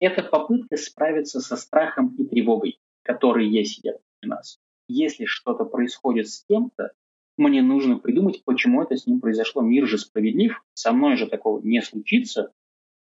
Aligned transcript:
Это 0.00 0.22
попытка 0.22 0.76
справиться 0.76 1.40
со 1.40 1.56
страхом 1.56 2.16
и 2.16 2.24
тревогой, 2.24 2.80
которые 3.02 3.52
есть 3.52 3.76
сидят 3.76 3.98
у 4.22 4.26
нас. 4.26 4.58
Если 4.88 5.26
что-то 5.26 5.64
происходит 5.64 6.28
с 6.28 6.42
кем-то, 6.48 6.92
мне 7.36 7.62
нужно 7.62 7.98
придумать, 7.98 8.42
почему 8.44 8.82
это 8.82 8.96
с 8.96 9.06
ним 9.06 9.20
произошло. 9.20 9.62
Мир 9.62 9.86
же 9.86 9.98
справедлив, 9.98 10.62
со 10.74 10.92
мной 10.92 11.16
же 11.16 11.26
такого 11.26 11.60
не 11.62 11.80
случится. 11.82 12.50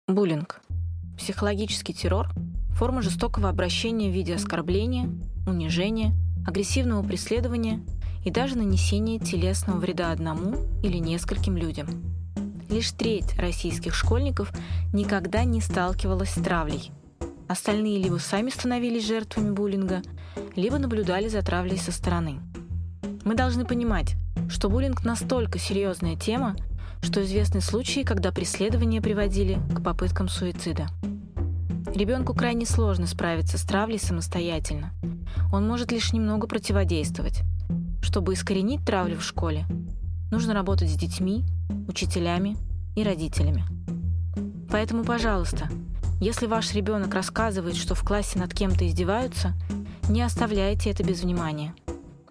Буллинг. 0.07 0.61
Психологический 1.17 1.93
террор– 1.93 2.27
форма 2.77 3.01
жестокого 3.01 3.49
обращения 3.49 4.09
в 4.09 4.13
виде 4.13 4.35
оскорбления, 4.35 5.09
унижения, 5.47 6.13
агрессивного 6.47 7.07
преследования 7.07 7.81
и 8.25 8.31
даже 8.31 8.57
нанесения 8.57 9.19
телесного 9.19 9.77
вреда 9.77 10.11
одному 10.11 10.55
или 10.83 10.97
нескольким 10.97 11.57
людям. 11.57 12.20
Лишь 12.71 12.91
треть 12.91 13.37
российских 13.37 13.93
школьников 13.93 14.53
никогда 14.93 15.43
не 15.43 15.59
сталкивалась 15.59 16.29
с 16.29 16.41
травлей. 16.41 16.91
Остальные 17.49 18.01
либо 18.01 18.15
сами 18.15 18.49
становились 18.49 19.05
жертвами 19.05 19.51
буллинга, 19.51 20.01
либо 20.55 20.77
наблюдали 20.77 21.27
за 21.27 21.41
травлей 21.41 21.77
со 21.77 21.91
стороны. 21.91 22.39
Мы 23.25 23.35
должны 23.35 23.65
понимать, 23.65 24.15
что 24.49 24.69
буллинг 24.69 25.03
настолько 25.03 25.59
серьезная 25.59 26.15
тема, 26.15 26.55
что 27.01 27.21
известны 27.23 27.59
случаи, 27.59 28.03
когда 28.03 28.31
преследования 28.31 29.01
приводили 29.01 29.59
к 29.75 29.83
попыткам 29.83 30.29
суицида. 30.29 30.87
Ребенку 31.93 32.33
крайне 32.33 32.65
сложно 32.65 33.05
справиться 33.05 33.57
с 33.57 33.63
травлей 33.63 33.99
самостоятельно. 33.99 34.91
Он 35.51 35.67
может 35.67 35.91
лишь 35.91 36.13
немного 36.13 36.47
противодействовать. 36.47 37.41
Чтобы 38.01 38.33
искоренить 38.33 38.85
травлю 38.85 39.17
в 39.17 39.23
школе, 39.23 39.65
нужно 40.31 40.53
работать 40.53 40.89
с 40.89 40.95
детьми, 40.95 41.45
учителями 41.87 42.57
и 42.95 43.03
родителями. 43.03 43.65
Поэтому, 44.69 45.03
пожалуйста, 45.03 45.69
если 46.19 46.45
ваш 46.47 46.73
ребенок 46.73 47.13
рассказывает, 47.13 47.75
что 47.75 47.93
в 47.93 48.03
классе 48.03 48.39
над 48.39 48.53
кем-то 48.53 48.87
издеваются, 48.87 49.53
не 50.09 50.21
оставляйте 50.21 50.89
это 50.89 51.03
без 51.03 51.21
внимания. 51.21 51.75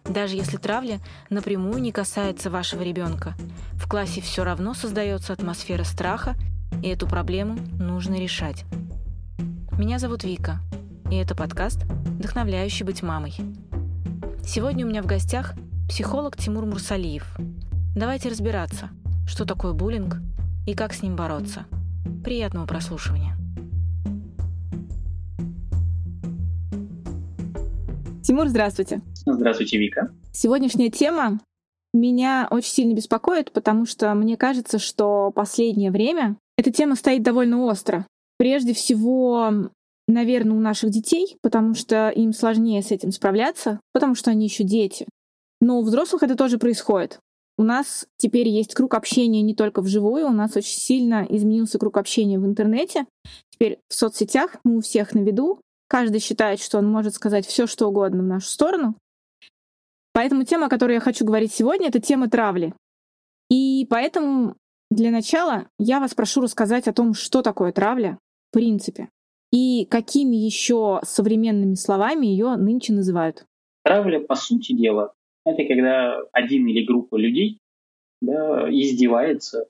Даже 0.04 0.36
если 0.36 0.56
травля 0.56 1.00
напрямую 1.28 1.80
не 1.80 1.92
касается 1.92 2.50
вашего 2.50 2.82
ребенка, 2.82 3.34
в 3.74 3.88
классе 3.88 4.20
все 4.20 4.42
равно 4.42 4.74
создается 4.74 5.32
атмосфера 5.32 5.84
страха, 5.84 6.34
и 6.82 6.88
эту 6.88 7.06
проблему 7.06 7.58
нужно 7.78 8.14
решать. 8.14 8.64
Меня 9.78 9.98
зовут 9.98 10.24
Вика, 10.24 10.60
и 11.10 11.16
это 11.16 11.34
подкаст 11.34 11.84
«Вдохновляющий 11.84 12.84
быть 12.84 13.02
мамой». 13.02 13.34
Сегодня 14.44 14.86
у 14.86 14.88
меня 14.88 15.02
в 15.02 15.06
гостях 15.06 15.54
психолог 15.88 16.36
Тимур 16.36 16.64
Мурсалиев. 16.64 17.36
Давайте 17.96 18.28
разбираться, 18.28 18.90
что 19.26 19.44
такое 19.44 19.72
буллинг 19.72 20.18
и 20.64 20.74
как 20.74 20.92
с 20.92 21.02
ним 21.02 21.16
бороться. 21.16 21.66
Приятного 22.24 22.64
прослушивания. 22.64 23.36
Тимур, 28.22 28.46
здравствуйте. 28.46 29.02
Здравствуйте, 29.26 29.78
Вика. 29.78 30.14
Сегодняшняя 30.32 30.88
тема 30.88 31.40
меня 31.92 32.46
очень 32.52 32.70
сильно 32.70 32.94
беспокоит, 32.94 33.50
потому 33.50 33.86
что 33.86 34.14
мне 34.14 34.36
кажется, 34.36 34.78
что 34.78 35.32
последнее 35.34 35.90
время 35.90 36.36
эта 36.56 36.70
тема 36.70 36.94
стоит 36.94 37.24
довольно 37.24 37.64
остро. 37.64 38.06
Прежде 38.38 38.72
всего, 38.72 39.50
наверное, 40.06 40.56
у 40.56 40.60
наших 40.60 40.90
детей, 40.90 41.38
потому 41.42 41.74
что 41.74 42.10
им 42.10 42.32
сложнее 42.34 42.84
с 42.84 42.92
этим 42.92 43.10
справляться, 43.10 43.80
потому 43.92 44.14
что 44.14 44.30
они 44.30 44.44
еще 44.44 44.62
дети. 44.62 45.06
Но 45.60 45.80
у 45.80 45.82
взрослых 45.82 46.22
это 46.22 46.36
тоже 46.36 46.56
происходит. 46.56 47.18
У 47.60 47.62
нас 47.62 48.06
теперь 48.16 48.48
есть 48.48 48.72
круг 48.72 48.94
общения 48.94 49.42
не 49.42 49.54
только 49.54 49.82
вживую, 49.82 50.28
у 50.28 50.32
нас 50.32 50.56
очень 50.56 50.78
сильно 50.78 51.26
изменился 51.28 51.78
круг 51.78 51.98
общения 51.98 52.38
в 52.38 52.46
интернете. 52.46 53.04
Теперь 53.50 53.80
в 53.86 53.92
соцсетях 53.92 54.56
мы 54.64 54.78
у 54.78 54.80
всех 54.80 55.12
на 55.12 55.18
виду. 55.18 55.60
Каждый 55.86 56.20
считает, 56.20 56.60
что 56.60 56.78
он 56.78 56.90
может 56.90 57.12
сказать 57.12 57.44
все, 57.44 57.66
что 57.66 57.88
угодно 57.88 58.22
в 58.22 58.26
нашу 58.26 58.48
сторону. 58.48 58.94
Поэтому 60.14 60.44
тема, 60.44 60.68
о 60.68 60.68
которой 60.70 60.94
я 60.94 61.00
хочу 61.00 61.26
говорить 61.26 61.52
сегодня, 61.52 61.88
это 61.88 62.00
тема 62.00 62.30
травли. 62.30 62.72
И 63.50 63.86
поэтому 63.90 64.56
для 64.90 65.10
начала 65.10 65.68
я 65.78 66.00
вас 66.00 66.14
прошу 66.14 66.40
рассказать 66.40 66.88
о 66.88 66.94
том, 66.94 67.12
что 67.12 67.42
такое 67.42 67.72
травля 67.72 68.18
в 68.48 68.54
принципе 68.54 69.10
и 69.52 69.84
какими 69.84 70.36
еще 70.36 71.02
современными 71.04 71.74
словами 71.74 72.24
ее 72.24 72.56
нынче 72.56 72.94
называют. 72.94 73.44
Травля, 73.84 74.20
по 74.20 74.34
сути 74.34 74.72
дела, 74.72 75.12
это 75.44 75.64
когда 75.64 76.20
один 76.32 76.66
или 76.66 76.84
группа 76.84 77.16
людей 77.16 77.58
да, 78.20 78.68
издевается 78.70 79.68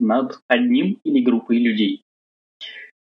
над 0.00 0.40
одним 0.48 0.98
или 1.04 1.22
группой 1.22 1.58
людей. 1.58 2.02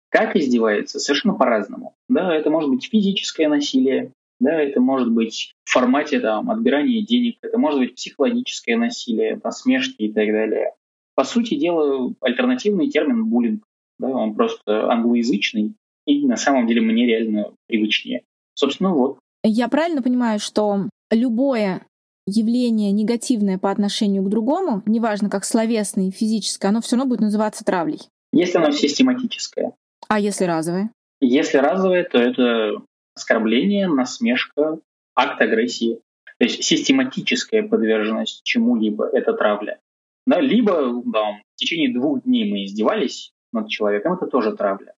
Как 0.10 0.36
издевается? 0.36 1.00
Совершенно 1.00 1.34
по-разному. 1.34 1.96
Да, 2.08 2.36
это 2.36 2.50
может 2.50 2.70
быть 2.70 2.86
физическое 2.86 3.48
насилие, 3.48 4.12
да, 4.40 4.62
это 4.62 4.80
может 4.80 5.12
быть 5.12 5.54
в 5.64 5.72
формате 5.72 6.20
там, 6.20 6.52
отбирания 6.52 7.04
денег, 7.04 7.38
это 7.42 7.58
может 7.58 7.80
быть 7.80 7.96
психологическое 7.96 8.76
насилие, 8.76 9.40
насмешки 9.44 10.04
и 10.04 10.12
так 10.12 10.28
далее. 10.28 10.74
По 11.16 11.24
сути 11.24 11.56
дела, 11.56 12.14
альтернативный 12.22 12.90
термин 12.90 13.26
буллинг. 13.26 13.64
Да, 14.00 14.10
он 14.10 14.36
просто 14.36 14.92
англоязычный, 14.92 15.76
и 16.06 16.28
на 16.28 16.36
самом 16.36 16.68
деле 16.68 16.82
мне 16.82 17.06
реально 17.06 17.54
привычнее. 17.68 18.24
Собственно, 18.56 18.94
вот. 18.94 19.20
Я 19.44 19.68
правильно 19.68 20.02
понимаю, 20.02 20.40
что 20.40 20.90
любое 21.12 21.86
явление 22.26 22.92
негативное 22.92 23.58
по 23.58 23.72
отношению 23.72 24.24
к 24.24 24.30
другому, 24.30 24.82
неважно 24.86 25.30
как 25.30 25.46
словесное 25.46 26.08
и 26.08 26.12
физическое, 26.12 26.70
оно 26.70 26.82
все 26.82 26.96
равно 26.96 27.10
будет 27.10 27.22
называться 27.22 27.64
травлей. 27.64 28.02
Если 28.32 28.58
оно 28.58 28.72
систематическое. 28.72 29.74
А 30.08 30.20
если 30.20 30.46
разовое? 30.46 30.92
Если 31.22 31.58
разовое, 31.58 32.04
то 32.04 32.18
это 32.18 32.82
оскорбление, 33.16 33.88
насмешка, 33.88 34.80
акт 35.16 35.42
агрессии. 35.42 36.00
То 36.40 36.46
есть 36.46 36.64
систематическая 36.64 37.64
подверженность 37.64 38.42
чему-либо— 38.44 39.08
это 39.14 39.34
травля. 39.34 39.80
Да, 40.26 40.40
либо 40.40 41.02
да, 41.06 41.34
в 41.34 41.56
течение 41.56 41.94
двух 41.94 42.24
дней 42.24 42.50
мы 42.50 42.66
издевались 42.66 43.34
над 43.52 43.70
человеком, 43.70 44.14
это 44.14 44.28
тоже 44.28 44.56
травля. 44.56 44.94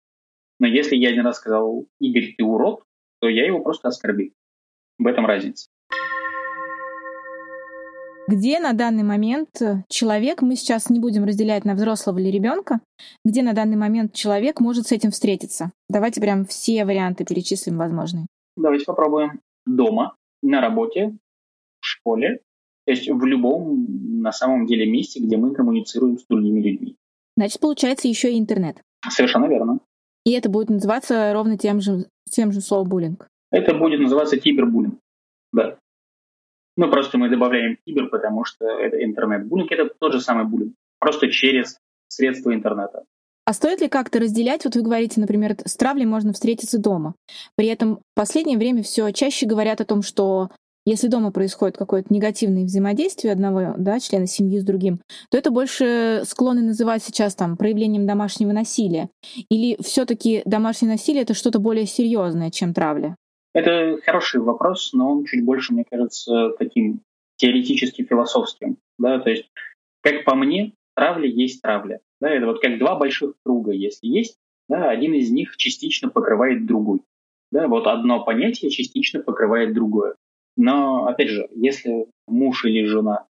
Но 0.60 0.66
если 0.66 0.96
я 0.96 1.10
один 1.10 1.26
раз 1.26 1.36
сказал 1.36 1.86
«Игорь, 2.00 2.34
ты 2.36 2.44
урод», 2.44 2.84
то 3.20 3.28
я 3.28 3.46
его 3.46 3.60
просто 3.60 3.88
оскорбил. 3.88 4.32
В 4.98 5.06
этом 5.06 5.26
разница. 5.26 5.68
Где 8.26 8.58
на 8.58 8.72
данный 8.72 9.02
момент 9.02 9.60
человек, 9.88 10.40
мы 10.40 10.56
сейчас 10.56 10.88
не 10.88 10.98
будем 10.98 11.24
разделять 11.24 11.66
на 11.66 11.74
взрослого 11.74 12.18
или 12.18 12.28
ребенка, 12.30 12.80
где 13.24 13.42
на 13.42 13.52
данный 13.52 13.76
момент 13.76 14.14
человек 14.14 14.60
может 14.60 14.86
с 14.86 14.92
этим 14.92 15.10
встретиться? 15.10 15.72
Давайте 15.90 16.22
прям 16.22 16.46
все 16.46 16.86
варианты 16.86 17.26
перечислим 17.26 17.76
возможные. 17.76 18.26
Давайте 18.56 18.86
попробуем. 18.86 19.40
Дома, 19.66 20.14
на 20.42 20.60
работе, 20.60 21.16
в 21.80 21.86
школе, 21.86 22.40
то 22.86 22.92
есть 22.92 23.08
в 23.08 23.24
любом 23.24 23.86
на 24.22 24.32
самом 24.32 24.66
деле 24.66 24.90
месте, 24.90 25.20
где 25.20 25.36
мы 25.36 25.54
коммуницируем 25.54 26.18
с 26.18 26.24
другими 26.26 26.60
людьми. 26.60 26.96
Значит, 27.36 27.60
получается 27.60 28.08
еще 28.08 28.32
и 28.32 28.38
интернет. 28.38 28.80
Совершенно 29.08 29.46
верно. 29.46 29.80
И 30.24 30.32
это 30.32 30.48
будет 30.48 30.70
называться 30.70 31.32
ровно 31.34 31.58
тем 31.58 31.80
же, 31.80 32.06
тем 32.30 32.52
же 32.52 32.62
словом 32.62 32.88
буллинг. 32.88 33.28
Это 33.50 33.74
будет 33.74 34.00
называться 34.00 34.38
кибербуллинг. 34.38 34.98
Да. 35.52 35.76
Ну, 36.76 36.90
просто 36.90 37.18
мы 37.18 37.28
добавляем 37.28 37.78
кибер, 37.86 38.08
потому 38.08 38.44
что 38.44 38.66
это 38.66 39.02
интернет-буллинг, 39.02 39.70
это 39.70 39.90
тот 39.98 40.12
же 40.12 40.20
самый 40.20 40.44
буллинг, 40.44 40.74
просто 40.98 41.28
через 41.30 41.78
средства 42.08 42.54
интернета. 42.54 43.04
А 43.46 43.52
стоит 43.52 43.80
ли 43.80 43.88
как-то 43.88 44.20
разделять? 44.20 44.64
Вот 44.64 44.74
вы 44.74 44.82
говорите, 44.82 45.20
например, 45.20 45.56
с 45.64 45.76
травлей 45.76 46.06
можно 46.06 46.32
встретиться 46.32 46.78
дома. 46.78 47.14
При 47.56 47.66
этом 47.66 47.96
в 47.96 48.00
последнее 48.14 48.56
время 48.56 48.82
все 48.82 49.10
чаще 49.12 49.46
говорят 49.46 49.80
о 49.82 49.84
том, 49.84 50.02
что 50.02 50.48
если 50.86 51.08
дома 51.08 51.30
происходит 51.30 51.76
какое-то 51.76 52.12
негативное 52.12 52.64
взаимодействие 52.64 53.32
одного 53.32 53.74
да, 53.76 54.00
члена 54.00 54.26
семьи 54.26 54.58
с 54.58 54.64
другим, 54.64 55.00
то 55.30 55.38
это 55.38 55.50
больше 55.50 56.22
склонны 56.26 56.62
называть 56.62 57.02
сейчас 57.02 57.34
там 57.34 57.56
проявлением 57.56 58.06
домашнего 58.06 58.52
насилия. 58.52 59.08
Или 59.48 59.80
все-таки 59.82 60.42
домашнее 60.44 60.92
насилие 60.92 61.22
это 61.22 61.34
что-то 61.34 61.58
более 61.58 61.86
серьезное, 61.86 62.50
чем 62.50 62.74
травля? 62.74 63.16
Это 63.54 63.98
хороший 64.04 64.40
вопрос, 64.40 64.92
но 64.92 65.12
он 65.12 65.24
чуть 65.24 65.44
больше, 65.44 65.72
мне 65.72 65.84
кажется, 65.88 66.50
таким 66.58 67.00
теоретически 67.36 68.04
философским. 68.04 68.78
Да? 68.98 69.20
То 69.20 69.30
есть, 69.30 69.48
как 70.02 70.24
по 70.24 70.34
мне, 70.34 70.72
травля 70.96 71.28
есть 71.28 71.62
травля. 71.62 72.00
Да? 72.20 72.30
Это 72.30 72.46
вот 72.46 72.60
как 72.60 72.78
два 72.78 72.96
больших 72.96 73.34
круга, 73.44 73.72
если 73.72 74.08
есть, 74.08 74.36
да, 74.68 74.90
один 74.90 75.14
из 75.14 75.30
них 75.30 75.56
частично 75.56 76.08
покрывает 76.08 76.66
другой. 76.66 77.00
Да? 77.52 77.68
Вот 77.68 77.86
одно 77.86 78.24
понятие 78.24 78.70
частично 78.70 79.20
покрывает 79.20 79.72
другое. 79.72 80.16
Но, 80.56 81.06
опять 81.06 81.28
же, 81.28 81.48
если 81.54 82.06
муж 82.26 82.64
или 82.64 82.84
жена, 82.86 83.26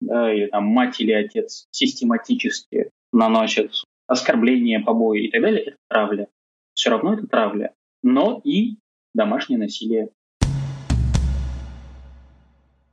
да, 0.00 0.32
или 0.32 0.46
там 0.46 0.64
мать 0.64 1.00
или 1.00 1.12
отец 1.12 1.66
систематически 1.70 2.90
наносят 3.12 3.72
оскорбления, 4.06 4.80
побои 4.80 5.26
и 5.26 5.30
так 5.30 5.42
далее, 5.42 5.62
это 5.62 5.76
травля. 5.88 6.28
Все 6.74 6.90
равно 6.90 7.14
это 7.14 7.26
травля. 7.26 7.72
Но 8.02 8.40
и 8.44 8.76
домашнее 9.16 9.58
насилие. 9.58 10.10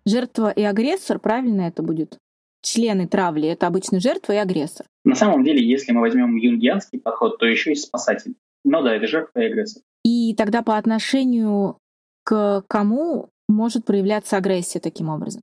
Жертва 0.05 0.49
и 0.51 0.63
агрессор, 0.63 1.19
правильно 1.19 1.61
это 1.61 1.83
будет? 1.83 2.17
Члены 2.61 3.07
травли— 3.07 3.47
это 3.49 3.67
обычно 3.67 3.99
жертва 3.99 4.33
и 4.33 4.37
агрессор. 4.37 4.85
На 5.03 5.15
самом 5.15 5.43
деле, 5.43 5.65
если 5.65 5.91
мы 5.91 6.01
возьмем 6.01 6.35
юнгианский 6.35 6.99
подход, 6.99 7.37
то 7.37 7.45
еще 7.45 7.73
и 7.73 7.75
спасатель. 7.75 8.35
Ну 8.63 8.81
да, 8.81 8.95
это 8.95 9.05
жертва 9.07 9.39
и 9.39 9.45
агрессор. 9.45 9.83
И 10.03 10.33
тогда 10.35 10.61
по 10.61 10.77
отношению 10.77 11.77
к 12.23 12.63
кому 12.67 13.29
может 13.49 13.85
проявляться 13.85 14.37
агрессия 14.37 14.79
таким 14.79 15.09
образом? 15.09 15.41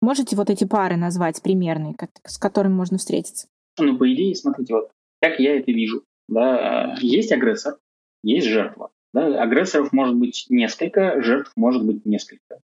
Можете 0.00 0.36
вот 0.36 0.50
эти 0.50 0.64
пары 0.64 0.96
назвать 0.96 1.42
примерные, 1.42 1.96
с 2.24 2.38
которыми 2.38 2.74
можно 2.74 2.98
встретиться? 2.98 3.48
Ну, 3.78 3.96
по 3.96 4.12
идее, 4.12 4.34
смотрите, 4.34 4.74
вот 4.74 4.90
как 5.20 5.38
я 5.40 5.56
это 5.56 5.70
вижу. 5.70 6.04
Да, 6.28 6.96
есть 7.00 7.32
агрессор, 7.32 7.78
есть 8.22 8.46
жертва. 8.46 8.90
Да, 9.12 9.42
агрессоров 9.42 9.92
может 9.92 10.16
быть 10.16 10.46
несколько, 10.48 11.22
жертв 11.22 11.52
может 11.56 11.84
быть 11.84 12.04
несколько. 12.04 12.60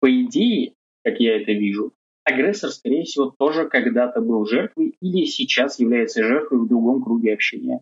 По 0.00 0.10
идее, 0.10 0.74
как 1.04 1.20
я 1.20 1.40
это 1.40 1.52
вижу, 1.52 1.92
агрессор, 2.24 2.70
скорее 2.70 3.04
всего, 3.04 3.34
тоже 3.38 3.68
когда-то 3.68 4.20
был 4.20 4.46
жертвой 4.46 4.96
или 5.00 5.26
сейчас 5.26 5.78
является 5.78 6.22
жертвой 6.22 6.60
в 6.60 6.68
другом 6.68 7.02
круге 7.02 7.34
общения. 7.34 7.80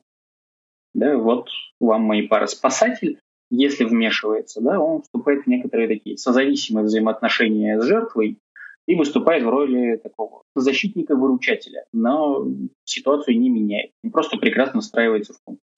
Да, 0.92 1.16
вот 1.16 1.48
вам 1.78 2.02
мои 2.02 2.26
пары. 2.26 2.48
Спасатель, 2.48 3.20
если 3.50 3.84
вмешивается, 3.84 4.60
да, 4.60 4.80
он 4.80 5.02
вступает 5.02 5.44
в 5.44 5.46
некоторые 5.46 5.88
такие 5.88 6.16
созависимые 6.16 6.84
взаимоотношения 6.84 7.80
с 7.80 7.84
жертвой 7.84 8.38
и 8.86 8.96
выступает 8.96 9.44
в 9.44 9.48
роли 9.48 9.96
такого 9.96 10.42
защитника-выручателя, 10.56 11.84
но 11.92 12.46
ситуацию 12.84 13.38
не 13.38 13.48
меняет. 13.48 13.92
Он 14.02 14.10
просто 14.10 14.36
прекрасно 14.36 14.80
встраивается 14.80 15.32
в 15.32 15.40
комплекс. 15.44 15.69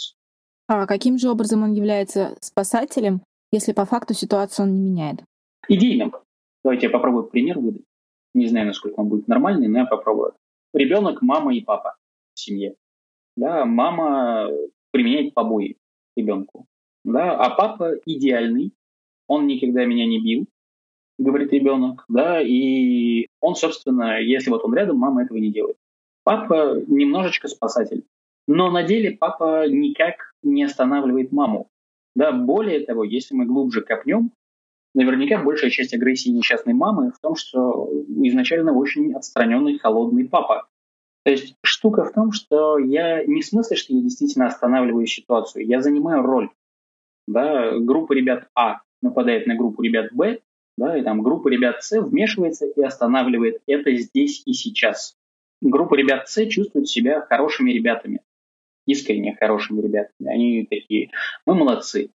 А 0.69 0.87
каким 0.87 1.19
же 1.19 1.31
образом 1.31 1.62
он 1.62 1.73
является 1.73 2.37
спасателем, 2.41 3.23
если 3.50 3.73
по 3.73 3.85
факту 3.85 4.14
ситуацию 4.14 4.67
он 4.67 4.75
не 4.75 4.81
меняет? 4.81 5.25
Идейным. 5.69 6.14
Давайте 6.64 6.87
я 6.87 6.91
попробую 6.93 7.25
пример 7.25 7.59
выдать. 7.59 7.82
Не 8.35 8.47
знаю, 8.47 8.67
насколько 8.67 9.00
он 9.00 9.09
будет 9.09 9.29
нормальный, 9.29 9.69
но 9.69 9.81
я 9.81 9.85
попробую. 9.87 10.35
Ребенок, 10.73 11.20
мама 11.20 11.55
и 11.55 11.61
папа 11.61 11.97
в 12.35 12.41
семье. 12.41 12.76
Да, 13.37 13.64
мама 13.64 14.49
применяет 14.91 15.35
побои 15.35 15.76
ребенку. 16.17 16.67
Да, 17.05 17.37
а 17.37 17.50
папа 17.50 17.94
идеальный, 18.06 18.73
он 19.26 19.47
никогда 19.47 19.85
меня 19.85 20.06
не 20.06 20.23
бил, 20.23 20.47
говорит 21.19 21.53
ребенок, 21.53 22.05
да, 22.09 22.41
и 22.41 23.26
он, 23.41 23.55
собственно, 23.55 24.20
если 24.20 24.50
вот 24.50 24.64
он 24.64 24.75
рядом, 24.75 24.99
мама 24.99 25.25
этого 25.25 25.38
не 25.38 25.50
делает. 25.50 25.76
Папа 26.25 26.81
немножечко 26.87 27.49
спасатель, 27.49 28.05
но 28.47 28.70
на 28.70 28.85
деле 28.85 29.17
папа 29.17 29.69
никак 29.69 30.31
не 30.43 30.65
останавливает 30.65 31.33
маму. 31.33 31.69
Да, 32.15 32.33
более 32.33 32.81
того, 32.81 33.05
если 33.05 33.35
мы 33.35 33.47
глубже 33.47 33.81
копнем, 33.81 34.33
наверняка 34.94 35.43
большая 35.43 35.71
часть 35.71 35.94
агрессии 35.94 36.29
несчастной 36.29 36.75
мамы 36.75 37.12
в 37.12 37.19
том, 37.21 37.37
что 37.37 37.91
изначально 38.09 38.73
очень 38.73 39.15
отстраненный, 39.15 39.79
холодный 39.79 40.29
папа. 40.29 40.69
То 41.25 41.31
есть 41.31 41.55
штука 41.62 42.05
в 42.05 42.12
том, 42.12 42.33
что 42.33 42.79
я 42.79 43.25
не 43.25 43.43
в 43.43 43.47
смысле, 43.47 43.77
что 43.77 43.94
я 43.94 44.03
действительно 44.03 44.47
останавливаю 44.47 45.06
ситуацию, 45.06 45.67
я 45.67 45.81
занимаю 45.81 46.23
роль. 46.23 46.50
Да, 47.29 47.79
группа 47.79 48.12
ребят 48.12 48.49
А 48.55 48.81
нападает 49.00 49.47
на 49.47 49.55
группу 49.55 49.83
ребят 49.83 50.12
Б, 50.12 50.41
да, 50.77 50.99
и 50.99 51.03
там 51.03 51.23
группа 51.23 51.49
ребят 51.49 51.83
С 51.83 52.00
вмешивается 52.00 52.67
и 52.67 52.83
останавливает 52.83 53.62
это 53.67 53.95
здесь 53.95 54.43
и 54.45 54.53
сейчас. 54.53 55.17
Группа 55.61 55.95
ребят 55.95 56.29
С 56.29 56.45
чувствует 56.47 56.88
себя 56.88 57.21
хорошими 57.21 57.71
ребятами, 57.71 58.21
искренне 58.87 59.37
хорошими 59.37 59.81
ребятами. 59.81 60.29
Они 60.29 60.67
такие, 60.69 61.11
мы 61.46 61.55
молодцы. 61.55 62.11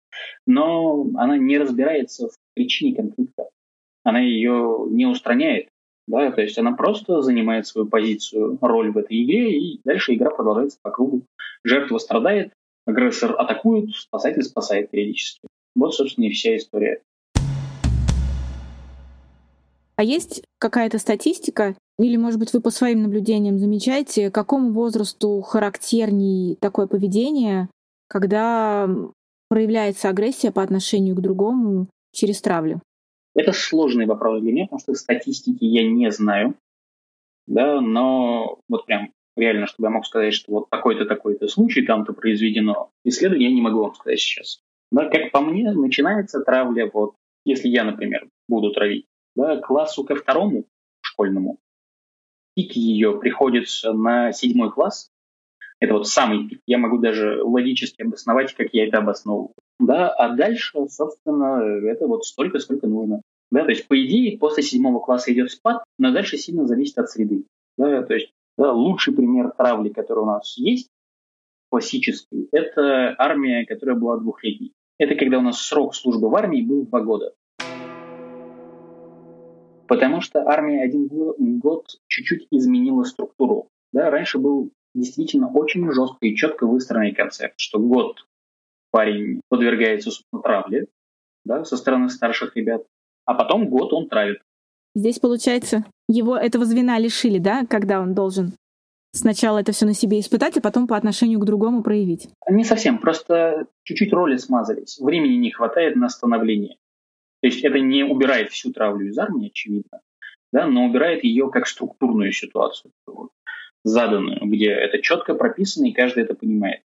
Но 0.45 1.07
она 1.15 1.37
не 1.37 1.57
разбирается 1.57 2.27
в 2.29 2.33
причине 2.53 2.95
конфликта. 2.95 3.49
Она 4.03 4.19
ее 4.19 4.87
не 4.89 5.05
устраняет. 5.05 5.67
Да, 6.07 6.31
то 6.31 6.41
есть 6.41 6.57
она 6.59 6.73
просто 6.73 7.21
занимает 7.21 7.65
свою 7.65 7.87
позицию, 7.87 8.59
роль 8.61 8.91
в 8.91 8.97
этой 8.97 9.23
игре, 9.23 9.57
и 9.57 9.79
дальше 9.83 10.13
игра 10.13 10.29
продолжается 10.29 10.77
по 10.83 10.91
кругу. 10.91 11.23
Жертва 11.63 11.97
страдает, 11.97 12.53
агрессор 12.85 13.35
атакует, 13.39 13.89
спасатель 13.95 14.43
спасает 14.43 14.91
периодически. 14.91 15.47
Вот, 15.75 15.95
собственно, 15.95 16.25
и 16.25 16.29
вся 16.29 16.55
история. 16.55 17.01
А 19.95 20.03
есть 20.03 20.43
какая-то 20.59 20.99
статистика, 20.99 21.75
или, 21.97 22.17
может 22.17 22.39
быть, 22.39 22.51
вы 22.53 22.61
по 22.61 22.69
своим 22.69 23.03
наблюдениям 23.03 23.57
замечаете, 23.57 24.29
какому 24.29 24.71
возрасту 24.71 25.41
характерней 25.41 26.57
такое 26.59 26.87
поведение, 26.87 27.69
когда 28.07 28.89
проявляется 29.47 30.09
агрессия 30.09 30.51
по 30.51 30.61
отношению 30.61 31.15
к 31.15 31.21
другому 31.21 31.87
через 32.11 32.41
травлю? 32.41 32.81
Это 33.33 33.53
сложный 33.53 34.05
вопрос 34.05 34.41
для 34.41 34.51
меня, 34.51 34.63
потому 34.65 34.79
что 34.79 34.93
статистики 34.95 35.63
я 35.63 35.89
не 35.89 36.11
знаю. 36.11 36.55
Да, 37.47 37.79
но 37.79 38.59
вот 38.67 38.85
прям 38.85 39.11
реально, 39.37 39.67
чтобы 39.67 39.87
я 39.87 39.91
мог 39.91 40.05
сказать, 40.05 40.33
что 40.33 40.51
вот 40.51 40.69
такой-то, 40.69 41.05
такой-то 41.05 41.47
случай, 41.47 41.85
там-то 41.85 42.13
произведено 42.13 42.89
исследование, 43.03 43.49
я 43.49 43.55
не 43.55 43.61
могу 43.61 43.81
вам 43.81 43.93
сказать 43.93 44.19
сейчас. 44.19 44.59
Но, 44.91 45.09
как 45.09 45.31
по 45.31 45.41
мне, 45.41 45.71
начинается 45.71 46.39
травля, 46.41 46.89
вот, 46.93 47.15
если 47.45 47.67
я, 47.67 47.83
например, 47.83 48.27
буду 48.47 48.71
травить, 48.71 49.05
да, 49.35 49.57
классу 49.57 50.03
ко 50.03 50.15
второму 50.15 50.65
школьному. 51.01 51.59
Пик 52.55 52.73
ее 52.73 53.19
приходится 53.19 53.93
на 53.93 54.31
седьмой 54.31 54.71
класс. 54.71 55.09
Это 55.79 55.93
вот 55.93 56.07
самый 56.07 56.47
пик. 56.47 56.61
Я 56.65 56.77
могу 56.77 56.97
даже 56.99 57.43
логически 57.43 58.01
обосновать, 58.01 58.53
как 58.53 58.73
я 58.73 58.87
это 58.87 58.99
обосновываю. 58.99 59.53
Да, 59.79 60.09
а 60.09 60.29
дальше, 60.29 60.77
собственно, 60.89 61.61
это 61.85 62.07
вот 62.07 62.25
столько, 62.25 62.59
сколько 62.59 62.87
нужно. 62.87 63.21
Да, 63.51 63.63
то 63.63 63.69
есть, 63.69 63.87
по 63.87 64.01
идее, 64.01 64.37
после 64.37 64.63
седьмого 64.63 64.99
класса 64.99 65.31
идет 65.33 65.51
спад, 65.51 65.83
но 65.99 66.11
дальше 66.11 66.37
сильно 66.37 66.65
зависит 66.65 66.97
от 66.97 67.09
среды. 67.09 67.45
Да, 67.77 68.01
то 68.03 68.13
есть, 68.13 68.31
да, 68.57 68.71
лучший 68.71 69.13
пример 69.13 69.51
травли, 69.51 69.89
который 69.89 70.19
у 70.19 70.25
нас 70.25 70.57
есть, 70.57 70.89
классический, 71.69 72.47
это 72.51 73.15
армия, 73.17 73.65
которая 73.65 73.97
была 73.97 74.17
двухлетней. 74.17 74.71
Это 74.97 75.15
когда 75.15 75.39
у 75.39 75.41
нас 75.41 75.61
срок 75.61 75.93
службы 75.93 76.29
в 76.29 76.35
армии 76.35 76.61
был 76.61 76.85
два 76.85 77.01
года. 77.01 77.33
Потому 79.87 80.21
что 80.21 80.47
армия 80.47 80.83
один 80.83 81.07
год 81.59 81.87
чуть-чуть 82.07 82.47
изменила 82.51 83.03
структуру. 83.03 83.69
Да, 83.91 84.09
раньше 84.09 84.39
был 84.39 84.71
действительно 84.93 85.51
очень 85.51 85.91
жесткий 85.91 86.31
и 86.31 86.35
четко 86.35 86.65
выстроенный 86.65 87.13
концепт, 87.13 87.55
что 87.57 87.79
год 87.79 88.25
парень 88.91 89.41
подвергается 89.49 90.11
травле 90.43 90.87
да, 91.43 91.63
со 91.63 91.77
стороны 91.77 92.09
старших 92.09 92.55
ребят, 92.55 92.83
а 93.25 93.33
потом 93.35 93.69
год 93.69 93.93
он 93.93 94.09
травит. 94.09 94.41
Здесь, 94.95 95.19
получается, 95.19 95.85
его 96.07 96.37
этого 96.37 96.65
звена 96.65 96.97
лишили, 96.97 97.37
да, 97.37 97.65
когда 97.69 97.99
он 98.01 98.13
должен 98.13 98.53
сначала 99.15 99.59
это 99.59 99.71
все 99.71 99.85
на 99.85 99.93
себе 99.93 100.19
испытать, 100.19 100.57
а 100.57 100.61
потом 100.61 100.87
по 100.87 100.97
отношению 100.97 101.39
к 101.39 101.45
другому 101.45 101.83
проявить? 101.83 102.29
Не 102.49 102.63
совсем, 102.63 102.99
просто 102.99 103.67
чуть-чуть 103.83 104.13
роли 104.13 104.37
смазались. 104.37 104.99
Времени 104.99 105.35
не 105.35 105.51
хватает 105.51 105.95
на 105.95 106.09
становление. 106.09 106.77
То 107.45 107.49
есть 107.49 107.63
это 107.63 107.79
не 107.79 108.03
убирает 108.03 108.49
всю 108.49 108.73
травлю 108.73 109.07
из 109.07 109.19
армии, 109.19 109.49
очевидно, 109.49 110.01
да, 110.51 110.65
но 110.65 110.85
убирает 110.85 111.23
ее 111.23 111.51
как 111.51 111.67
структурную 111.67 112.31
ситуацию, 112.31 112.91
заданную, 113.83 114.39
где 114.47 114.71
это 114.71 114.99
четко 114.99 115.35
прописано 115.35 115.85
и 115.85 115.91
каждый 115.93 116.23
это 116.23 116.33
понимает. 116.33 116.81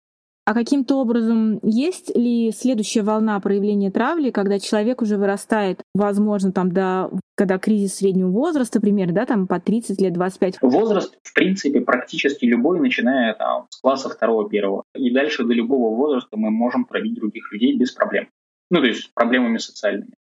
А 0.46 0.54
каким-то 0.54 0.96
образом 0.96 1.60
есть 1.62 2.16
ли 2.16 2.52
следующая 2.52 3.02
волна 3.02 3.38
проявления 3.38 3.90
травли, 3.90 4.30
когда 4.30 4.58
человек 4.58 5.02
уже 5.02 5.18
вырастает, 5.18 5.82
возможно, 5.94 6.52
там 6.52 6.72
до 6.72 7.10
когда 7.34 7.58
кризис 7.58 7.96
среднего 7.96 8.30
возраста, 8.30 8.80
примерно, 8.80 9.12
да, 9.12 9.26
там 9.26 9.46
по 9.46 9.60
30 9.60 10.00
лет, 10.00 10.14
25? 10.14 10.62
Возраст, 10.62 11.18
в 11.22 11.34
принципе, 11.34 11.82
практически 11.82 12.46
любой, 12.46 12.80
начиная 12.80 13.34
там, 13.34 13.66
с 13.68 13.78
класса 13.78 14.08
второго-первого. 14.08 14.84
И 14.94 15.10
дальше 15.10 15.44
до 15.44 15.52
любого 15.52 15.94
возраста 15.94 16.38
мы 16.38 16.50
можем 16.50 16.86
травить 16.86 17.12
других 17.12 17.52
людей 17.52 17.76
без 17.76 17.92
проблем. 17.92 18.30
Ну, 18.70 18.80
то 18.80 18.86
есть 18.86 19.02
с 19.02 19.08
проблемами 19.08 19.58
социальными. 19.58 20.14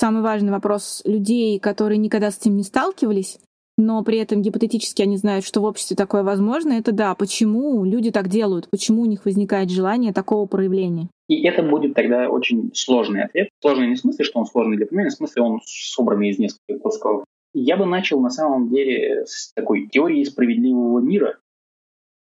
Самый 0.00 0.22
важный 0.22 0.50
вопрос 0.50 1.02
людей, 1.04 1.58
которые 1.60 1.98
никогда 1.98 2.30
с 2.30 2.38
этим 2.38 2.56
не 2.56 2.62
сталкивались, 2.62 3.38
но 3.76 4.02
при 4.02 4.18
этом 4.18 4.42
гипотетически 4.42 5.02
они 5.02 5.16
знают, 5.16 5.44
что 5.44 5.60
в 5.60 5.64
обществе 5.64 5.96
такое 5.96 6.22
возможно, 6.22 6.72
это 6.72 6.92
да, 6.92 7.14
почему 7.14 7.84
люди 7.84 8.10
так 8.10 8.28
делают, 8.28 8.68
почему 8.70 9.02
у 9.02 9.06
них 9.06 9.24
возникает 9.24 9.70
желание 9.70 10.12
такого 10.12 10.46
проявления. 10.46 11.08
И 11.28 11.46
это 11.46 11.62
будет 11.62 11.94
тогда 11.94 12.28
очень 12.28 12.72
сложный 12.74 13.24
ответ. 13.24 13.50
Сложный 13.60 13.88
не 13.88 13.94
в 13.94 14.00
смысле, 14.00 14.24
что 14.24 14.40
он 14.40 14.46
сложный 14.46 14.76
для 14.78 14.86
понимания, 14.86 15.10
в 15.10 15.14
смысле 15.14 15.42
он 15.42 15.60
собранный 15.64 16.30
из 16.30 16.38
нескольких 16.38 16.82
кусков. 16.82 17.24
Я 17.52 17.76
бы 17.76 17.84
начал 17.84 18.20
на 18.20 18.30
самом 18.30 18.70
деле 18.70 19.26
с 19.26 19.52
такой 19.54 19.86
теории 19.88 20.24
справедливого 20.24 21.00
мира, 21.00 21.38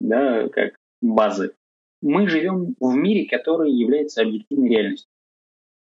да, 0.01 0.47
как 0.49 0.75
базы. 1.01 1.53
Мы 2.01 2.27
живем 2.27 2.75
в 2.79 2.95
мире, 2.95 3.27
который 3.27 3.71
является 3.71 4.21
объективной 4.21 4.69
реальностью 4.69 5.09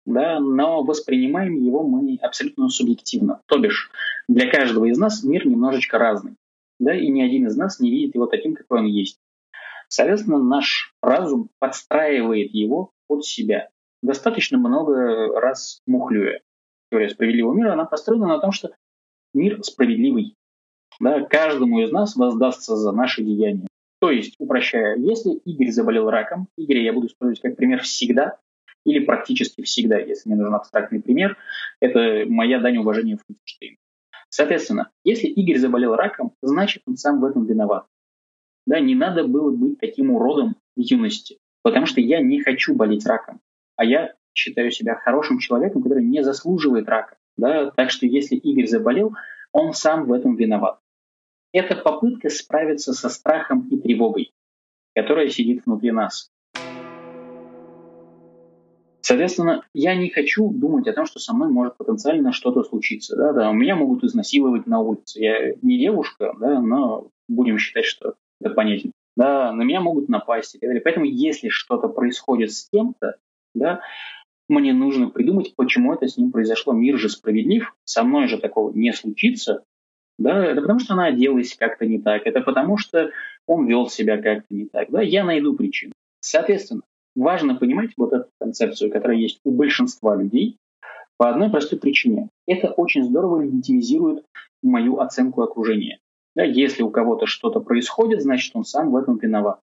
да, 0.05 0.39
но 0.39 0.83
воспринимаем 0.83 1.55
его 1.55 1.83
мы 1.83 2.17
абсолютно 2.21 2.69
субъективно. 2.69 3.41
То 3.47 3.57
бишь, 3.57 3.91
для 4.27 4.49
каждого 4.49 4.85
из 4.85 4.97
нас 4.97 5.23
мир 5.23 5.47
немножечко 5.47 5.97
разный, 5.97 6.35
да, 6.79 6.95
и 6.95 7.07
ни 7.09 7.21
один 7.21 7.47
из 7.47 7.55
нас 7.55 7.79
не 7.79 7.89
видит 7.91 8.15
его 8.15 8.25
таким, 8.25 8.55
какой 8.55 8.79
он 8.79 8.85
есть. 8.85 9.19
Соответственно, 9.87 10.41
наш 10.41 10.93
разум 11.01 11.49
подстраивает 11.59 12.53
его 12.53 12.91
под 13.07 13.25
себя. 13.25 13.69
Достаточно 14.01 14.57
много 14.57 15.39
раз 15.39 15.81
мухлюя. 15.85 16.41
Теория 16.91 17.09
справедливого 17.09 17.53
мира, 17.53 17.73
она 17.73 17.85
построена 17.85 18.27
на 18.27 18.39
том, 18.39 18.51
что 18.51 18.71
мир 19.33 19.63
справедливый. 19.63 20.35
Да, 20.99 21.21
каждому 21.21 21.79
из 21.81 21.91
нас 21.91 22.15
воздастся 22.15 22.75
за 22.75 22.91
наши 22.91 23.23
деяния. 23.23 23.67
То 23.99 24.11
есть, 24.11 24.35
упрощая, 24.37 24.97
если 24.97 25.31
Игорь 25.45 25.71
заболел 25.71 26.09
раком, 26.09 26.47
Игоря 26.57 26.81
я 26.81 26.93
буду 26.93 27.07
использовать 27.07 27.41
как 27.41 27.55
пример 27.55 27.81
всегда, 27.81 28.37
или 28.85 28.99
практически 29.03 29.61
всегда, 29.61 29.97
если 29.97 30.29
мне 30.29 30.37
нужен 30.37 30.55
абстрактный 30.55 31.01
пример, 31.01 31.37
это 31.79 32.25
моя 32.27 32.59
дань 32.59 32.77
уважения 32.77 33.17
Франкенштейну. 33.17 33.77
Соответственно, 34.29 34.89
если 35.03 35.27
Игорь 35.27 35.59
заболел 35.59 35.95
раком, 35.95 36.33
значит, 36.41 36.83
он 36.87 36.97
сам 36.97 37.19
в 37.21 37.25
этом 37.25 37.45
виноват. 37.45 37.85
Да, 38.65 38.79
не 38.79 38.95
надо 38.95 39.27
было 39.27 39.51
быть 39.51 39.79
таким 39.79 40.11
уродом 40.11 40.55
в 40.75 40.79
юности, 40.79 41.37
потому 41.61 41.85
что 41.85 42.01
я 42.01 42.21
не 42.21 42.41
хочу 42.41 42.73
болеть 42.75 43.05
раком, 43.05 43.41
а 43.75 43.85
я 43.85 44.15
считаю 44.33 44.71
себя 44.71 44.95
хорошим 44.95 45.39
человеком, 45.39 45.83
который 45.83 46.03
не 46.03 46.23
заслуживает 46.23 46.89
рака. 46.89 47.17
Да? 47.37 47.71
Так 47.71 47.91
что 47.91 48.05
если 48.05 48.35
Игорь 48.35 48.67
заболел, 48.67 49.13
он 49.51 49.73
сам 49.73 50.05
в 50.05 50.13
этом 50.13 50.35
виноват. 50.35 50.79
Это 51.51 51.75
попытка 51.75 52.29
справиться 52.29 52.93
со 52.93 53.09
страхом 53.09 53.67
и 53.69 53.79
тревогой, 53.79 54.33
которая 54.95 55.29
сидит 55.29 55.65
внутри 55.65 55.91
нас. 55.91 56.32
Соответственно, 59.05 59.65
я 59.73 59.95
не 59.95 60.09
хочу 60.09 60.49
думать 60.49 60.87
о 60.87 60.93
том, 60.93 61.05
что 61.05 61.19
со 61.19 61.33
мной 61.33 61.49
может 61.49 61.75
потенциально 61.75 62.31
что-то 62.31 62.63
случиться. 62.63 63.17
Да, 63.17 63.33
да, 63.33 63.51
меня 63.51 63.75
могут 63.75 64.01
изнасиловать 64.05 64.65
на 64.65 64.79
улице. 64.79 65.19
Я 65.19 65.53
не 65.61 65.77
девушка, 65.77 66.33
да, 66.39 66.61
но 66.61 67.09
будем 67.27 67.57
считать, 67.57 67.83
что 67.83 68.15
это 68.39 68.51
понятно. 68.51 68.91
Да, 69.17 69.51
на 69.51 69.63
меня 69.63 69.81
могут 69.81 70.07
напасть 70.07 70.55
и 70.55 70.57
так 70.57 70.69
далее. 70.69 70.81
Поэтому, 70.81 71.05
если 71.05 71.49
что-то 71.49 71.89
происходит 71.89 72.53
с 72.53 72.69
кем-то, 72.69 73.17
да, 73.53 73.81
мне 74.47 74.71
нужно 74.71 75.09
придумать, 75.09 75.53
почему 75.57 75.93
это 75.93 76.07
с 76.07 76.15
ним 76.15 76.31
произошло. 76.31 76.71
Мир 76.71 76.97
же 76.97 77.09
справедлив, 77.09 77.75
со 77.83 78.03
мной 78.03 78.29
же 78.29 78.37
такого 78.37 78.71
не 78.71 78.93
случится. 78.93 79.65
Да, 80.17 80.45
это 80.45 80.61
потому 80.61 80.79
что 80.79 80.93
она 80.93 81.07
оделась 81.07 81.55
как-то 81.55 81.85
не 81.85 81.99
так, 81.99 82.25
это 82.25 82.39
потому 82.39 82.77
что 82.77 83.11
он 83.47 83.67
вел 83.67 83.89
себя 83.89 84.21
как-то 84.21 84.53
не 84.53 84.65
так. 84.65 84.89
Да, 84.91 85.01
я 85.01 85.25
найду 85.25 85.55
причину. 85.55 85.91
Соответственно, 86.21 86.83
важно 87.15 87.55
понимать 87.55 87.91
вот 87.97 88.13
эту 88.13 88.29
концепцию, 88.39 88.91
которая 88.91 89.17
есть 89.17 89.39
у 89.43 89.51
большинства 89.51 90.15
людей, 90.15 90.57
по 91.17 91.29
одной 91.29 91.49
простой 91.49 91.79
причине. 91.79 92.29
Это 92.47 92.71
очень 92.71 93.03
здорово 93.03 93.41
легитимизирует 93.41 94.25
мою 94.61 94.99
оценку 94.99 95.41
окружения. 95.41 95.99
Да, 96.35 96.43
если 96.43 96.81
у 96.81 96.89
кого-то 96.89 97.27
что-то 97.27 97.59
происходит, 97.59 98.21
значит, 98.21 98.55
он 98.55 98.65
сам 98.65 98.91
в 98.91 98.95
этом 98.95 99.17
виноват. 99.17 99.59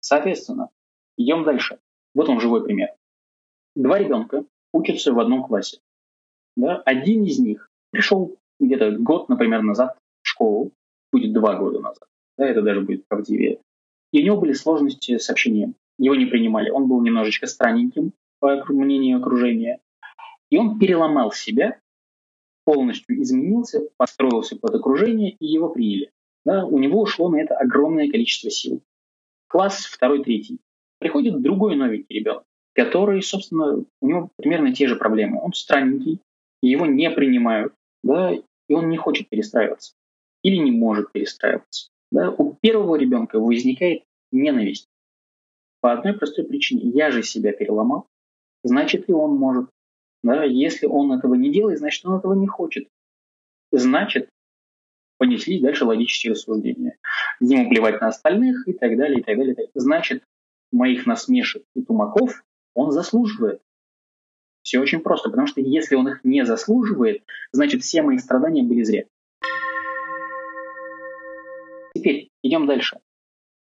Соответственно, 0.00 0.70
идем 1.18 1.44
дальше. 1.44 1.78
Вот 2.14 2.28
он 2.28 2.40
живой 2.40 2.64
пример. 2.64 2.88
Два 3.76 3.98
ребенка 3.98 4.44
учатся 4.72 5.12
в 5.12 5.20
одном 5.20 5.44
классе. 5.44 5.80
Да? 6.56 6.76
Один 6.84 7.24
из 7.24 7.38
них 7.38 7.68
пришел 7.90 8.36
где-то 8.58 8.92
год, 8.92 9.28
например, 9.28 9.62
назад 9.62 9.96
в 10.22 10.28
школу, 10.28 10.72
будет 11.12 11.32
два 11.32 11.56
года 11.56 11.80
назад, 11.80 12.08
да, 12.36 12.46
это 12.46 12.62
даже 12.62 12.80
будет 12.80 13.06
правдивее. 13.06 13.60
И 14.12 14.22
у 14.22 14.24
него 14.24 14.40
были 14.40 14.52
сложности 14.52 15.18
с 15.18 15.30
общением. 15.30 15.74
Его 15.98 16.14
не 16.14 16.26
принимали. 16.26 16.70
Он 16.70 16.88
был 16.88 17.02
немножечко 17.02 17.46
странненьким, 17.46 18.12
по 18.40 18.64
мнению 18.68 19.18
окружения. 19.18 19.80
И 20.50 20.56
он 20.56 20.78
переломал 20.78 21.32
себя 21.32 21.78
полностью 22.68 23.22
изменился, 23.22 23.88
построился 23.96 24.54
под 24.54 24.74
окружение, 24.74 25.30
и 25.40 25.46
его 25.46 25.70
приняли. 25.70 26.10
Да, 26.44 26.66
у 26.66 26.78
него 26.78 27.00
ушло 27.00 27.30
на 27.30 27.36
это 27.36 27.56
огромное 27.56 28.10
количество 28.10 28.50
сил. 28.50 28.82
Класс 29.48 29.86
второй, 29.86 30.22
третий. 30.22 30.58
Приходит 30.98 31.40
другой 31.40 31.76
новенький 31.76 32.18
ребенок, 32.18 32.44
который, 32.74 33.22
собственно, 33.22 33.86
у 34.02 34.06
него 34.06 34.28
примерно 34.36 34.74
те 34.74 34.86
же 34.86 34.96
проблемы. 34.96 35.40
Он 35.42 35.54
странненький, 35.54 36.20
его 36.60 36.84
не 36.84 37.10
принимают, 37.10 37.72
да, 38.02 38.32
и 38.34 38.74
он 38.74 38.90
не 38.90 38.98
хочет 38.98 39.30
перестраиваться. 39.30 39.94
Или 40.42 40.56
не 40.56 40.70
может 40.70 41.10
перестраиваться. 41.10 41.88
Да. 42.12 42.30
У 42.30 42.52
первого 42.60 42.96
ребенка 42.96 43.40
возникает 43.40 44.02
ненависть. 44.30 44.88
По 45.80 45.92
одной 45.92 46.14
простой 46.14 46.44
причине. 46.44 46.90
Я 46.90 47.10
же 47.10 47.22
себя 47.22 47.52
переломал, 47.52 48.06
значит 48.64 49.08
и 49.08 49.12
он 49.12 49.36
может. 49.36 49.70
Да? 50.22 50.44
Если 50.44 50.86
он 50.86 51.12
этого 51.12 51.34
не 51.34 51.52
делает, 51.52 51.78
значит, 51.78 52.04
он 52.04 52.18
этого 52.18 52.34
не 52.34 52.46
хочет. 52.46 52.88
Значит, 53.70 54.28
понеслись 55.18 55.60
дальше 55.60 55.84
логические 55.84 56.32
рассуждения. 56.32 56.98
Ему 57.40 57.68
плевать 57.68 58.00
на 58.00 58.08
остальных 58.08 58.66
и 58.66 58.72
так 58.72 58.96
далее, 58.96 59.20
и 59.20 59.22
так 59.22 59.36
далее. 59.36 59.52
И 59.52 59.56
так 59.56 59.66
далее. 59.66 59.70
Значит, 59.74 60.24
моих 60.72 61.06
насмешек 61.06 61.62
и 61.74 61.82
тумаков 61.82 62.44
он 62.74 62.90
заслуживает. 62.90 63.62
Все 64.62 64.80
очень 64.80 65.00
просто, 65.00 65.30
потому 65.30 65.46
что 65.46 65.60
если 65.60 65.94
он 65.94 66.08
их 66.08 66.24
не 66.24 66.44
заслуживает, 66.44 67.22
значит, 67.52 67.82
все 67.82 68.02
мои 68.02 68.18
страдания 68.18 68.62
были 68.62 68.82
зря. 68.82 69.04
Теперь 71.94 72.30
идем 72.42 72.66
дальше. 72.66 73.00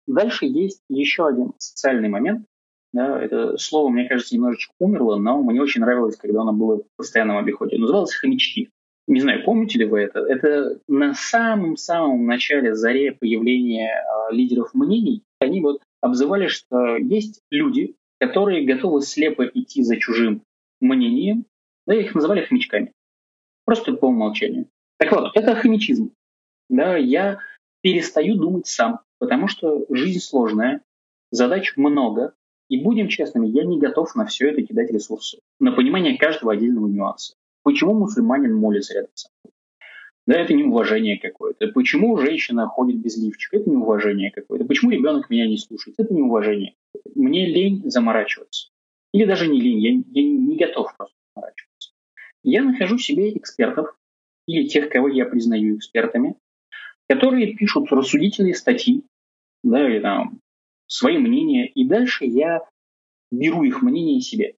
Дальше 0.07 0.45
есть 0.45 0.81
еще 0.89 1.27
один 1.27 1.53
социальный 1.57 2.09
момент, 2.09 2.45
да, 2.93 3.21
это 3.21 3.57
слово, 3.57 3.89
мне 3.89 4.07
кажется, 4.07 4.35
немножечко 4.35 4.73
умерло, 4.79 5.15
но 5.15 5.41
мне 5.41 5.61
очень 5.61 5.81
нравилось, 5.81 6.17
когда 6.17 6.41
оно 6.41 6.51
было 6.51 6.77
в 6.77 6.83
постоянном 6.97 7.37
обиходе. 7.37 7.77
Называлось 7.77 8.13
«хомячки». 8.13 8.69
Не 9.07 9.21
знаю, 9.21 9.43
помните 9.43 9.79
ли 9.79 9.85
вы 9.85 10.01
это? 10.01 10.19
Это 10.19 10.79
на 10.87 11.13
самом-самом 11.13 12.25
начале, 12.25 12.75
заре 12.75 13.13
появления 13.13 13.89
э, 13.89 14.33
лидеров 14.33 14.73
мнений, 14.73 15.23
они 15.39 15.61
вот 15.61 15.81
обзывали, 16.01 16.47
что 16.47 16.97
есть 16.97 17.41
люди, 17.49 17.95
которые 18.19 18.65
готовы 18.65 19.01
слепо 19.01 19.45
идти 19.45 19.83
за 19.83 19.97
чужим 19.97 20.43
мнением, 20.79 21.45
да, 21.87 21.95
их 21.95 22.13
называли 22.13 22.45
хомячками. 22.45 22.93
Просто 23.65 23.93
по 23.93 24.05
умолчанию. 24.05 24.67
Так 24.97 25.11
вот, 25.11 25.31
это 25.35 25.55
хомячизм. 25.55 26.13
Да, 26.69 26.95
я 26.95 27.39
перестаю 27.81 28.35
думать 28.35 28.67
сам, 28.67 28.99
потому 29.21 29.47
что 29.47 29.85
жизнь 29.91 30.19
сложная, 30.19 30.81
задач 31.29 31.77
много, 31.77 32.33
и 32.69 32.81
будем 32.81 33.07
честными, 33.07 33.47
я 33.47 33.63
не 33.63 33.77
готов 33.77 34.15
на 34.15 34.25
все 34.25 34.49
это 34.49 34.63
кидать 34.63 34.91
ресурсы, 34.91 35.37
на 35.59 35.73
понимание 35.73 36.17
каждого 36.17 36.53
отдельного 36.53 36.87
нюанса. 36.87 37.35
Почему 37.61 37.93
мусульманин 37.93 38.55
молится 38.55 38.95
рядом 38.95 39.11
мной? 39.43 39.53
Да, 40.25 40.41
это 40.41 40.55
неуважение 40.55 41.19
какое-то. 41.19 41.67
Почему 41.67 42.17
женщина 42.17 42.65
ходит 42.65 42.99
без 42.99 43.15
лифчика? 43.15 43.57
Это 43.57 43.69
неуважение 43.69 44.31
какое-то. 44.31 44.65
Почему 44.65 44.89
ребенок 44.89 45.29
меня 45.29 45.47
не 45.47 45.57
слушает? 45.57 45.99
Это 45.99 46.11
неуважение. 46.11 46.73
Мне 47.13 47.45
лень 47.45 47.83
заморачиваться. 47.91 48.69
Или 49.13 49.25
даже 49.25 49.47
не 49.47 49.61
лень, 49.61 49.81
я, 49.81 50.21
я 50.21 50.27
не 50.27 50.57
готов 50.57 50.97
просто 50.97 51.15
заморачиваться. 51.35 51.91
Я 52.43 52.63
нахожу 52.63 52.97
себе 52.97 53.37
экспертов, 53.37 53.95
или 54.47 54.67
тех, 54.67 54.89
кого 54.89 55.09
я 55.09 55.25
признаю 55.25 55.77
экспертами, 55.77 56.37
которые 57.07 57.53
пишут 57.53 57.91
рассудительные 57.91 58.55
статьи, 58.55 59.03
да, 59.63 59.87
или 59.87 59.99
там 59.99 60.39
свои 60.87 61.17
мнения, 61.17 61.67
и 61.67 61.85
дальше 61.85 62.25
я 62.25 62.61
беру 63.31 63.63
их 63.63 63.81
мнение 63.81 64.21
себе. 64.21 64.55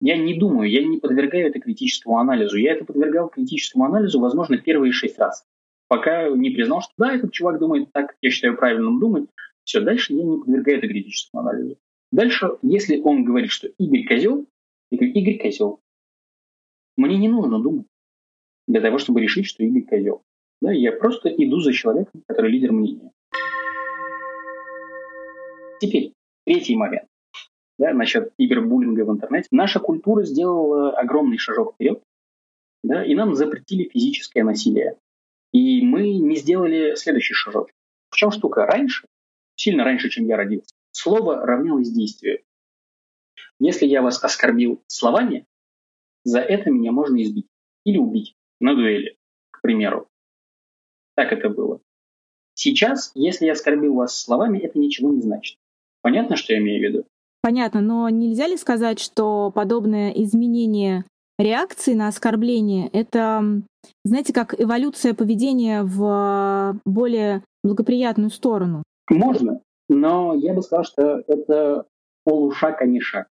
Я 0.00 0.16
не 0.16 0.38
думаю, 0.38 0.70
я 0.70 0.84
не 0.84 0.98
подвергаю 0.98 1.48
это 1.48 1.60
критическому 1.60 2.18
анализу. 2.18 2.56
Я 2.56 2.72
это 2.72 2.84
подвергал 2.84 3.28
критическому 3.28 3.84
анализу, 3.84 4.20
возможно, 4.20 4.58
первые 4.58 4.92
шесть 4.92 5.18
раз. 5.18 5.44
Пока 5.88 6.28
не 6.28 6.50
признал, 6.50 6.82
что 6.82 6.92
да, 6.98 7.14
этот 7.14 7.32
чувак 7.32 7.58
думает 7.58 7.92
так, 7.92 8.16
я 8.20 8.30
считаю 8.30 8.56
правильным 8.56 9.00
думать. 9.00 9.28
Все, 9.64 9.80
дальше 9.80 10.12
я 10.12 10.22
не 10.22 10.38
подвергаю 10.38 10.78
это 10.78 10.88
критическому 10.88 11.42
анализу. 11.42 11.76
Дальше, 12.12 12.50
если 12.62 13.00
он 13.00 13.24
говорит, 13.24 13.50
что 13.50 13.68
Игорь 13.78 14.06
козел, 14.06 14.46
я 14.90 14.98
говорю, 14.98 15.14
Игорь 15.14 15.38
козел. 15.38 15.80
Мне 16.96 17.16
не 17.18 17.28
нужно 17.28 17.60
думать 17.60 17.86
для 18.68 18.80
того, 18.80 18.98
чтобы 18.98 19.20
решить, 19.20 19.46
что 19.46 19.64
Игорь 19.64 19.82
козел. 19.82 20.22
Да, 20.60 20.72
я 20.72 20.92
просто 20.92 21.28
иду 21.28 21.60
за 21.60 21.72
человеком, 21.72 22.22
который 22.26 22.50
лидер 22.50 22.72
мнения. 22.72 23.12
Теперь, 25.80 26.12
третий 26.44 26.76
момент 26.76 27.08
да, 27.78 27.92
насчет 27.92 28.32
кибербуллинга 28.38 29.04
в 29.04 29.10
интернете. 29.10 29.48
Наша 29.50 29.80
культура 29.80 30.24
сделала 30.24 30.96
огромный 30.98 31.38
шажок 31.38 31.74
вперед, 31.74 32.02
да, 32.82 33.04
и 33.04 33.14
нам 33.14 33.34
запретили 33.34 33.88
физическое 33.88 34.44
насилие. 34.44 34.98
И 35.52 35.82
мы 35.82 36.18
не 36.18 36.36
сделали 36.36 36.94
следующий 36.96 37.34
шажок. 37.34 37.70
В 38.10 38.16
чем 38.16 38.30
штука? 38.30 38.66
Раньше, 38.66 39.06
сильно 39.56 39.84
раньше, 39.84 40.08
чем 40.08 40.26
я 40.26 40.36
родился, 40.36 40.74
слово 40.92 41.44
равнялось 41.44 41.90
действию. 41.90 42.42
Если 43.58 43.86
я 43.86 44.02
вас 44.02 44.22
оскорбил 44.22 44.82
словами, 44.86 45.46
за 46.24 46.40
это 46.40 46.70
меня 46.70 46.92
можно 46.92 47.22
избить 47.22 47.46
или 47.84 47.98
убить 47.98 48.34
на 48.60 48.74
дуэли, 48.74 49.16
к 49.50 49.60
примеру. 49.62 50.08
Так 51.14 51.32
это 51.32 51.48
было. 51.48 51.80
Сейчас, 52.54 53.12
если 53.14 53.46
я 53.46 53.52
оскорбил 53.52 53.94
вас 53.94 54.18
словами, 54.18 54.58
это 54.58 54.78
ничего 54.78 55.12
не 55.12 55.20
значит. 55.20 55.58
Понятно, 56.06 56.36
что 56.36 56.52
я 56.52 56.60
имею 56.60 56.78
в 56.78 56.84
виду? 56.84 57.04
Понятно, 57.42 57.80
но 57.80 58.08
нельзя 58.08 58.46
ли 58.46 58.56
сказать, 58.56 59.00
что 59.00 59.50
подобное 59.52 60.10
изменение 60.10 61.04
реакции 61.36 61.94
на 61.94 62.06
оскорбление— 62.06 62.88
это, 62.92 63.42
знаете, 64.04 64.32
как 64.32 64.54
эволюция 64.56 65.14
поведения 65.14 65.82
в 65.82 66.78
более 66.84 67.42
благоприятную 67.64 68.30
сторону? 68.30 68.84
Можно, 69.10 69.62
но 69.88 70.32
я 70.34 70.54
бы 70.54 70.62
сказал, 70.62 70.84
что 70.84 71.24
это 71.26 71.86
полушаг, 72.22 72.82
а 72.82 72.86
не 72.86 73.00
шаг. 73.00 73.26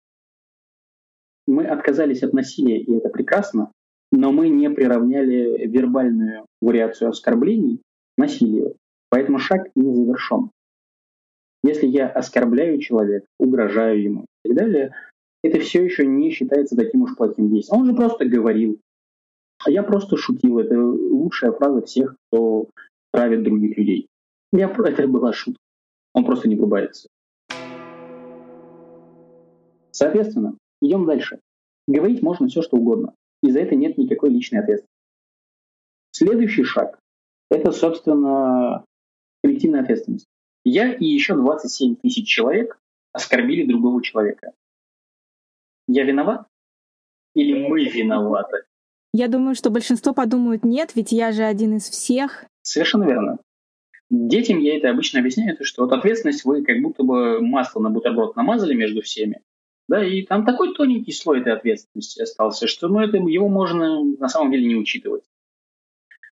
Мы 1.45 1.67
отказались 1.67 2.23
от 2.23 2.33
насилия, 2.33 2.79
и 2.79 2.91
это 2.95 3.09
прекрасно, 3.09 3.71
но 4.11 4.31
мы 4.31 4.49
не 4.49 4.67
приравняли 4.71 5.67
вербальную 5.67 6.47
вариацию 6.59 7.11
оскорблений 7.11 7.77
к 7.77 8.17
насилию. 8.17 8.77
Поэтому 9.11 9.37
шаг 9.37 9.67
не 9.75 9.93
завершен. 9.93 10.49
Если 11.63 11.87
я 11.87 12.09
оскорбляю 12.09 12.79
человека, 12.79 13.25
угрожаю 13.39 14.01
ему 14.01 14.25
и 14.43 14.49
так 14.49 14.57
далее, 14.57 14.95
это 15.43 15.59
все 15.59 15.83
еще 15.83 16.05
не 16.05 16.31
считается 16.31 16.75
таким 16.75 17.03
уж 17.03 17.15
плохим 17.15 17.49
действием. 17.49 17.81
Он 17.81 17.85
же 17.85 17.95
просто 17.95 18.25
говорил. 18.25 18.79
А 19.65 19.71
я 19.71 19.81
просто 19.83 20.17
шутил. 20.17 20.59
Это 20.59 20.77
лучшая 20.77 21.51
фраза 21.53 21.81
всех, 21.81 22.15
кто 22.27 22.69
травит 23.11 23.43
других 23.43 23.77
людей. 23.77 24.07
Я, 24.51 24.69
это 24.69 25.07
была 25.07 25.31
шутка. 25.31 25.59
Он 26.13 26.25
просто 26.25 26.49
не 26.49 26.55
врубается. 26.55 27.07
Соответственно, 29.91 30.57
идем 30.81 31.05
дальше. 31.05 31.39
Говорить 31.87 32.21
можно 32.21 32.47
все, 32.47 32.61
что 32.61 32.77
угодно. 32.77 33.13
И 33.41 33.51
за 33.51 33.59
это 33.59 33.75
нет 33.75 33.97
никакой 33.97 34.29
личной 34.29 34.59
ответственности. 34.59 34.89
Следующий 36.11 36.63
шаг– 36.63 36.99
это, 37.49 37.71
собственно, 37.71 38.85
коллективная 39.43 39.81
ответственность. 39.81 40.27
Я 40.65 40.93
и 40.93 41.05
еще 41.05 41.35
27 41.35 41.97
тысяч 41.97 42.27
человек 42.27 42.79
оскорбили 43.11 43.65
другого 43.65 44.01
человека. 44.01 44.53
Я 45.87 46.03
виноват? 46.03 46.47
Или 47.35 47.67
мы 47.67 47.83
виноваты? 47.85 48.63
Я 49.13 49.27
думаю, 49.27 49.55
что 49.55 49.69
большинство 49.69 50.13
подумают, 50.13 50.63
нет, 50.63 50.95
ведь 50.95 51.11
я 51.11 51.31
же 51.31 51.43
один 51.43 51.77
из 51.77 51.89
всех. 51.89 52.45
Совершенно 52.61 53.03
верно. 53.03 53.37
Детям 54.09 54.59
я 54.59 54.77
это 54.77 54.89
обычно 54.89 55.19
объясняю, 55.19 55.57
что 55.61 55.83
вот 55.83 55.91
ответственность 55.91 56.45
вы 56.45 56.63
как 56.63 56.81
будто 56.81 57.03
бы 57.03 57.41
масло 57.41 57.79
на 57.79 57.89
бутерброд 57.89 58.35
намазали 58.35 58.73
между 58.73 59.01
всеми, 59.01 59.41
да, 59.87 60.05
и 60.05 60.23
там 60.23 60.45
такой 60.45 60.73
тоненький 60.75 61.11
слой 61.11 61.41
этой 61.41 61.53
ответственности 61.53 62.21
остался, 62.21 62.67
что 62.67 62.87
ну, 62.87 62.99
это, 62.99 63.17
его 63.17 63.49
можно 63.49 64.03
на 64.03 64.29
самом 64.29 64.51
деле 64.51 64.67
не 64.67 64.75
учитывать. 64.75 65.23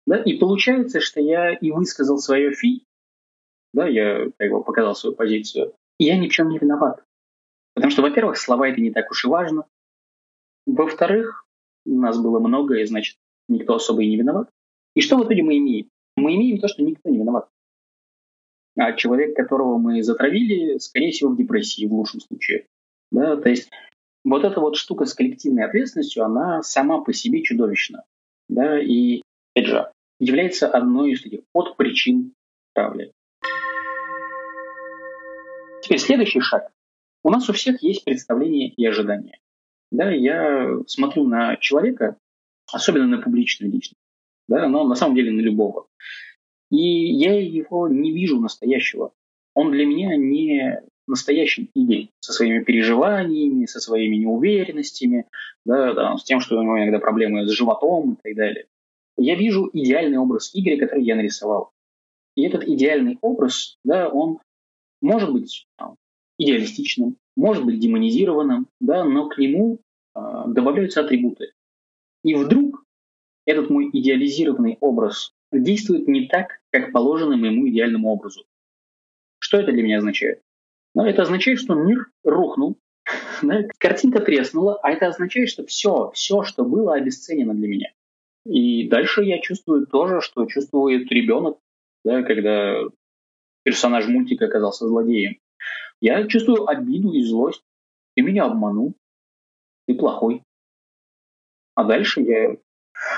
Да, 0.06 0.18
и 0.18 0.38
получается, 0.38 1.00
что 1.00 1.22
я 1.22 1.54
и 1.54 1.72
высказал 1.72 2.18
свое 2.18 2.52
фи, 2.54 2.86
да, 3.74 3.88
я 3.88 4.30
как 4.38 4.52
бы 4.52 4.64
показал 4.64 4.96
свою 4.96 5.16
позицию, 5.16 5.74
и 5.98 6.06
я 6.06 6.18
ни 6.18 6.28
в 6.28 6.32
чем 6.32 6.50
не 6.50 6.58
виноват. 6.58 7.04
Потому 7.74 7.92
что, 7.92 8.02
во-первых, 8.02 8.38
слова 8.38 8.68
это 8.68 8.82
не 8.82 8.92
так 8.92 9.10
уж 9.12 9.26
и 9.26 9.28
важно. 9.28 9.66
Во-вторых, 10.66 11.46
нас 11.86 12.22
было 12.22 12.40
много, 12.40 12.76
и 12.76 12.86
значит, 12.86 13.18
никто 13.48 13.76
особо 13.76 14.04
и 14.04 14.10
не 14.10 14.18
виноват. 14.18 14.50
И 14.96 15.02
что 15.02 15.18
в 15.18 15.26
итоге 15.26 15.44
мы 15.44 15.58
имеем? 15.58 15.90
Мы 16.18 16.36
имеем 16.36 16.60
то, 16.60 16.68
что 16.68 16.84
никто 16.84 17.10
не 17.10 17.18
виноват. 17.18 17.50
А 18.78 18.94
человек, 18.94 19.36
которого 19.36 19.78
мы 19.78 20.02
затравили, 20.04 20.78
скорее 20.78 21.12
всего, 21.12 21.32
в 21.32 21.38
депрессии 21.38 21.86
в 21.86 21.94
лучшем 21.94 22.20
случае. 22.22 22.66
Да, 23.12 23.36
то 23.36 23.50
есть 23.50 23.70
вот 24.24 24.44
эта 24.44 24.60
вот 24.60 24.76
штука 24.76 25.06
с 25.06 25.14
коллективной 25.14 25.66
ответственностью, 25.66 26.24
она 26.24 26.62
сама 26.62 27.02
по 27.02 27.14
себе 27.14 27.44
чудовищна. 27.44 28.04
Да, 28.48 28.82
и, 28.82 29.22
опять 29.56 29.70
же, 29.70 29.92
является 30.20 30.68
одной 30.68 31.12
из 31.12 31.24
таких 31.24 31.42
от 31.54 31.78
причин 31.78 32.34
травли. 32.74 33.12
Теперь 35.82 36.00
следующий 36.00 36.40
шаг. 36.42 36.72
У 37.24 37.30
нас 37.30 37.50
у 37.50 37.54
всех 37.54 37.82
есть 37.84 38.04
представление 38.06 38.70
и 38.70 38.86
ожидания. 38.86 39.40
Да, 39.92 40.10
я 40.10 40.80
смотрю 40.88 41.28
на 41.28 41.58
человека, 41.58 42.18
особенно 42.72 43.08
на 43.08 43.22
публичную 43.22 43.72
личность, 43.72 44.02
да, 44.48 44.68
но 44.68 44.88
на 44.88 44.96
самом 44.96 45.16
деле 45.16 45.32
на 45.32 45.42
любого. 45.42 45.88
И 46.70 46.78
я 46.78 47.40
его 47.40 47.88
не 47.90 48.12
вижу 48.12 48.40
настоящего. 48.40 49.12
Он 49.54 49.72
для 49.72 49.86
меня 49.86 50.16
не 50.16 50.82
настоящий 51.08 51.70
Игорь 51.76 52.08
со 52.22 52.32
своими 52.32 52.64
переживаниями, 52.64 53.66
со 53.66 53.82
своими 53.82 54.16
неуверенностями, 54.16 55.28
да, 55.66 55.94
да, 55.94 56.18
с 56.18 56.24
тем, 56.24 56.40
что 56.40 56.58
у 56.58 56.64
него 56.64 56.80
иногда 56.80 57.00
проблемы 57.00 57.46
с 57.46 57.52
животом 57.52 58.14
и 58.14 58.22
так 58.24 58.36
далее. 58.36 58.66
Я 59.18 59.36
вижу 59.36 59.70
идеальный 59.74 60.18
образ 60.18 60.52
Игоря, 60.54 60.78
который 60.78 61.04
я 61.04 61.16
нарисовал. 61.16 61.72
И 62.36 62.44
этот 62.44 62.64
идеальный 62.64 63.18
образ, 63.22 63.78
да, 63.84 64.08
он 64.08 64.40
может 65.02 65.32
быть 65.32 65.68
там, 65.78 65.96
идеалистичным, 66.38 67.18
может 67.36 67.66
быть 67.66 67.80
демонизированным, 67.80 68.68
да, 68.80 69.04
но 69.04 69.30
к 69.30 69.38
нему 69.38 69.80
э, 70.16 70.20
добавляются 70.48 71.02
атрибуты. 71.02 71.52
И 72.24 72.36
вдруг 72.36 72.84
этот 73.46 73.70
мой 73.70 73.90
идеализированный 73.92 74.78
образ 74.80 75.34
действует 75.52 76.08
не 76.08 76.28
так, 76.28 76.62
как 76.72 76.92
положено 76.92 77.36
моему 77.36 77.68
идеальному 77.70 78.10
образу. 78.10 78.46
Что 79.40 79.58
это 79.58 79.72
для 79.72 79.84
меня 79.84 79.98
означает? 79.98 80.42
Ну, 80.94 81.06
это 81.06 81.24
означает, 81.24 81.60
что 81.60 81.74
мир 81.74 82.12
рухнул, 82.24 82.78
да, 83.42 83.64
картинка 83.78 84.20
треснула, 84.20 84.80
а 84.82 84.92
это 84.92 85.08
означает, 85.08 85.50
что 85.50 85.66
все, 85.66 86.12
все, 86.14 86.44
что 86.44 86.64
было, 86.64 86.96
обесценено 86.96 87.54
для 87.54 87.68
меня. 87.68 87.92
И 88.46 88.88
дальше 88.88 89.24
я 89.24 89.40
чувствую 89.40 89.88
то 89.88 90.08
же, 90.08 90.22
что 90.22 90.46
чувствует 90.46 91.12
ребенок, 91.12 91.58
да, 92.04 92.24
когда 92.24 92.82
персонаж 93.64 94.08
мультика 94.08 94.46
оказался 94.46 94.88
злодеем. 94.88 95.38
Я 96.00 96.28
чувствую 96.28 96.68
обиду 96.68 97.12
и 97.12 97.24
злость. 97.24 97.64
Ты 98.16 98.24
меня 98.24 98.46
обманул. 98.46 98.96
Ты 99.88 99.96
плохой. 99.96 100.44
А 101.76 101.84
дальше 101.84 102.22
я... 102.22 102.58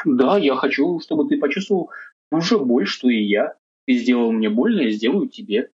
Да, 0.06 0.38
я 0.38 0.56
хочу, 0.56 1.00
чтобы 1.00 1.28
ты 1.28 1.38
почувствовал 1.38 1.92
ну 2.32 2.42
же 2.42 2.58
боль, 2.58 2.86
что 2.86 3.10
и 3.10 3.22
я. 3.22 3.58
Ты 3.86 3.96
сделал 3.96 4.32
мне 4.32 4.50
больно, 4.50 4.82
я 4.82 4.92
сделаю 4.92 5.28
тебе. 5.28 5.72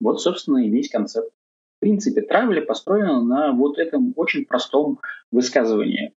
Вот, 0.00 0.20
собственно, 0.20 0.58
и 0.58 0.70
весь 0.70 0.90
концепт. 0.90 1.32
В 1.76 1.80
принципе, 1.80 2.22
травля 2.22 2.62
построена 2.62 3.22
на 3.22 3.52
вот 3.52 3.78
этом 3.78 4.12
очень 4.16 4.44
простом 4.44 5.00
высказывании. 5.30 6.14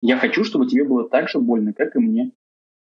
Я 0.00 0.18
хочу, 0.18 0.44
чтобы 0.44 0.66
тебе 0.66 0.84
было 0.84 1.08
так 1.08 1.28
же 1.28 1.38
больно, 1.38 1.72
как 1.72 1.96
и 1.96 1.98
мне. 1.98 2.32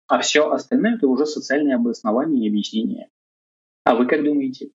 А 0.06 0.18
все 0.20 0.50
остальное– 0.50 0.94
это 0.96 1.06
уже 1.06 1.26
социальное 1.26 1.76
обоснование 1.76 2.44
и 2.44 2.48
объяснение. 2.48 3.08
А 3.84 3.94
вы 3.94 4.06
как 4.06 4.24
думаете? 4.24 4.70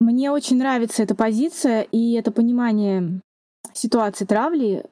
Мне 0.00 0.30
очень 0.30 0.58
нравится 0.58 1.02
эта 1.02 1.14
позиция 1.14 1.82
и 1.82 2.12
это 2.12 2.30
понимание 2.30 3.20
ситуации 3.72 4.24
травли. 4.24 4.84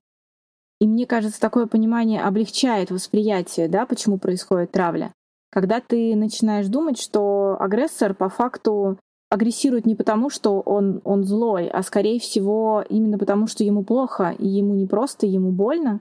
И 0.81 0.87
мне 0.87 1.07
кажется, 1.07 1.41
такое 1.41 1.67
понимание 1.67 2.23
облегчает 2.23 2.91
восприятие, 2.91 3.69
да, 3.69 3.87
почему 3.87 4.19
происходит 4.19 4.73
травля. 4.73 5.13
Когда 5.51 5.81
ты 5.81 6.15
начинаешь 6.17 6.67
думать, 6.67 7.01
что 7.01 7.57
агрессор 7.59 8.15
по 8.15 8.29
факту 8.29 8.99
агрессирует 9.31 9.87
не 9.87 9.95
потому, 9.95 10.29
что 10.29 10.61
он, 10.61 11.01
он 11.05 11.25
злой, 11.25 11.69
а 11.69 11.83
скорее 11.83 12.21
всего 12.21 12.85
именно 12.89 13.19
потому, 13.19 13.47
что 13.47 13.65
ему 13.65 13.85
плохо, 13.85 14.35
и 14.39 14.47
ему 14.47 14.75
не 14.75 14.87
просто, 14.87 15.27
ему 15.27 15.51
больно. 15.51 16.01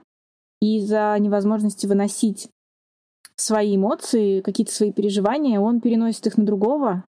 И 0.60 0.78
из-за 0.78 1.16
невозможности 1.18 1.86
выносить 1.86 2.48
свои 3.36 3.76
эмоции, 3.76 4.40
какие-то 4.40 4.72
свои 4.72 4.92
переживания, 4.92 5.60
он 5.60 5.80
переносит 5.80 6.26
их 6.26 6.36
на 6.36 6.44
другого, 6.44 7.04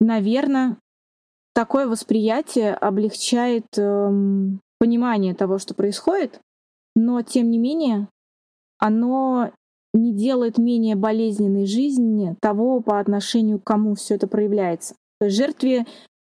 наверное, 0.00 0.78
такое 1.54 1.86
восприятие 1.86 2.74
облегчает 2.74 3.66
эм, 3.76 4.60
понимание 4.78 5.34
того, 5.34 5.58
что 5.58 5.74
происходит, 5.74 6.40
но 6.94 7.22
тем 7.22 7.50
не 7.50 7.58
менее 7.58 8.08
оно 8.78 9.50
не 9.94 10.12
делает 10.12 10.58
менее 10.58 10.96
болезненной 10.96 11.66
жизни 11.66 12.36
того, 12.40 12.80
по 12.80 12.98
отношению 12.98 13.60
к 13.60 13.64
кому 13.64 13.94
все 13.94 14.16
это 14.16 14.26
проявляется. 14.26 14.94
То 15.20 15.26
есть 15.26 15.36
жертве, 15.36 15.86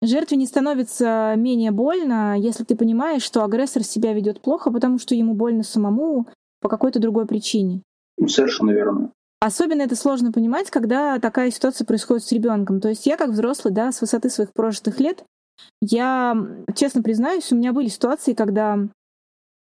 жертве 0.02 0.36
не 0.36 0.46
становится 0.46 1.34
менее 1.36 1.70
больно, 1.70 2.36
если 2.36 2.64
ты 2.64 2.76
понимаешь, 2.76 3.22
что 3.22 3.44
агрессор 3.44 3.84
себя 3.84 4.12
ведет 4.12 4.40
плохо, 4.40 4.70
потому 4.72 4.98
что 4.98 5.14
ему 5.14 5.34
больно 5.34 5.62
самому 5.62 6.26
по 6.60 6.68
какой-то 6.68 6.98
другой 6.98 7.26
причине. 7.26 7.82
Совершенно 8.26 8.72
верно. 8.72 9.12
Особенно 9.44 9.82
это 9.82 9.94
сложно 9.94 10.32
понимать, 10.32 10.70
когда 10.70 11.18
такая 11.18 11.50
ситуация 11.50 11.84
происходит 11.84 12.24
с 12.24 12.32
ребенком. 12.32 12.80
То 12.80 12.88
есть 12.88 13.04
я 13.04 13.18
как 13.18 13.28
взрослый, 13.28 13.74
да, 13.74 13.92
с 13.92 14.00
высоты 14.00 14.30
своих 14.30 14.54
прожитых 14.54 15.00
лет, 15.00 15.22
я, 15.82 16.34
честно 16.74 17.02
признаюсь, 17.02 17.52
у 17.52 17.56
меня 17.56 17.74
были 17.74 17.88
ситуации, 17.88 18.32
когда 18.32 18.78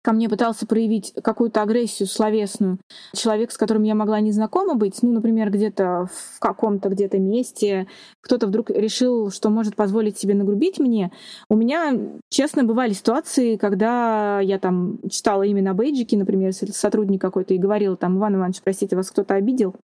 ко 0.07 0.13
мне 0.13 0.29
пытался 0.29 0.65
проявить 0.65 1.13
какую-то 1.21 1.61
агрессию 1.61 2.07
словесную 2.07 2.79
человек, 3.13 3.51
с 3.51 3.57
которым 3.57 3.83
я 3.83 3.93
могла 3.93 4.21
не 4.21 4.31
знакома 4.31 4.75
быть, 4.75 5.03
ну, 5.03 5.11
например, 5.11 5.51
где-то 5.51 6.07
в 6.09 6.39
каком-то 6.39 6.87
где-то 6.87 7.19
месте, 7.19 7.87
кто-то 8.21 8.47
вдруг 8.47 8.69
решил, 8.69 9.31
что 9.31 9.49
может 9.49 9.75
позволить 9.75 10.17
себе 10.17 10.33
нагрубить 10.33 10.79
мне. 10.79 11.11
У 11.49 11.57
меня, 11.57 11.91
честно, 12.29 12.63
бывали 12.63 12.93
ситуации, 12.93 13.57
когда 13.57 14.39
я 14.39 14.59
там 14.59 14.99
читала 15.09 15.43
именно 15.43 15.73
бейджики, 15.73 16.15
например, 16.15 16.53
сотрудник 16.53 17.19
какой-то, 17.19 17.53
и 17.53 17.57
говорила 17.57 17.97
там, 17.97 18.17
Иван 18.17 18.35
Иванович, 18.35 18.61
простите, 18.63 18.95
вас 18.95 19.11
кто-то 19.11 19.33
обидел? 19.33 19.75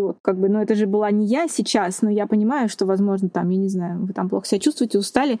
Вот, 0.00 0.18
как 0.22 0.38
бы, 0.38 0.48
ну 0.48 0.60
это 0.60 0.74
же 0.74 0.88
была 0.88 1.12
не 1.12 1.24
я 1.26 1.46
сейчас, 1.46 2.02
но 2.02 2.10
я 2.10 2.26
понимаю, 2.26 2.68
что, 2.68 2.84
возможно, 2.84 3.28
там, 3.28 3.48
я 3.50 3.58
не 3.58 3.68
знаю, 3.68 4.04
вы 4.04 4.12
там 4.12 4.28
плохо 4.28 4.44
себя 4.44 4.58
чувствуете, 4.58 4.98
устали. 4.98 5.38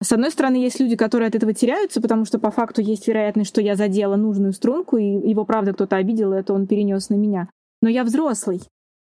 С 0.00 0.12
одной 0.12 0.30
стороны, 0.30 0.56
есть 0.56 0.78
люди, 0.78 0.94
которые 0.94 1.26
от 1.26 1.34
этого 1.34 1.52
теряются, 1.52 2.00
потому 2.00 2.24
что 2.24 2.38
по 2.38 2.52
факту 2.52 2.80
есть 2.80 3.08
вероятность, 3.08 3.48
что 3.48 3.60
я 3.60 3.74
задела 3.74 4.14
нужную 4.14 4.52
струнку, 4.52 4.96
и 4.96 5.28
его, 5.28 5.44
правда, 5.44 5.72
кто-то 5.72 5.96
обидел, 5.96 6.32
и 6.32 6.36
это 6.36 6.52
он 6.54 6.68
перенес 6.68 7.08
на 7.08 7.14
меня. 7.14 7.48
Но 7.82 7.88
я 7.88 8.04
взрослый. 8.04 8.60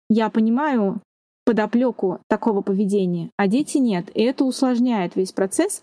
Я 0.09 0.29
понимаю 0.29 1.01
подоплеку 1.45 2.19
такого 2.29 2.61
поведения, 2.61 3.31
а 3.37 3.47
дети 3.47 3.77
нет. 3.77 4.09
И 4.13 4.23
это 4.23 4.45
усложняет 4.45 5.17
весь 5.17 5.33
процесс. 5.33 5.81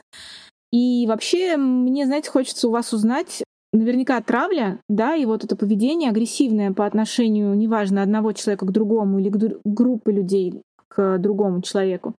И 0.73 1.07
вообще, 1.07 1.59
мне, 1.59 2.07
знаете, 2.07 2.31
хочется 2.31 2.69
у 2.69 2.71
вас 2.71 2.95
узнать, 2.95 3.45
наверняка 3.73 4.21
травля, 4.21 4.81
да, 4.89 5.15
и 5.17 5.25
вот 5.25 5.45
это 5.45 5.57
поведение 5.57 6.11
агрессивное 6.11 6.73
по 6.73 6.87
отношению, 6.87 7.55
неважно, 7.55 8.03
одного 8.03 8.33
человека 8.33 8.67
к 8.67 8.73
другому 8.73 9.19
или 9.19 9.31
к 9.31 9.61
группы 9.65 10.13
людей 10.13 10.63
к 10.89 11.19
другому 11.19 11.63
человеку, 11.63 12.15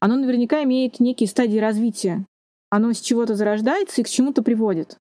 оно 0.00 0.16
наверняка 0.16 0.62
имеет 0.64 1.00
некие 1.00 1.28
стадии 1.28 1.58
развития. 1.58 2.24
Оно 2.70 2.92
с 2.92 3.00
чего-то 3.00 3.34
зарождается 3.34 4.00
и 4.00 4.04
к 4.04 4.08
чему-то 4.08 4.42
приводит. 4.42 4.98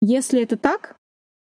Если 0.00 0.42
это 0.42 0.56
так, 0.56 0.96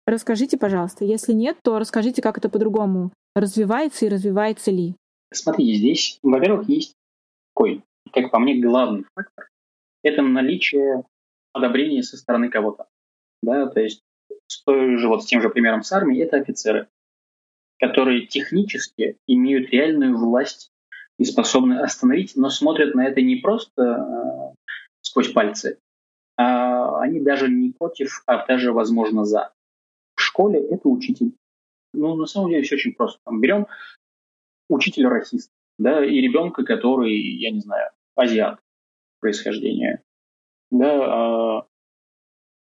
расскажите, 0.07 0.59
пожалуйста. 0.59 1.05
Если 1.05 1.33
нет, 1.33 1.59
то 1.63 1.79
расскажите, 1.79 2.23
как 2.23 2.39
это 2.39 2.49
по-другому 2.49 3.13
развивается 3.37 4.07
и 4.07 4.09
развивается 4.09 4.73
ли. 4.73 4.97
Смотрите, 5.33 5.75
здесь, 5.75 6.19
во-первых, 6.23 6.69
есть 6.69 6.95
такой, 7.55 7.85
как 8.13 8.33
по 8.33 8.41
мне, 8.41 8.61
главный 8.61 9.05
фактор. 9.15 9.49
Это 10.03 10.23
наличие 10.23 11.05
одобрения 11.53 12.03
со 12.03 12.17
стороны 12.17 12.49
кого-то. 12.49 12.89
Да, 13.43 13.67
то 13.67 13.81
есть 13.81 14.03
с 14.47 14.63
той 14.65 14.97
же, 14.97 15.09
вот 15.09 15.23
с 15.23 15.27
тем 15.27 15.41
же 15.41 15.49
примером 15.49 15.83
с 15.83 15.93
армией, 15.93 16.23
это 16.23 16.37
офицеры, 16.37 16.89
которые 17.79 18.27
технически 18.27 19.17
имеют 19.27 19.71
реальную 19.71 20.19
власть 20.19 20.71
и 21.19 21.25
способны 21.25 21.81
остановить, 21.81 22.37
но 22.37 22.51
смотрят 22.51 22.95
на 22.95 23.07
это 23.07 23.21
не 23.23 23.37
просто 23.37 23.83
э, 23.83 24.55
сквозь 25.03 25.33
пальцы, 25.33 25.79
а 26.37 27.01
они 27.01 27.21
даже 27.21 27.49
не 27.49 27.73
против, 27.73 28.23
а 28.27 28.47
даже, 28.47 28.73
возможно, 28.73 29.25
за. 29.25 29.53
В 30.17 30.23
школе 30.23 30.61
это 30.61 30.89
учитель. 30.89 31.33
Ну, 31.93 32.15
на 32.17 32.27
самом 32.27 32.51
деле 32.51 32.63
все 32.63 32.77
очень 32.77 32.95
просто. 32.95 33.21
Там 33.25 33.41
берем 33.41 33.67
учителя 34.69 35.11
расист, 35.11 35.51
да, 35.79 36.05
и 36.05 36.21
ребенка, 36.21 36.65
который, 36.65 37.15
я 37.15 37.51
не 37.51 37.61
знаю, 37.61 37.91
азиат 38.17 38.61
происхождения. 39.21 40.03
Да, 40.71 41.59
а 41.59 41.67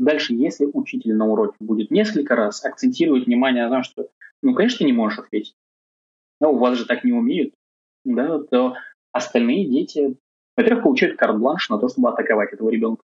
дальше, 0.04 0.34
если 0.34 0.66
учитель 0.66 1.16
на 1.16 1.28
уроке 1.28 1.56
будет 1.60 1.92
несколько 1.92 2.36
раз 2.36 2.64
акцентировать 2.66 3.26
внимание 3.26 3.64
на 3.68 3.76
том, 3.76 3.84
что, 3.84 4.10
ну, 4.42 4.54
конечно, 4.54 4.84
не 4.84 4.94
можешь 4.94 5.20
ответить, 5.20 5.56
но 6.40 6.52
у 6.52 6.58
вас 6.58 6.78
же 6.78 6.86
так 6.86 7.04
не 7.04 7.12
умеют, 7.12 7.54
да, 8.04 8.40
то 8.40 8.76
остальные 9.12 9.70
дети, 9.70 10.18
во-первых, 10.58 10.84
получают 10.84 11.18
карт-бланш 11.18 11.70
на 11.70 11.78
то, 11.78 11.88
чтобы 11.88 12.10
атаковать 12.10 12.54
этого 12.54 12.70
ребенка. 12.70 13.04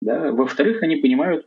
Да? 0.00 0.32
Во-вторых, 0.32 0.82
они 0.82 0.96
понимают 0.96 1.46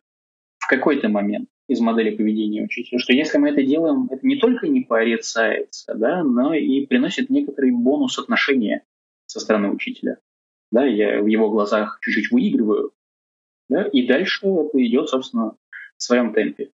в 0.57 0.67
какой-то 0.67 1.09
момент 1.09 1.47
из 1.67 1.79
модели 1.79 2.15
поведения 2.15 2.63
учителя, 2.63 2.99
что 2.99 3.13
если 3.13 3.37
мы 3.37 3.49
это 3.49 3.63
делаем, 3.63 4.07
это 4.11 4.25
не 4.25 4.37
только 4.37 4.67
не 4.67 4.81
порицается, 4.81 5.93
да, 5.95 6.23
но 6.23 6.53
и 6.53 6.85
приносит 6.85 7.29
некоторый 7.29 7.71
бонус 7.71 8.19
отношения 8.19 8.83
со 9.25 9.39
стороны 9.39 9.71
учителя. 9.71 10.17
Да, 10.71 10.85
я 10.85 11.21
в 11.21 11.27
его 11.27 11.49
глазах 11.49 11.99
чуть-чуть 12.01 12.31
выигрываю, 12.31 12.91
да, 13.71 13.83
и 13.83 14.05
дальше 14.05 14.45
это 14.45 14.85
идет, 14.85 15.07
собственно, 15.07 15.55
в 15.97 16.03
своем 16.03 16.33
темпе. 16.33 16.71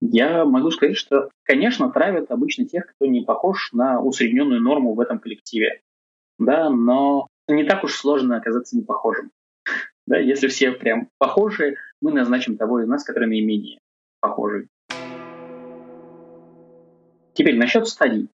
Я 0.00 0.44
могу 0.44 0.72
сказать, 0.72 0.96
что, 0.96 1.30
конечно, 1.44 1.90
травят 1.92 2.32
обычно 2.32 2.66
тех, 2.66 2.86
кто 2.86 3.06
не 3.06 3.20
похож 3.20 3.72
на 3.72 4.02
усредненную 4.02 4.60
норму 4.60 4.94
в 4.94 5.00
этом 5.00 5.20
коллективе. 5.20 5.80
Да, 6.40 6.70
но 6.70 7.28
не 7.46 7.62
так 7.62 7.84
уж 7.84 7.94
сложно 7.94 8.36
оказаться 8.36 8.76
непохожим. 8.76 9.30
Да, 10.08 10.18
если 10.18 10.48
все 10.48 10.72
прям 10.72 11.08
похожи, 11.18 11.76
мы 12.02 12.12
назначим 12.12 12.56
того 12.56 12.80
из 12.80 12.88
нас, 12.88 13.04
который 13.04 13.28
наименее 13.28 13.78
похожий. 14.20 14.66
Теперь 17.34 17.56
насчет 17.56 17.86
стадий. 17.86 18.28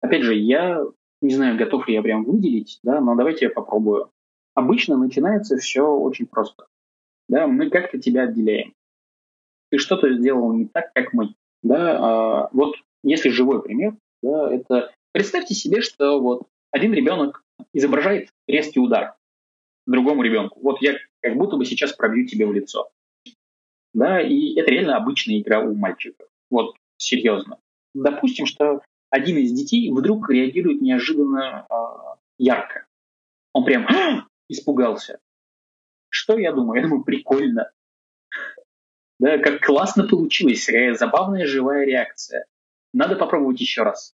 Опять 0.00 0.24
же, 0.24 0.34
я 0.34 0.84
не 1.20 1.34
знаю, 1.36 1.56
готов 1.56 1.86
ли 1.86 1.94
я 1.94 2.02
прям 2.02 2.24
выделить, 2.24 2.80
да, 2.82 3.00
но 3.00 3.14
давайте 3.14 3.44
я 3.44 3.50
попробую. 3.50 4.10
Обычно 4.54 4.96
начинается 4.96 5.56
все 5.56 5.86
очень 5.86 6.26
просто. 6.26 6.66
Да, 7.28 7.46
мы 7.46 7.70
как-то 7.70 7.98
тебя 7.98 8.22
отделяем 8.22 8.72
ты 9.70 9.78
что-то 9.78 10.12
сделал 10.14 10.52
не 10.52 10.66
так, 10.66 10.92
как 10.94 11.12
мы. 11.12 11.34
Да, 11.62 11.98
а, 11.98 12.48
вот 12.52 12.76
если 13.02 13.30
живой 13.30 13.62
пример, 13.62 13.96
да, 14.22 14.52
это 14.52 14.92
представьте 15.12 15.54
себе, 15.54 15.80
что 15.80 16.20
вот 16.20 16.48
один 16.70 16.92
ребенок 16.92 17.42
изображает 17.72 18.30
резкий 18.46 18.80
удар 18.80 19.14
другому 19.86 20.22
ребенку. 20.22 20.60
Вот 20.60 20.80
я 20.82 20.96
как 21.22 21.36
будто 21.36 21.56
бы 21.56 21.64
сейчас 21.64 21.92
пробью 21.92 22.26
тебе 22.26 22.46
в 22.46 22.52
лицо. 22.52 22.90
Да, 23.94 24.20
и 24.20 24.54
это 24.54 24.70
реально 24.70 24.96
обычная 24.96 25.40
игра 25.40 25.60
у 25.60 25.74
мальчиков. 25.74 26.28
Вот 26.50 26.76
серьезно. 26.98 27.58
Допустим, 27.94 28.46
что 28.46 28.82
один 29.10 29.38
из 29.38 29.52
детей 29.52 29.90
вдруг 29.90 30.28
реагирует 30.30 30.82
неожиданно 30.82 31.66
э, 31.68 31.74
ярко. 32.38 32.86
Он 33.54 33.64
прям 33.64 33.86
испугался. 34.48 35.18
Что 36.08 36.38
я 36.38 36.52
думаю? 36.52 36.80
Я 36.80 36.88
думаю, 36.88 37.04
прикольно. 37.04 37.70
Да, 39.18 39.38
как 39.38 39.60
классно 39.60 40.06
получилось, 40.06 40.68
забавная 40.98 41.46
живая 41.46 41.84
реакция. 41.84 42.46
Надо 42.92 43.16
попробовать 43.16 43.60
еще 43.60 43.82
раз. 43.82 44.14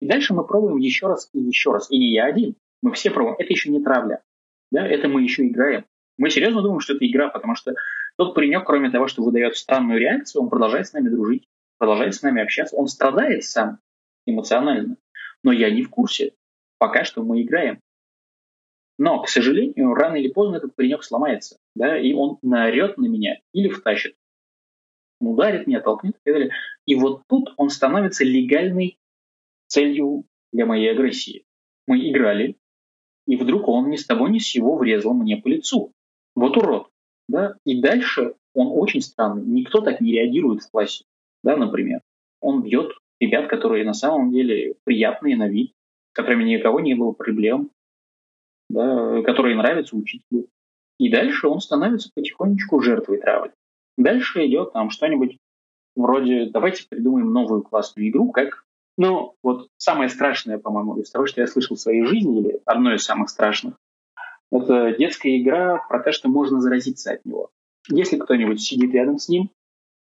И 0.00 0.06
дальше 0.06 0.34
мы 0.34 0.46
пробуем 0.46 0.78
еще 0.78 1.06
раз 1.06 1.28
и 1.32 1.40
еще 1.40 1.72
раз. 1.72 1.90
И 1.90 1.98
не 1.98 2.12
я 2.12 2.26
один. 2.26 2.56
Мы 2.82 2.92
все 2.92 3.10
пробуем. 3.10 3.36
Это 3.38 3.52
еще 3.52 3.70
не 3.70 3.82
травля. 3.82 4.22
Да, 4.70 4.86
это 4.86 5.08
мы 5.08 5.22
еще 5.22 5.46
играем. 5.46 5.84
Мы 6.18 6.30
серьезно 6.30 6.62
думаем, 6.62 6.80
что 6.80 6.94
это 6.94 7.06
игра, 7.06 7.28
потому 7.28 7.54
что 7.54 7.74
тот 8.16 8.34
паренек, 8.34 8.64
кроме 8.64 8.90
того, 8.90 9.06
что 9.06 9.22
выдает 9.22 9.56
странную 9.56 10.00
реакцию, 10.00 10.42
он 10.42 10.50
продолжает 10.50 10.86
с 10.86 10.92
нами 10.92 11.08
дружить, 11.08 11.48
продолжает 11.78 12.14
с 12.14 12.22
нами 12.22 12.42
общаться. 12.42 12.76
Он 12.76 12.86
страдает 12.88 13.44
сам 13.44 13.78
эмоционально. 14.26 14.96
Но 15.42 15.52
я 15.52 15.70
не 15.70 15.82
в 15.82 15.90
курсе. 15.90 16.32
Пока 16.78 17.04
что 17.04 17.22
мы 17.22 17.42
играем. 17.42 17.80
Но, 18.98 19.22
к 19.22 19.28
сожалению, 19.28 19.94
рано 19.94 20.16
или 20.16 20.28
поздно 20.28 20.56
этот 20.56 20.74
паренек 20.74 21.02
сломается, 21.02 21.58
да, 21.74 21.98
и 21.98 22.12
он 22.12 22.38
наорет 22.42 22.98
на 22.98 23.06
меня 23.06 23.40
или 23.52 23.68
втащит. 23.68 24.16
Ударит 25.20 25.66
меня, 25.66 25.80
толкнет 25.80 26.14
и 26.14 26.20
так 26.24 26.34
далее. 26.34 26.50
И 26.86 26.94
вот 26.94 27.22
тут 27.28 27.54
он 27.56 27.70
становится 27.70 28.24
легальной 28.24 28.98
целью 29.68 30.24
для 30.52 30.66
моей 30.66 30.90
агрессии. 30.90 31.44
Мы 31.86 32.10
играли, 32.10 32.56
и 33.26 33.36
вдруг 33.36 33.68
он 33.68 33.90
ни 33.90 33.96
с 33.96 34.06
того 34.06 34.28
ни 34.28 34.38
с 34.38 34.48
сего 34.48 34.76
врезал 34.76 35.14
мне 35.14 35.36
по 35.36 35.48
лицу. 35.48 35.92
Вот 36.34 36.56
урод. 36.56 36.88
Да? 37.28 37.56
И 37.64 37.80
дальше 37.80 38.34
он 38.54 38.68
очень 38.70 39.00
странный. 39.00 39.44
Никто 39.44 39.80
так 39.80 40.00
не 40.00 40.12
реагирует 40.12 40.62
в 40.62 40.70
классе. 40.70 41.04
Да, 41.42 41.56
например. 41.56 42.00
Он 42.40 42.62
бьет 42.62 42.92
ребят, 43.20 43.48
которые 43.48 43.84
на 43.84 43.94
самом 43.94 44.32
деле 44.32 44.74
приятные 44.84 45.36
на 45.36 45.48
вид, 45.48 45.72
с 46.10 46.14
которыми 46.14 46.44
никого 46.44 46.80
не 46.80 46.94
было 46.94 47.12
проблем, 47.12 47.70
да, 48.72 49.22
которые 49.22 49.56
нравятся 49.56 49.96
учителю. 49.96 50.48
И 50.98 51.10
дальше 51.10 51.46
он 51.48 51.60
становится 51.60 52.10
потихонечку 52.14 52.80
жертвой 52.80 53.18
травли. 53.18 53.52
Дальше 53.96 54.46
идет 54.46 54.72
там 54.72 54.90
что-нибудь 54.90 55.38
вроде 55.94 56.46
«давайте 56.46 56.86
придумаем 56.88 57.32
новую 57.32 57.62
классную 57.62 58.08
игру», 58.08 58.32
как 58.32 58.64
ну, 58.98 59.34
вот 59.42 59.68
самое 59.78 60.08
страшное, 60.08 60.58
по-моему, 60.58 60.98
из 60.98 61.10
того, 61.10 61.26
что 61.26 61.40
я 61.40 61.46
слышал 61.46 61.76
в 61.76 61.80
своей 61.80 62.04
жизни, 62.04 62.40
или 62.40 62.60
одно 62.66 62.94
из 62.94 63.04
самых 63.04 63.30
страшных, 63.30 63.74
это 64.50 64.94
детская 64.96 65.40
игра 65.40 65.78
про 65.88 66.02
то, 66.02 66.12
что 66.12 66.28
можно 66.28 66.60
заразиться 66.60 67.12
от 67.12 67.24
него. 67.24 67.50
Если 67.88 68.18
кто-нибудь 68.18 68.60
сидит 68.60 68.92
рядом 68.92 69.18
с 69.18 69.28
ним 69.28 69.50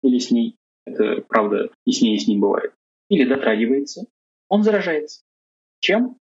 или 0.03 0.18
с 0.18 0.31
ней, 0.31 0.57
это 0.85 1.22
правда 1.22 1.70
и 1.87 1.92
с 1.92 2.03
ней, 2.03 2.16
и 2.16 2.18
с 2.18 2.27
ним 2.27 2.40
бывает, 2.40 2.75
или 3.09 3.25
дотрагивается, 3.25 4.07
он 4.48 4.64
заражается. 4.64 5.22
Чем? 5.81 6.16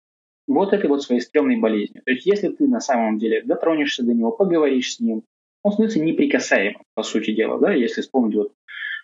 Вот 0.53 0.73
этой 0.73 0.89
вот 0.89 1.03
своей 1.03 1.21
стрёмной 1.21 1.57
болезнью. 1.57 2.03
То 2.03 2.11
есть 2.11 2.25
если 2.25 2.49
ты 2.49 2.67
на 2.67 2.79
самом 2.79 3.17
деле 3.17 3.41
дотронешься 3.41 4.03
до 4.03 4.13
него, 4.13 4.31
поговоришь 4.31 4.95
с 4.95 4.99
ним, 4.99 5.23
он 5.63 5.71
становится 5.71 6.01
неприкасаемым, 6.01 6.83
по 6.93 7.03
сути 7.03 7.33
дела, 7.33 7.59
да, 7.59 7.73
если 7.73 8.01
вспомнить 8.01 8.35
вот 8.35 8.53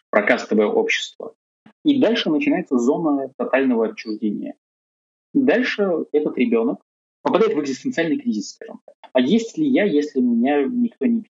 про 0.09 0.23
кастовое 0.23 0.67
общество. 0.67 1.35
И 1.83 2.01
дальше 2.01 2.29
начинается 2.29 2.77
зона 2.77 3.31
тотального 3.37 3.87
отчуждения. 3.87 4.55
Дальше 5.33 6.05
этот 6.11 6.37
ребенок 6.37 6.81
попадает 7.21 7.53
в 7.53 7.61
экзистенциальный 7.61 8.17
кризис, 8.17 8.53
скажем 8.53 8.79
так. 8.85 8.95
А 9.13 9.21
есть 9.21 9.57
ли 9.57 9.67
я, 9.67 9.85
если 9.85 10.19
меня 10.19 10.63
никто 10.63 11.05
не? 11.05 11.23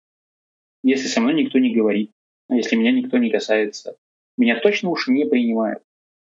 Если 0.84 1.08
со 1.08 1.22
мной 1.22 1.34
никто 1.34 1.60
не 1.60 1.74
говорит? 1.74 2.12
Если 2.50 2.76
меня 2.76 2.92
никто 2.92 3.18
не 3.18 3.30
касается? 3.30 3.98
Меня 4.38 4.60
точно 4.60 4.90
уж 4.90 5.08
не 5.08 5.26
принимают. 5.26 5.84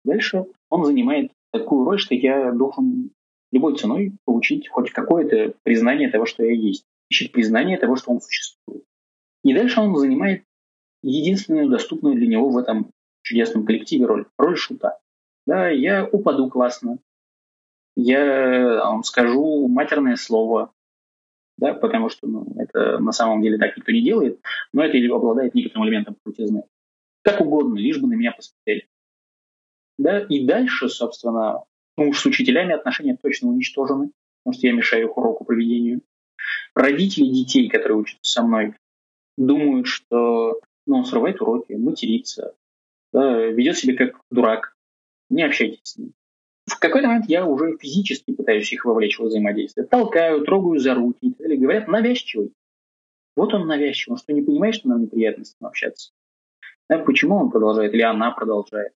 Дальше 0.04 0.46
он 0.70 0.84
занимает 0.84 1.32
такую 1.52 1.84
роль, 1.84 1.98
что 1.98 2.14
я 2.14 2.52
должен 2.52 3.10
любой 3.56 3.76
ценой 3.76 4.12
получить 4.24 4.68
хоть 4.68 4.90
какое-то 4.90 5.54
признание 5.62 6.10
того, 6.10 6.26
что 6.26 6.44
я 6.44 6.52
есть. 6.52 6.84
Ищет 7.08 7.32
признание 7.32 7.78
того, 7.78 7.96
что 7.96 8.12
он 8.12 8.20
существует. 8.20 8.84
И 9.42 9.54
дальше 9.54 9.80
он 9.80 9.96
занимает 9.96 10.44
единственную 11.02 11.68
доступную 11.68 12.16
для 12.16 12.26
него 12.26 12.50
в 12.50 12.58
этом 12.58 12.90
чудесном 13.22 13.64
коллективе 13.64 14.06
роль. 14.06 14.26
Роль 14.38 14.56
шута. 14.56 14.98
Да, 15.46 15.68
я 15.68 16.04
упаду 16.04 16.50
классно. 16.50 16.98
Я 17.96 18.82
вам 18.84 19.04
скажу 19.04 19.68
матерное 19.68 20.16
слово. 20.16 20.72
Да, 21.58 21.72
потому 21.72 22.10
что 22.10 22.26
ну, 22.26 22.46
это 22.58 22.98
на 22.98 23.12
самом 23.12 23.40
деле 23.40 23.56
так 23.56 23.76
никто 23.76 23.90
не 23.90 24.02
делает, 24.02 24.40
но 24.74 24.84
это 24.84 24.98
обладает 25.14 25.54
некоторым 25.54 25.86
элементом 25.86 26.16
крутизны. 26.22 26.64
Как 27.22 27.40
угодно, 27.40 27.78
лишь 27.78 27.98
бы 27.98 28.08
на 28.08 28.14
меня 28.14 28.32
посмотрели. 28.32 28.86
Да, 29.98 30.20
и 30.20 30.46
дальше, 30.46 30.90
собственно, 30.90 31.64
ну 31.96 32.08
уж 32.08 32.20
с 32.20 32.26
учителями 32.26 32.74
отношения 32.74 33.16
точно 33.20 33.48
уничтожены, 33.48 34.10
потому 34.42 34.58
что 34.58 34.66
я 34.66 34.72
мешаю 34.72 35.08
их 35.08 35.16
уроку 35.16 35.44
проведению. 35.44 36.02
Родители 36.74 37.26
детей, 37.26 37.68
которые 37.68 37.98
учатся 37.98 38.20
со 38.22 38.42
мной, 38.42 38.74
думают, 39.36 39.86
что 39.86 40.60
ну, 40.86 40.98
он 40.98 41.04
срывает 41.04 41.40
уроки, 41.40 41.72
матерится, 41.72 42.54
да, 43.12 43.46
ведет 43.46 43.76
себя 43.76 43.96
как 43.96 44.20
дурак. 44.30 44.76
Не 45.28 45.42
общайтесь 45.42 45.80
с 45.82 45.96
ним. 45.96 46.12
в 46.66 46.78
какой-то 46.78 47.08
момент 47.08 47.26
я 47.28 47.44
уже 47.44 47.76
физически 47.78 48.32
пытаюсь 48.32 48.72
их 48.72 48.84
вовлечь 48.84 49.18
в 49.18 49.24
взаимодействие. 49.24 49.86
Толкаю, 49.86 50.44
трогаю 50.44 50.78
за 50.78 50.94
руки, 50.94 51.34
или 51.38 51.56
говорят 51.56 51.88
навязчивый. 51.88 52.52
Вот 53.34 53.52
он 53.52 53.66
навязчивый, 53.66 54.14
он 54.14 54.18
что, 54.18 54.32
не 54.32 54.42
понимает, 54.42 54.76
что 54.76 54.88
нам 54.88 55.02
неприятно 55.02 55.44
с 55.44 55.56
ним 55.60 55.68
общаться? 55.68 56.12
Да, 56.88 56.98
почему 56.98 57.36
он 57.36 57.50
продолжает 57.50 57.92
или 57.92 58.02
она 58.02 58.30
продолжает? 58.30 58.92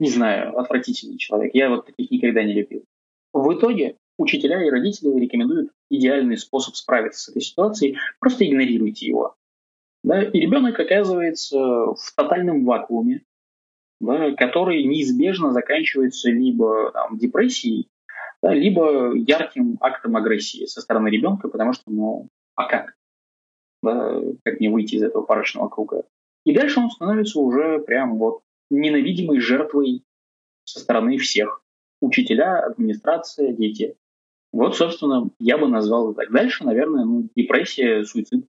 Не 0.00 0.10
знаю, 0.10 0.58
отвратительный 0.58 1.18
человек. 1.18 1.54
Я 1.54 1.70
вот 1.70 1.86
таких 1.86 2.10
никогда 2.10 2.42
не 2.42 2.52
любил. 2.52 2.84
В 3.32 3.52
итоге 3.54 3.96
учителя 4.18 4.64
и 4.64 4.70
родители 4.70 5.18
рекомендуют 5.18 5.70
идеальный 5.90 6.36
способ 6.36 6.74
справиться 6.74 7.20
с 7.20 7.28
этой 7.28 7.42
ситуацией. 7.42 7.98
Просто 8.20 8.46
игнорируйте 8.46 9.06
его. 9.06 9.36
Да? 10.02 10.22
И 10.22 10.40
ребенок 10.40 10.78
оказывается 10.78 11.58
в 11.58 12.14
тотальном 12.16 12.64
вакууме, 12.64 13.22
да, 14.00 14.32
который 14.34 14.84
неизбежно 14.84 15.52
заканчивается 15.52 16.30
либо 16.30 16.92
там, 16.92 17.16
депрессией, 17.16 17.88
да, 18.42 18.52
либо 18.52 19.14
ярким 19.14 19.78
актом 19.80 20.16
агрессии 20.16 20.66
со 20.66 20.80
стороны 20.82 21.08
ребенка, 21.08 21.48
потому 21.48 21.72
что, 21.72 21.90
ну, 21.90 22.28
а 22.54 22.68
как? 22.68 22.94
Да, 23.82 24.20
как 24.44 24.60
мне 24.60 24.70
выйти 24.70 24.96
из 24.96 25.02
этого 25.02 25.22
парочного 25.22 25.68
круга? 25.68 26.04
И 26.44 26.54
дальше 26.54 26.80
он 26.80 26.90
становится 26.90 27.40
уже 27.40 27.78
прям 27.78 28.18
вот 28.18 28.42
ненавидимой 28.74 29.40
жертвой 29.40 30.04
со 30.64 30.80
стороны 30.80 31.18
всех. 31.18 31.62
Учителя, 32.00 32.60
администрация, 32.64 33.52
дети. 33.52 33.96
Вот, 34.52 34.76
собственно, 34.76 35.30
я 35.38 35.58
бы 35.58 35.68
назвал 35.68 36.12
это 36.12 36.22
так. 36.22 36.32
Дальше, 36.32 36.64
наверное, 36.64 37.04
ну, 37.04 37.28
депрессия, 37.34 38.04
суицид. 38.04 38.46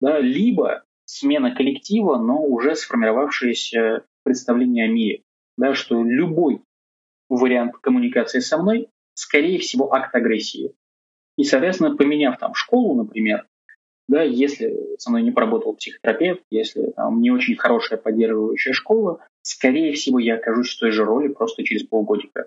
Да, 0.00 0.20
либо 0.20 0.84
смена 1.04 1.54
коллектива, 1.54 2.18
но 2.18 2.42
уже 2.42 2.74
сформировавшееся 2.74 4.04
представление 4.24 4.84
о 4.84 4.88
мире. 4.88 5.22
Да, 5.56 5.74
что 5.74 6.02
любой 6.02 6.60
вариант 7.28 7.76
коммуникации 7.78 8.40
со 8.40 8.58
мной, 8.58 8.88
скорее 9.14 9.58
всего, 9.58 9.92
акт 9.94 10.14
агрессии. 10.14 10.74
И, 11.36 11.44
соответственно, 11.44 11.96
поменяв 11.96 12.38
там 12.38 12.54
школу, 12.54 12.94
например, 12.94 13.46
да, 14.08 14.22
если 14.22 14.96
со 14.98 15.10
мной 15.10 15.22
не 15.22 15.32
поработал 15.32 15.74
психотерапевт, 15.74 16.42
если 16.50 16.92
там 16.92 17.20
не 17.20 17.30
очень 17.30 17.56
хорошая 17.56 17.98
поддерживающая 17.98 18.72
школа, 18.72 19.20
скорее 19.42 19.92
всего, 19.94 20.18
я 20.18 20.36
окажусь 20.36 20.74
в 20.74 20.78
той 20.78 20.92
же 20.92 21.04
роли 21.04 21.28
просто 21.28 21.64
через 21.64 21.82
полгодика. 21.82 22.46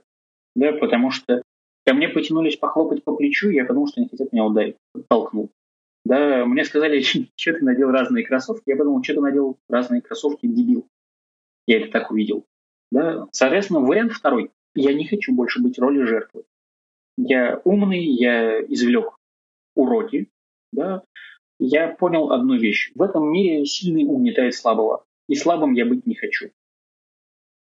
Да, 0.55 0.71
потому 0.73 1.11
что 1.11 1.41
ко 1.85 1.93
мне 1.93 2.07
потянулись 2.07 2.55
похлопать 2.55 3.03
по 3.03 3.15
плечу, 3.15 3.49
я 3.49 3.65
подумал, 3.65 3.87
что 3.87 3.99
они 3.99 4.09
хотят 4.09 4.31
меня 4.31 4.45
ударить, 4.45 4.77
толкнул. 5.09 5.49
Да, 6.05 6.45
мне 6.45 6.63
сказали, 6.63 7.01
что 7.01 7.27
ты 7.53 7.63
надел 7.63 7.91
разные 7.91 8.25
кроссовки. 8.25 8.63
Я 8.69 8.77
подумал, 8.77 9.03
что 9.03 9.15
ты 9.15 9.21
надел 9.21 9.57
разные 9.67 10.01
кроссовки, 10.01 10.47
дебил. 10.47 10.87
Я 11.67 11.81
это 11.81 11.91
так 11.91 12.09
увидел. 12.09 12.45
Да? 12.91 13.27
Соответственно, 13.31 13.81
вариант 13.81 14.13
второй. 14.13 14.51
Я 14.75 14.93
не 14.93 15.05
хочу 15.07 15.33
больше 15.33 15.61
быть 15.61 15.77
роли 15.77 16.03
жертвы. 16.03 16.43
Я 17.17 17.61
умный, 17.65 18.03
я 18.03 18.61
извлек 18.61 19.17
уроки, 19.75 20.29
да, 20.71 21.03
я 21.59 21.89
понял 21.89 22.31
одну 22.31 22.57
вещь. 22.57 22.91
В 22.95 23.01
этом 23.01 23.31
мире 23.31 23.65
сильный 23.65 24.05
угнетает 24.05 24.55
слабого. 24.55 25.05
И 25.27 25.35
слабым 25.35 25.73
я 25.73 25.85
быть 25.85 26.07
не 26.07 26.15
хочу. 26.15 26.49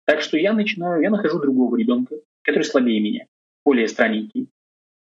Так 0.05 0.21
что 0.21 0.39
я 0.39 0.53
начинаю, 0.53 1.03
я 1.03 1.11
нахожу 1.11 1.41
другого 1.41 1.77
ребенка, 1.77 2.17
который 2.43 2.63
слабее 2.63 3.01
меня, 3.01 3.27
более 3.65 3.89
странненький. 3.89 4.49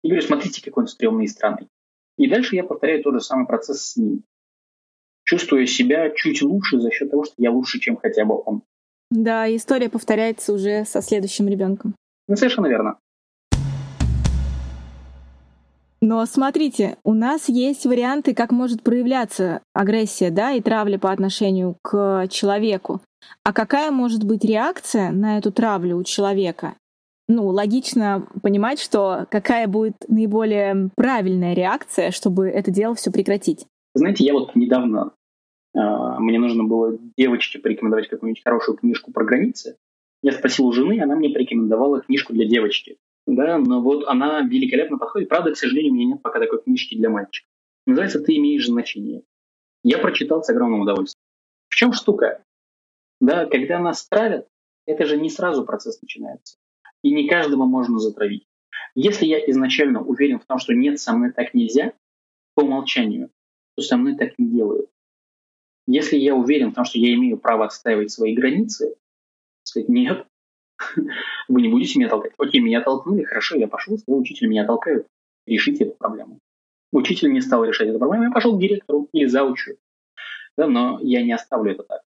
И 0.02 0.08
говорю, 0.08 0.22
смотрите, 0.22 0.62
какой 0.62 0.84
он 0.84 0.88
стрёмный 0.88 1.24
и 1.24 1.28
странный. 1.28 1.68
И 2.16 2.28
дальше 2.28 2.56
я 2.56 2.64
повторяю 2.64 3.02
тот 3.02 3.14
же 3.14 3.20
самый 3.20 3.46
процесс 3.46 3.82
с 3.82 3.96
ним. 3.96 4.22
Чувствуя 5.24 5.66
себя 5.66 6.10
чуть 6.10 6.42
лучше 6.42 6.78
за 6.78 6.90
счет 6.90 7.10
того, 7.10 7.24
что 7.24 7.34
я 7.38 7.50
лучше, 7.50 7.80
чем 7.80 7.96
хотя 7.96 8.24
бы 8.24 8.40
он. 8.44 8.62
Да, 9.10 9.54
история 9.54 9.88
повторяется 9.88 10.52
уже 10.52 10.84
со 10.84 11.02
следующим 11.02 11.48
ребенком. 11.48 11.94
Ну, 12.28 12.36
совершенно 12.36 12.66
верно. 12.66 12.98
Но 16.06 16.26
смотрите, 16.26 16.98
у 17.02 17.14
нас 17.14 17.48
есть 17.48 17.86
варианты, 17.86 18.34
как 18.34 18.52
может 18.52 18.82
проявляться 18.82 19.62
агрессия, 19.72 20.28
да, 20.28 20.52
и 20.52 20.60
травля 20.60 20.98
по 20.98 21.10
отношению 21.10 21.78
к 21.80 22.28
человеку. 22.28 23.00
А 23.42 23.54
какая 23.54 23.90
может 23.90 24.22
быть 24.22 24.44
реакция 24.44 25.12
на 25.12 25.38
эту 25.38 25.50
травлю 25.50 25.96
у 25.96 26.04
человека? 26.04 26.74
Ну, 27.26 27.46
логично 27.46 28.28
понимать, 28.42 28.80
что 28.80 29.26
какая 29.30 29.66
будет 29.66 29.94
наиболее 30.06 30.90
правильная 30.94 31.54
реакция, 31.54 32.10
чтобы 32.10 32.48
это 32.48 32.70
дело 32.70 32.94
все 32.94 33.10
прекратить. 33.10 33.64
Знаете, 33.94 34.24
я 34.24 34.34
вот 34.34 34.54
недавно 34.54 35.12
э, 35.74 35.78
мне 36.18 36.38
нужно 36.38 36.64
было 36.64 36.98
девочке 37.16 37.58
порекомендовать 37.58 38.08
какую-нибудь 38.08 38.44
хорошую 38.44 38.76
книжку 38.76 39.10
про 39.10 39.24
границы. 39.24 39.78
Я 40.22 40.32
спросил 40.32 40.66
у 40.66 40.72
жены, 40.72 41.00
она 41.00 41.16
мне 41.16 41.30
порекомендовала 41.30 42.02
книжку 42.02 42.34
для 42.34 42.46
девочки 42.46 42.98
да, 43.26 43.58
но 43.58 43.80
вот 43.80 44.06
она 44.06 44.42
великолепно 44.42 44.98
подходит. 44.98 45.28
Правда, 45.28 45.52
к 45.52 45.56
сожалению, 45.56 45.92
у 45.92 45.94
меня 45.96 46.06
нет 46.06 46.22
пока 46.22 46.40
такой 46.40 46.62
книжки 46.62 46.96
для 46.96 47.08
мальчика. 47.08 47.48
Называется 47.86 48.20
«Ты 48.20 48.36
имеешь 48.36 48.66
значение». 48.66 49.22
Я 49.82 49.98
прочитал 49.98 50.42
с 50.42 50.48
огромным 50.48 50.80
удовольствием. 50.80 51.22
В 51.68 51.74
чем 51.74 51.92
штука? 51.92 52.42
Да, 53.20 53.46
когда 53.46 53.78
нас 53.78 54.06
травят, 54.08 54.48
это 54.86 55.06
же 55.06 55.16
не 55.16 55.30
сразу 55.30 55.64
процесс 55.64 56.00
начинается. 56.00 56.56
И 57.02 57.12
не 57.12 57.28
каждого 57.28 57.64
можно 57.64 57.98
затравить. 57.98 58.46
Если 58.94 59.26
я 59.26 59.38
изначально 59.50 60.02
уверен 60.02 60.38
в 60.38 60.46
том, 60.46 60.58
что 60.58 60.72
нет, 60.72 61.00
со 61.00 61.12
мной 61.12 61.32
так 61.32 61.52
нельзя, 61.54 61.92
по 62.54 62.60
умолчанию, 62.60 63.30
то 63.76 63.82
со 63.82 63.96
мной 63.96 64.16
так 64.16 64.38
не 64.38 64.48
делают. 64.48 64.90
Если 65.86 66.16
я 66.16 66.34
уверен 66.34 66.70
в 66.70 66.74
том, 66.74 66.84
что 66.84 66.98
я 66.98 67.12
имею 67.14 67.36
право 67.36 67.66
отстаивать 67.66 68.10
свои 68.10 68.34
границы, 68.34 68.94
сказать 69.64 69.88
нет, 69.88 70.26
Вы 71.48 71.62
не 71.62 71.68
будете 71.68 71.98
меня 71.98 72.08
толкать. 72.08 72.32
Окей, 72.38 72.60
меня 72.60 72.80
толкнули, 72.80 73.24
хорошо, 73.24 73.56
я 73.56 73.68
пошел, 73.68 73.98
сказал, 73.98 74.20
учитель 74.20 74.48
меня 74.48 74.66
толкают. 74.66 75.06
Решите 75.46 75.84
эту 75.84 75.96
проблему. 75.96 76.38
Учитель 76.92 77.32
не 77.32 77.40
стал 77.40 77.64
решать 77.64 77.88
эту 77.88 77.98
проблему, 77.98 78.24
я 78.24 78.30
пошел 78.30 78.56
к 78.56 78.60
директору 78.60 79.08
или 79.12 79.26
заучу. 79.26 79.72
Да, 80.56 80.66
но 80.66 80.98
я 81.02 81.22
не 81.22 81.32
оставлю 81.32 81.72
это 81.72 81.82
так. 81.82 82.02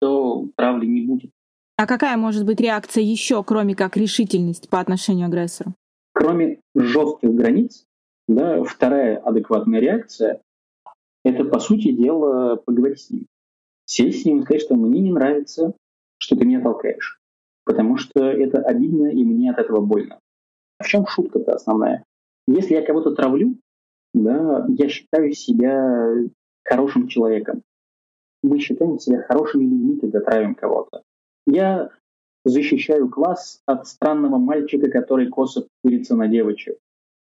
То 0.00 0.48
травли 0.56 0.86
не 0.86 1.02
будет. 1.02 1.30
А 1.76 1.86
какая 1.86 2.16
может 2.16 2.44
быть 2.44 2.60
реакция 2.60 3.02
еще, 3.02 3.42
кроме 3.44 3.74
как 3.74 3.96
решительность 3.96 4.70
по 4.70 4.80
отношению 4.80 5.26
к 5.26 5.28
агрессору? 5.30 5.74
Кроме 6.12 6.60
жестких 6.74 7.34
границ, 7.34 7.84
да, 8.28 8.62
вторая 8.64 9.18
адекватная 9.18 9.80
реакция– 9.80 10.40
это, 11.24 11.44
по 11.44 11.58
сути 11.58 11.90
дела, 11.90 12.56
поговорить 12.56 13.00
с 13.00 13.10
ним. 13.10 13.26
Сесть 13.86 14.22
с 14.22 14.24
ним 14.24 14.38
и 14.38 14.42
сказать, 14.42 14.62
что 14.62 14.76
мне 14.76 15.00
не 15.00 15.12
нравится, 15.12 15.74
что 16.18 16.36
ты 16.36 16.46
меня 16.46 16.62
толкаешь 16.62 17.20
потому 17.64 17.96
что 17.96 18.24
это 18.24 18.58
обидно, 18.60 19.08
и 19.08 19.24
мне 19.24 19.50
от 19.50 19.58
этого 19.58 19.80
больно. 19.80 20.18
В 20.78 20.86
чем 20.86 21.06
шутка-то 21.06 21.54
основная? 21.54 22.04
Если 22.46 22.74
я 22.74 22.82
кого-то 22.82 23.14
травлю, 23.14 23.56
да, 24.12 24.66
я 24.68 24.88
считаю 24.88 25.32
себя 25.32 26.14
хорошим 26.64 27.08
человеком. 27.08 27.62
Мы 28.42 28.58
считаем 28.58 28.98
себя 28.98 29.22
хорошими 29.22 29.64
людьми, 29.64 29.98
когда 29.98 30.20
травим 30.20 30.54
кого-то. 30.54 31.02
Я 31.46 31.90
защищаю 32.44 33.08
класс 33.08 33.60
от 33.66 33.86
странного 33.86 34.38
мальчика, 34.38 34.90
который 34.90 35.28
косо 35.28 35.66
пырится 35.82 36.14
на 36.14 36.28
девочек 36.28 36.76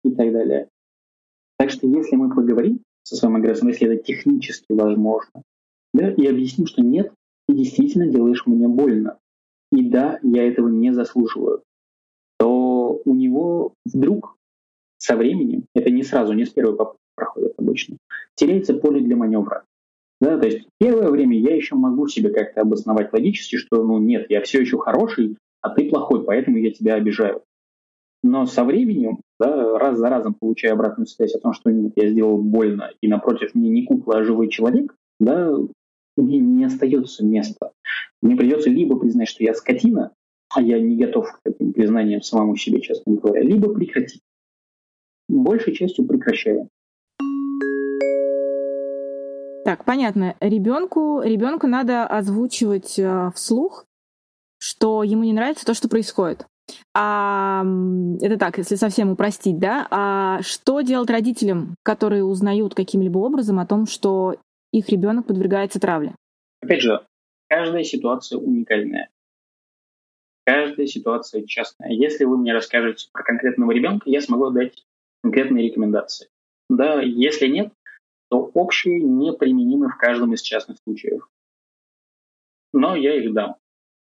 и 0.05 0.11
так 0.11 0.33
далее. 0.33 0.69
Так 1.59 1.71
что 1.71 1.87
если 1.87 2.17
мы 2.17 2.35
поговорим 2.35 2.81
со 3.03 3.17
своим 3.17 3.37
агрессором, 3.37 3.69
если 3.69 3.93
это 3.93 4.03
технически 4.03 4.73
возможно, 4.73 5.43
да, 5.93 6.11
и 6.11 6.27
объясним, 6.27 6.67
что 6.67 6.83
нет, 6.83 7.13
ты 7.47 7.55
действительно 7.55 8.07
делаешь 8.07 8.47
мне 8.47 8.67
больно, 8.67 9.19
и 9.73 9.89
да, 9.89 10.19
я 10.23 10.47
этого 10.47 10.69
не 10.69 10.93
заслуживаю, 10.93 11.63
то 12.39 13.01
у 13.05 13.15
него 13.15 13.75
вдруг 13.85 14.37
со 14.99 15.17
временем, 15.17 15.65
это 15.75 15.91
не 15.91 16.03
сразу, 16.03 16.33
не 16.33 16.45
с 16.45 16.51
первой 16.51 16.77
попытки 16.77 17.01
проходит 17.15 17.55
обычно, 17.59 17.97
теряется 18.35 18.75
поле 18.75 19.01
для 19.01 19.17
маневра. 19.17 19.65
Да, 20.21 20.39
то 20.39 20.47
есть 20.47 20.69
первое 20.79 21.09
время 21.09 21.39
я 21.39 21.57
еще 21.57 21.77
могу 21.77 22.07
себе 22.07 22.31
как-то 22.31 22.61
обосновать 22.61 23.13
логически, 23.13 23.57
что 23.57 23.83
ну 23.83 23.99
нет, 23.99 24.27
я 24.29 24.43
все 24.43 24.61
еще 24.61 24.79
хороший, 24.79 25.39
а 25.63 25.71
ты 25.71 25.89
плохой, 25.89 26.25
поэтому 26.25 26.59
я 26.59 26.71
тебя 26.71 26.95
обижаю. 26.95 27.43
Но 28.23 28.45
со 28.45 28.65
временем, 28.65 29.21
да, 29.39 29.79
раз 29.79 29.97
за 29.97 30.11
разом 30.11 30.35
получая 30.35 30.73
обратную 30.73 31.07
связь 31.07 31.35
о 31.35 31.41
том, 31.41 31.55
что 31.55 31.71
нет, 31.71 31.93
я 31.97 32.11
сделал 32.11 32.37
больно, 32.37 32.91
и 33.01 33.09
напротив 33.09 33.55
мне 33.55 33.71
не 33.71 33.87
кукла, 33.87 34.19
а 34.19 34.25
живой 34.25 34.49
человек, 34.49 34.95
да, 35.19 35.57
мне 36.19 36.39
не 36.39 36.67
остается 36.67 37.25
места. 37.25 37.73
Мне 38.23 38.37
придется 38.37 38.71
либо 38.71 38.99
признать, 38.99 39.29
что 39.29 39.43
я 39.45 39.55
скотина, 39.55 40.13
а 40.55 40.61
я 40.61 40.79
не 40.79 40.97
готов 40.97 41.33
к 41.33 41.41
этим 41.45 41.73
признаниям 41.73 42.23
самому 42.23 42.57
себе, 42.57 42.81
честно 42.81 43.15
говоря, 43.15 43.43
либо 43.43 43.73
прекратить. 43.73 44.23
Большей 45.29 45.75
частью 45.75 46.07
прекращаю. 46.07 46.69
Так, 49.65 49.85
понятно. 49.85 50.37
Ребенку, 50.41 51.21
ребенку 51.23 51.67
надо 51.67 52.07
озвучивать 52.07 52.99
э, 52.99 53.31
вслух, 53.35 53.87
что 54.59 55.03
ему 55.03 55.23
не 55.25 55.33
нравится 55.33 55.65
то, 55.65 55.75
что 55.75 55.89
происходит. 55.89 56.47
А, 56.95 57.65
это 58.21 58.37
так, 58.37 58.59
если 58.59 58.75
совсем 58.77 59.11
упростить, 59.11 59.59
да? 59.59 59.87
А 59.91 60.43
что 60.43 60.81
делать 60.81 61.11
родителям, 61.11 61.75
которые 61.83 62.25
узнают 62.25 62.75
каким-либо 62.75 63.19
образом 63.19 63.59
о 63.59 63.67
том, 63.67 63.87
что 63.87 64.37
их 64.73 64.89
ребенок 64.89 65.27
подвергается 65.27 65.81
травле? 65.81 66.15
Опять 66.63 66.83
же, 66.83 67.01
каждая 67.51 67.83
ситуация 67.85 68.39
уникальная. 68.39 69.11
каждая 70.47 70.87
ситуация 70.87 71.45
частная. 71.45 71.91
Если 71.91 72.25
вы 72.25 72.39
мне 72.39 72.53
расскажете 72.53 73.09
про 73.13 73.23
конкретного 73.23 73.73
ребенка, 73.73 74.09
я 74.09 74.21
смогу 74.21 74.51
дать 74.51 74.85
конкретные 75.23 75.69
рекомендации. 75.69 76.29
Да, 76.69 77.03
если 77.03 77.47
нет, 77.47 77.73
то 78.31 78.51
общие 78.55 79.01
неприменимы 79.01 79.89
в 79.89 79.97
каждом 79.97 80.33
из 80.33 80.43
частных 80.43 80.79
случаев. 80.83 81.29
Но 82.73 82.97
я 82.97 83.17
их 83.17 83.33
дам. 83.33 83.57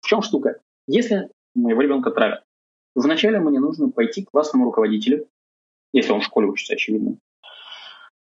В 0.01 0.07
чем 0.07 0.23
штука? 0.23 0.61
Если 0.87 1.31
моего 1.55 1.81
ребенка 1.81 2.11
травят, 2.11 2.45
вначале 2.95 3.41
мне 3.41 3.59
нужно 3.59 3.91
пойти 3.91 4.25
к 4.25 4.31
классному 4.31 4.67
руководителю, 4.67 5.29
если 5.93 6.13
он 6.13 6.21
в 6.21 6.25
школе 6.25 6.49
учится, 6.49 6.75
очевидно, 6.75 7.19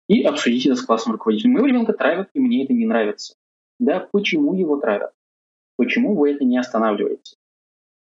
и 0.09 0.23
обсудить 0.23 0.67
это 0.67 0.77
с 0.77 0.83
классным 0.83 1.15
руководителем. 1.15 1.53
Моего 1.53 1.67
ребенка 1.67 1.93
травят, 1.93 2.31
и 2.35 2.41
мне 2.41 2.65
это 2.65 2.73
не 2.73 2.87
нравится. 2.87 3.35
Да, 3.79 4.01
почему 4.13 4.55
его 4.55 4.79
травят? 4.79 5.13
Почему 5.77 6.17
вы 6.17 6.33
это 6.33 6.45
не 6.45 6.59
останавливаете? 6.59 7.37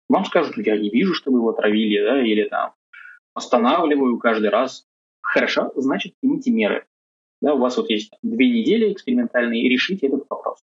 Вам 0.08 0.24
скажут, 0.24 0.56
я 0.58 0.76
не 0.76 0.90
вижу, 0.90 1.14
что 1.14 1.30
вы 1.30 1.38
его 1.38 1.52
травили, 1.52 2.02
да, 2.02 2.20
или 2.20 2.48
там 2.48 2.74
останавливаю 3.34 4.18
каждый 4.18 4.50
раз. 4.50 4.86
Хорошо, 5.20 5.72
значит, 5.76 6.14
примите 6.20 6.50
меры. 6.50 6.86
Да, 7.40 7.54
у 7.54 7.58
вас 7.58 7.76
вот 7.76 7.88
есть 7.90 8.12
две 8.22 8.50
недели 8.50 8.92
экспериментальные, 8.92 9.62
и 9.62 9.68
решите 9.68 10.08
этот 10.08 10.26
вопрос, 10.28 10.62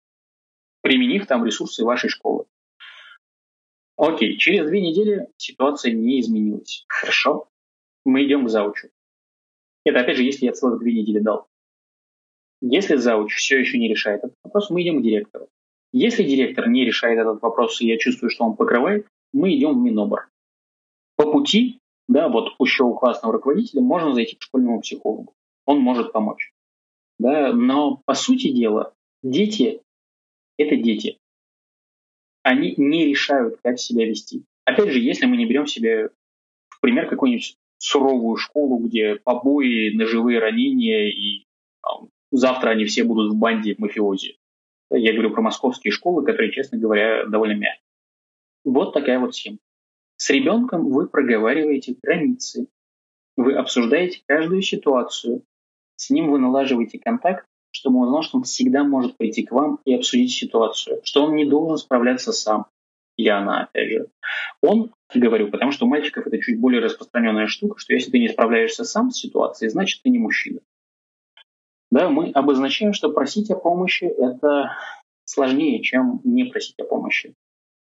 применив 0.81 1.27
там 1.27 1.45
ресурсы 1.45 1.83
вашей 1.83 2.09
школы. 2.09 2.45
Окей, 3.95 4.37
через 4.37 4.67
две 4.67 4.81
недели 4.81 5.27
ситуация 5.37 5.91
не 5.91 6.19
изменилась. 6.19 6.85
Хорошо, 6.87 7.49
мы 8.05 8.25
идем 8.25 8.45
к 8.45 8.49
заучу. 8.49 8.89
Это, 9.85 9.99
опять 9.99 10.17
же, 10.17 10.23
если 10.23 10.45
я 10.45 10.53
целых 10.53 10.79
две 10.79 10.93
недели 10.93 11.19
дал. 11.19 11.47
Если 12.65 12.95
зауч 12.95 13.33
все 13.35 13.59
еще 13.59 13.77
не 13.77 13.89
решает 13.89 14.23
этот 14.23 14.37
вопрос, 14.41 14.69
мы 14.69 14.83
идем 14.83 15.01
к 15.01 15.03
директору. 15.03 15.49
Если 15.91 16.23
директор 16.23 16.69
не 16.69 16.85
решает 16.85 17.19
этот 17.19 17.41
вопрос, 17.41 17.81
и 17.81 17.87
я 17.87 17.97
чувствую, 17.97 18.29
что 18.29 18.45
он 18.45 18.55
покрывает, 18.55 19.05
мы 19.33 19.53
идем 19.53 19.73
в 19.73 19.83
Минобр. 19.83 20.29
По 21.17 21.29
пути, 21.29 21.79
да, 22.07 22.29
вот 22.29 22.53
еще 22.59 22.85
у 22.85 22.93
классного 22.93 23.33
руководителя 23.33 23.81
можно 23.81 24.13
зайти 24.13 24.37
к 24.37 24.41
школьному 24.41 24.79
психологу. 24.79 25.33
Он 25.65 25.79
может 25.81 26.13
помочь. 26.13 26.53
Да, 27.19 27.51
но 27.51 28.01
по 28.05 28.13
сути 28.13 28.49
дела, 28.49 28.93
дети– 29.23 29.81
это 30.57 30.77
дети. 30.77 31.17
Они 32.43 32.75
не 32.77 33.07
решают, 33.07 33.59
как 33.61 33.77
себя 33.77 34.05
вести. 34.05 34.45
Опять 34.63 34.89
же, 34.89 34.99
если 34.99 35.25
мы 35.25 35.35
не 35.35 35.45
берем 35.45 35.67
себе 35.67 36.11
в 36.69 36.79
пример 36.79 37.09
какую-нибудь 37.09 37.57
суровую 37.77 38.37
школу, 38.37 38.77
где 38.77 39.15
побои, 39.15 39.93
ножевые 39.93 40.39
ранения 40.39 41.09
и 41.09 41.45
там, 41.81 42.07
завтра 42.33 42.71
они 42.71 42.85
все 42.85 43.03
будут 43.03 43.33
в 43.33 43.37
банде 43.37 43.75
мафиози. 43.77 44.37
Я 44.89 45.13
говорю 45.13 45.31
про 45.31 45.41
московские 45.41 45.91
школы, 45.91 46.25
которые, 46.25 46.51
честно 46.51 46.77
говоря, 46.77 47.25
довольно 47.25 47.53
мягкие. 47.53 47.83
Вот 48.65 48.93
такая 48.93 49.19
вот 49.19 49.35
схема. 49.35 49.57
С 50.17 50.29
ребенком 50.29 50.89
вы 50.89 51.07
проговариваете 51.07 51.95
границы, 52.01 52.67
вы 53.35 53.53
обсуждаете 53.53 54.21
каждую 54.27 54.61
ситуацию, 54.61 55.43
с 55.95 56.09
ним 56.09 56.31
вы 56.31 56.39
налаживаете 56.39 56.99
контакт, 56.99 57.45
чтобы 57.71 57.99
он 57.99 58.09
знал, 58.09 58.21
что 58.21 58.37
он 58.37 58.43
всегда 58.43 58.83
может 58.83 59.17
прийти 59.17 59.43
к 59.43 59.51
вам 59.51 59.79
и 59.85 59.95
обсудить 59.95 60.31
ситуацию, 60.31 61.01
что 61.03 61.25
он 61.25 61.35
не 61.35 61.45
должен 61.45 61.77
справляться 61.77 62.31
сам, 62.31 62.67
или 63.17 63.29
она, 63.29 63.63
опять 63.63 63.89
же. 63.89 64.07
Он, 64.61 64.93
говорю, 65.13 65.49
потому 65.49 65.71
что 65.71 65.85
у 65.85 65.89
мальчиков 65.89 66.27
это 66.27 66.39
чуть 66.39 66.59
более 66.59 66.81
распространенная 66.81 67.47
штука, 67.47 67.79
что 67.79 67.93
если 67.93 68.11
ты 68.11 68.19
не 68.19 68.29
справляешься 68.29 68.83
сам 68.83 69.11
с 69.11 69.19
ситуацией, 69.19 69.69
значит 69.69 70.01
ты 70.03 70.09
не 70.09 70.19
мужчина. 70.19 70.59
Да, 71.93 72.09
мы 72.09 72.31
обозначаем, 72.31 72.91
что 72.91 73.11
просить 73.11 73.51
о 73.51 73.55
помощи– 73.55 74.05
это 74.17 74.75
сложнее, 75.25 75.79
чем 75.83 76.21
не 76.23 76.45
просить 76.45 76.79
о 76.79 76.85
помощи. 76.85 77.35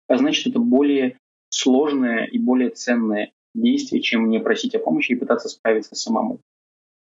А 0.10 0.18
значит, 0.18 0.48
это 0.48 0.60
более 0.60 1.18
сложное 1.48 2.26
и 2.26 2.38
более 2.38 2.72
ценное 2.72 3.32
действие, 3.56 4.02
чем 4.02 4.30
не 4.30 4.42
просить 4.42 4.76
о 4.76 4.80
помощи 4.80 5.14
и 5.14 5.16
пытаться 5.16 5.48
справиться 5.48 5.96
самому. 5.96 6.42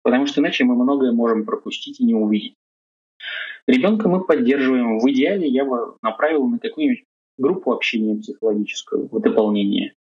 Потому 0.03 0.27
что 0.27 0.43
иначе 0.43 0.65
мы 0.65 0.75
многое 0.75 1.13
можем 1.13 1.47
пропустить 1.47 1.99
и 1.99 2.05
не 2.05 2.13
увидеть. 2.13 2.57
Ребенка 3.67 4.11
мы 4.11 4.23
поддерживаем. 4.23 4.99
В 4.99 5.11
идеале 5.13 5.49
я 5.49 5.65
бы 5.65 5.97
направил 6.03 6.47
на 6.47 6.59
какую-нибудь 6.59 7.05
группу 7.39 7.73
общения 7.73 8.21
психологическую 8.21 9.09
в 9.11 9.19
дополнение. 9.19 9.95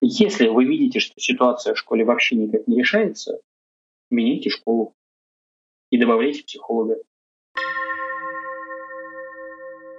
Если 0.00 0.48
вы 0.48 0.64
видите, 0.64 0.98
что 0.98 1.14
ситуация 1.16 1.74
в 1.74 1.78
школе 1.78 2.04
вообще 2.04 2.34
никак 2.34 2.66
не 2.66 2.80
решается, 2.80 3.38
меняйте 4.10 4.50
школу 4.50 4.94
и 5.94 5.98
добавляйте 5.98 6.42
психолога. 6.42 6.96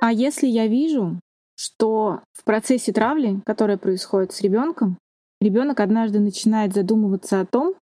А 0.01 0.11
если 0.11 0.45
я 0.45 0.67
вижу, 0.67 1.21
что 1.55 2.19
в 2.33 2.43
процессе 2.43 2.91
травли, 2.91 3.39
которая 3.45 3.77
происходит 3.77 4.33
с 4.33 4.41
ребенком, 4.41 4.97
ребенок 5.39 5.79
однажды 5.79 6.19
начинает 6.19 6.73
задумываться 6.73 7.39
о 7.39 7.45
том, 7.45 7.75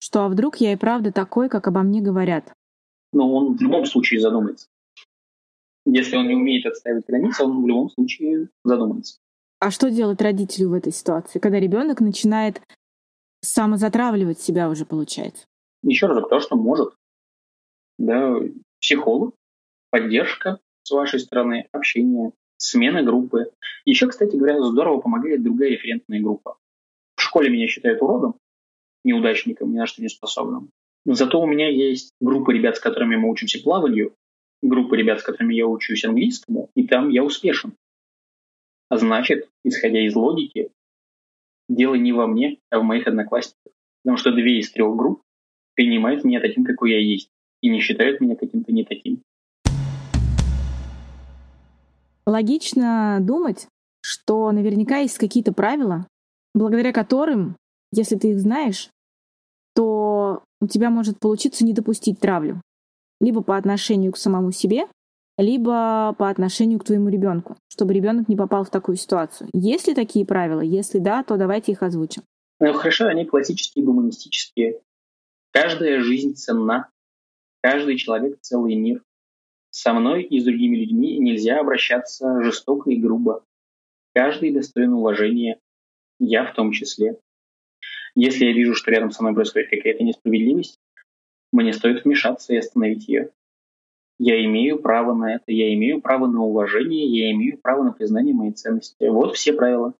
что 0.00 0.26
а 0.26 0.28
вдруг 0.28 0.56
я 0.56 0.74
и 0.74 0.76
правда 0.76 1.12
такой, 1.12 1.48
как 1.48 1.66
обо 1.66 1.80
мне 1.80 2.02
говорят. 2.02 2.52
Но 3.14 3.32
он 3.32 3.56
в 3.56 3.60
любом 3.62 3.86
случае 3.86 4.20
задумается. 4.20 4.66
Если 5.86 6.16
он 6.16 6.28
не 6.28 6.34
умеет 6.34 6.66
отставить 6.66 7.06
границы, 7.06 7.42
он 7.42 7.62
в 7.62 7.66
любом 7.66 7.88
случае 7.88 8.50
задумается. 8.64 9.16
А 9.60 9.70
что 9.70 9.90
делать 9.90 10.20
родителю 10.20 10.68
в 10.68 10.74
этой 10.74 10.92
ситуации, 10.92 11.38
когда 11.38 11.58
ребенок 11.58 12.00
начинает 12.00 12.60
самозатравливать 13.42 14.40
себя 14.40 14.68
уже, 14.68 14.84
получается? 14.84 15.46
Еще 15.82 16.06
раз, 16.06 16.28
то, 16.28 16.40
что 16.40 16.56
может 16.56 16.92
да, 18.00 18.34
психолог, 18.80 19.34
поддержка 19.90 20.58
с 20.82 20.90
вашей 20.90 21.20
стороны, 21.20 21.68
общение, 21.70 22.32
смена 22.56 23.02
группы. 23.02 23.52
Еще, 23.84 24.08
кстати 24.08 24.36
говоря, 24.36 24.60
здорово 24.62 25.00
помогает 25.00 25.42
другая 25.42 25.70
референтная 25.70 26.20
группа. 26.20 26.56
В 27.16 27.22
школе 27.22 27.50
меня 27.50 27.66
считают 27.68 28.00
уродом, 28.00 28.36
неудачником, 29.04 29.72
ни 29.72 29.78
на 29.78 29.86
что 29.86 30.02
не 30.02 30.08
способным. 30.08 30.70
Зато 31.04 31.40
у 31.40 31.46
меня 31.46 31.68
есть 31.68 32.12
группа 32.20 32.50
ребят, 32.50 32.76
с 32.76 32.80
которыми 32.80 33.16
мы 33.16 33.30
учимся 33.30 33.62
плаванию, 33.62 34.14
группа 34.62 34.94
ребят, 34.94 35.20
с 35.20 35.22
которыми 35.22 35.54
я 35.54 35.66
учусь 35.66 36.04
английскому, 36.04 36.70
и 36.74 36.86
там 36.86 37.10
я 37.10 37.22
успешен. 37.22 37.74
А 38.88 38.96
значит, 38.96 39.48
исходя 39.62 40.04
из 40.04 40.14
логики, 40.14 40.70
дело 41.68 41.94
не 41.94 42.12
во 42.12 42.26
мне, 42.26 42.58
а 42.70 42.80
в 42.80 42.82
моих 42.82 43.06
одноклассниках. 43.06 43.72
Потому 44.02 44.16
что 44.16 44.32
две 44.32 44.58
из 44.58 44.72
трех 44.72 44.96
групп 44.96 45.22
принимают 45.74 46.24
меня 46.24 46.40
таким, 46.40 46.64
какой 46.64 46.92
я 46.92 46.98
есть 46.98 47.30
и 47.60 47.68
не 47.68 47.80
считают 47.80 48.20
меня 48.20 48.36
каким-то 48.36 48.72
не 48.72 48.84
таким. 48.84 49.22
Логично 52.26 53.18
думать, 53.20 53.66
что 54.02 54.50
наверняка 54.52 54.98
есть 54.98 55.18
какие-то 55.18 55.52
правила, 55.52 56.06
благодаря 56.54 56.92
которым, 56.92 57.56
если 57.92 58.16
ты 58.16 58.30
их 58.32 58.40
знаешь, 58.40 58.90
то 59.74 60.44
у 60.60 60.66
тебя 60.66 60.90
может 60.90 61.18
получиться 61.18 61.64
не 61.64 61.72
допустить 61.72 62.20
травлю. 62.20 62.60
Либо 63.20 63.42
по 63.42 63.56
отношению 63.56 64.12
к 64.12 64.16
самому 64.16 64.52
себе, 64.52 64.86
либо 65.38 66.14
по 66.18 66.28
отношению 66.28 66.78
к 66.78 66.84
твоему 66.84 67.08
ребенку, 67.08 67.56
чтобы 67.68 67.94
ребенок 67.94 68.28
не 68.28 68.36
попал 68.36 68.64
в 68.64 68.70
такую 68.70 68.96
ситуацию. 68.96 69.48
Есть 69.52 69.88
ли 69.88 69.94
такие 69.94 70.24
правила? 70.26 70.60
Если 70.60 70.98
да, 70.98 71.22
то 71.22 71.36
давайте 71.36 71.72
их 71.72 71.82
озвучим. 71.82 72.22
Ну, 72.60 72.72
хорошо, 72.74 73.06
они 73.06 73.24
классические, 73.24 73.84
гуманистические. 73.84 74.80
Каждая 75.52 76.00
жизнь 76.00 76.34
ценна. 76.34 76.88
Каждый 77.62 77.96
человек— 77.96 78.38
целый 78.40 78.74
мир. 78.74 79.02
Со 79.70 79.92
мной 79.92 80.22
и 80.22 80.40
с 80.40 80.44
другими 80.44 80.76
людьми 80.76 81.18
нельзя 81.18 81.60
обращаться 81.60 82.42
жестоко 82.42 82.90
и 82.90 82.96
грубо. 82.96 83.44
Каждый 84.14 84.50
достоин 84.50 84.94
уважения, 84.94 85.60
я 86.18 86.44
в 86.44 86.54
том 86.54 86.72
числе. 86.72 87.18
Если 88.14 88.46
я 88.46 88.52
вижу, 88.52 88.74
что 88.74 88.90
рядом 88.90 89.10
со 89.10 89.22
мной 89.22 89.34
происходит 89.34 89.70
какая-то 89.70 90.02
несправедливость, 90.02 90.78
мне 91.52 91.72
стоит 91.72 92.04
вмешаться 92.04 92.52
и 92.52 92.56
остановить 92.56 93.06
ее. 93.08 93.30
Я 94.18 94.44
имею 94.44 94.80
право 94.80 95.14
на 95.14 95.34
это, 95.34 95.52
я 95.52 95.72
имею 95.74 96.00
право 96.00 96.26
на 96.26 96.42
уважение, 96.42 97.06
я 97.06 97.30
имею 97.32 97.58
право 97.58 97.84
на 97.84 97.92
признание 97.92 98.34
моей 98.34 98.52
ценности. 98.52 99.04
Вот 99.04 99.36
все 99.36 99.52
правила. 99.52 99.94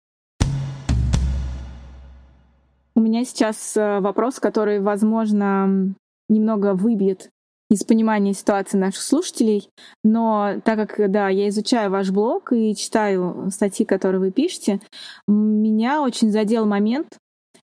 У 2.94 3.00
меня 3.00 3.24
сейчас 3.24 3.76
э, 3.76 4.00
вопрос, 4.00 4.40
который, 4.40 4.80
возможно, 4.80 5.94
немного 6.28 6.74
выбьет 6.74 7.30
из 7.70 7.84
понимания 7.84 8.34
ситуации 8.34 8.76
наших 8.76 9.02
слушателей. 9.02 9.70
Но 10.02 10.60
так 10.64 10.90
как, 10.90 11.10
да, 11.10 11.28
я 11.28 11.48
изучаю 11.48 11.90
ваш 11.90 12.10
блог 12.10 12.52
и 12.52 12.74
читаю 12.74 13.48
статьи, 13.50 13.86
которые 13.86 14.20
вы 14.20 14.32
пишете, 14.32 14.80
меня 15.28 16.02
очень 16.02 16.30
задел 16.30 16.66
момент, 16.66 17.16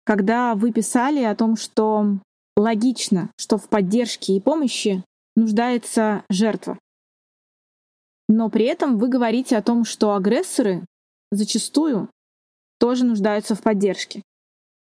когда 0.06 0.56
вы 0.56 0.72
писали 0.72 1.22
о 1.24 1.36
том, 1.36 1.58
что 1.58 2.18
логично, 2.56 3.30
что 3.38 3.58
в 3.58 3.68
поддержке 3.68 4.34
и 4.34 4.42
помощи 4.42 5.04
нуждается 5.36 6.24
жертва. 6.30 6.80
Но 8.30 8.50
при 8.50 8.66
этом 8.66 8.98
вы 8.98 9.10
говорите 9.10 9.58
о 9.58 9.62
том, 9.62 9.86
что 9.86 10.16
агрессоры 10.16 10.86
зачастую 11.32 12.10
тоже 12.80 13.06
нуждаются 13.06 13.56
в 13.56 13.62
поддержке. 13.62 14.22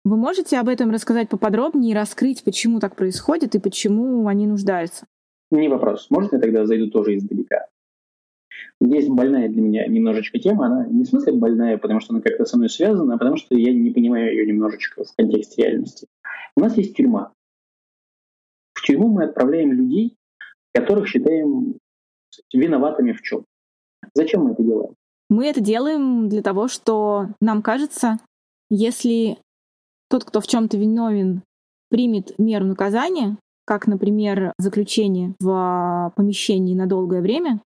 Вы 0.05 0.17
можете 0.17 0.57
об 0.57 0.69
этом 0.69 0.91
рассказать 0.91 1.29
поподробнее 1.29 1.91
и 1.91 1.95
раскрыть, 1.95 2.43
почему 2.43 2.79
так 2.79 2.95
происходит 2.95 3.55
и 3.55 3.59
почему 3.59 4.27
они 4.27 4.47
нуждаются? 4.47 5.05
Не 5.51 5.67
вопрос. 5.67 6.07
Можно 6.09 6.35
я 6.35 6.41
тогда 6.41 6.65
зайду 6.65 6.89
тоже 6.89 7.15
издалека? 7.15 7.67
есть 8.81 9.09
больная 9.09 9.49
для 9.49 9.61
меня 9.61 9.85
немножечко 9.87 10.39
тема. 10.39 10.67
Она 10.67 10.85
не 10.87 11.03
в 11.03 11.07
смысле 11.07 11.33
больная, 11.33 11.77
потому 11.77 11.99
что 11.99 12.13
она 12.13 12.21
как-то 12.21 12.45
со 12.45 12.57
мной 12.57 12.69
связана, 12.69 13.15
а 13.15 13.17
потому 13.17 13.35
что 13.35 13.55
я 13.55 13.73
не 13.73 13.91
понимаю 13.91 14.31
ее 14.31 14.45
немножечко 14.45 15.03
в 15.03 15.15
контексте 15.15 15.63
реальности. 15.63 16.07
У 16.55 16.61
нас 16.61 16.77
есть 16.77 16.95
тюрьма. 16.95 17.33
В 18.73 18.81
тюрьму 18.83 19.09
мы 19.09 19.25
отправляем 19.25 19.73
людей, 19.73 20.15
которых 20.73 21.07
считаем 21.07 21.75
виноватыми 22.53 23.11
в 23.11 23.21
чем. 23.21 23.45
Зачем 24.13 24.43
мы 24.45 24.51
это 24.53 24.63
делаем? 24.63 24.95
Мы 25.29 25.47
это 25.47 25.61
делаем 25.61 26.29
для 26.29 26.41
того, 26.41 26.67
что 26.67 27.27
нам 27.41 27.61
кажется, 27.61 28.17
если 28.69 29.37
тот, 30.09 30.23
кто 30.25 30.41
в 30.41 30.47
чем-то 30.47 30.77
виновен, 30.77 31.43
примет 31.89 32.37
меру 32.37 32.65
наказания, 32.65 33.37
как, 33.65 33.87
например, 33.87 34.53
заключение 34.57 35.35
в 35.39 36.13
помещении 36.15 36.75
на 36.75 36.87
долгое 36.87 37.21
время, 37.21 37.61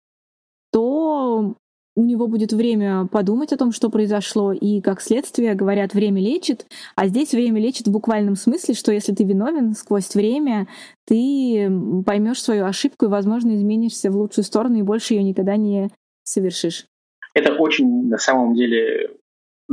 то 0.72 1.56
у 1.96 2.04
него 2.04 2.28
будет 2.28 2.54
время 2.54 3.06
подумать 3.08 3.52
о 3.52 3.58
том, 3.58 3.72
что 3.72 3.90
произошло, 3.90 4.54
и, 4.54 4.80
как 4.82 5.02
следствие, 5.02 5.56
говорят, 5.56 5.94
время 5.94 6.22
лечит, 6.22 6.66
а 6.96 7.08
здесь 7.08 7.34
время 7.34 7.60
лечит 7.60 7.88
в 7.88 7.92
буквальном 7.92 8.36
смысле, 8.36 8.74
что 8.74 8.92
если 8.92 9.14
ты 9.14 9.26
виновен 9.26 9.74
сквозь 9.74 10.16
время, 10.16 10.68
ты 11.06 11.70
поймешь 12.06 12.42
свою 12.42 12.66
ошибку 12.66 13.06
и, 13.06 13.10
возможно, 13.10 13.54
изменишься 13.54 14.10
в 14.10 14.16
лучшую 14.16 14.46
сторону 14.46 14.80
и 14.80 14.84
больше 14.84 15.16
ее 15.16 15.24
никогда 15.24 15.58
не 15.58 15.90
совершишь. 16.24 16.86
Это 17.34 17.54
очень, 17.54 18.08
на 18.08 18.18
самом 18.18 18.56
деле, 18.56 19.18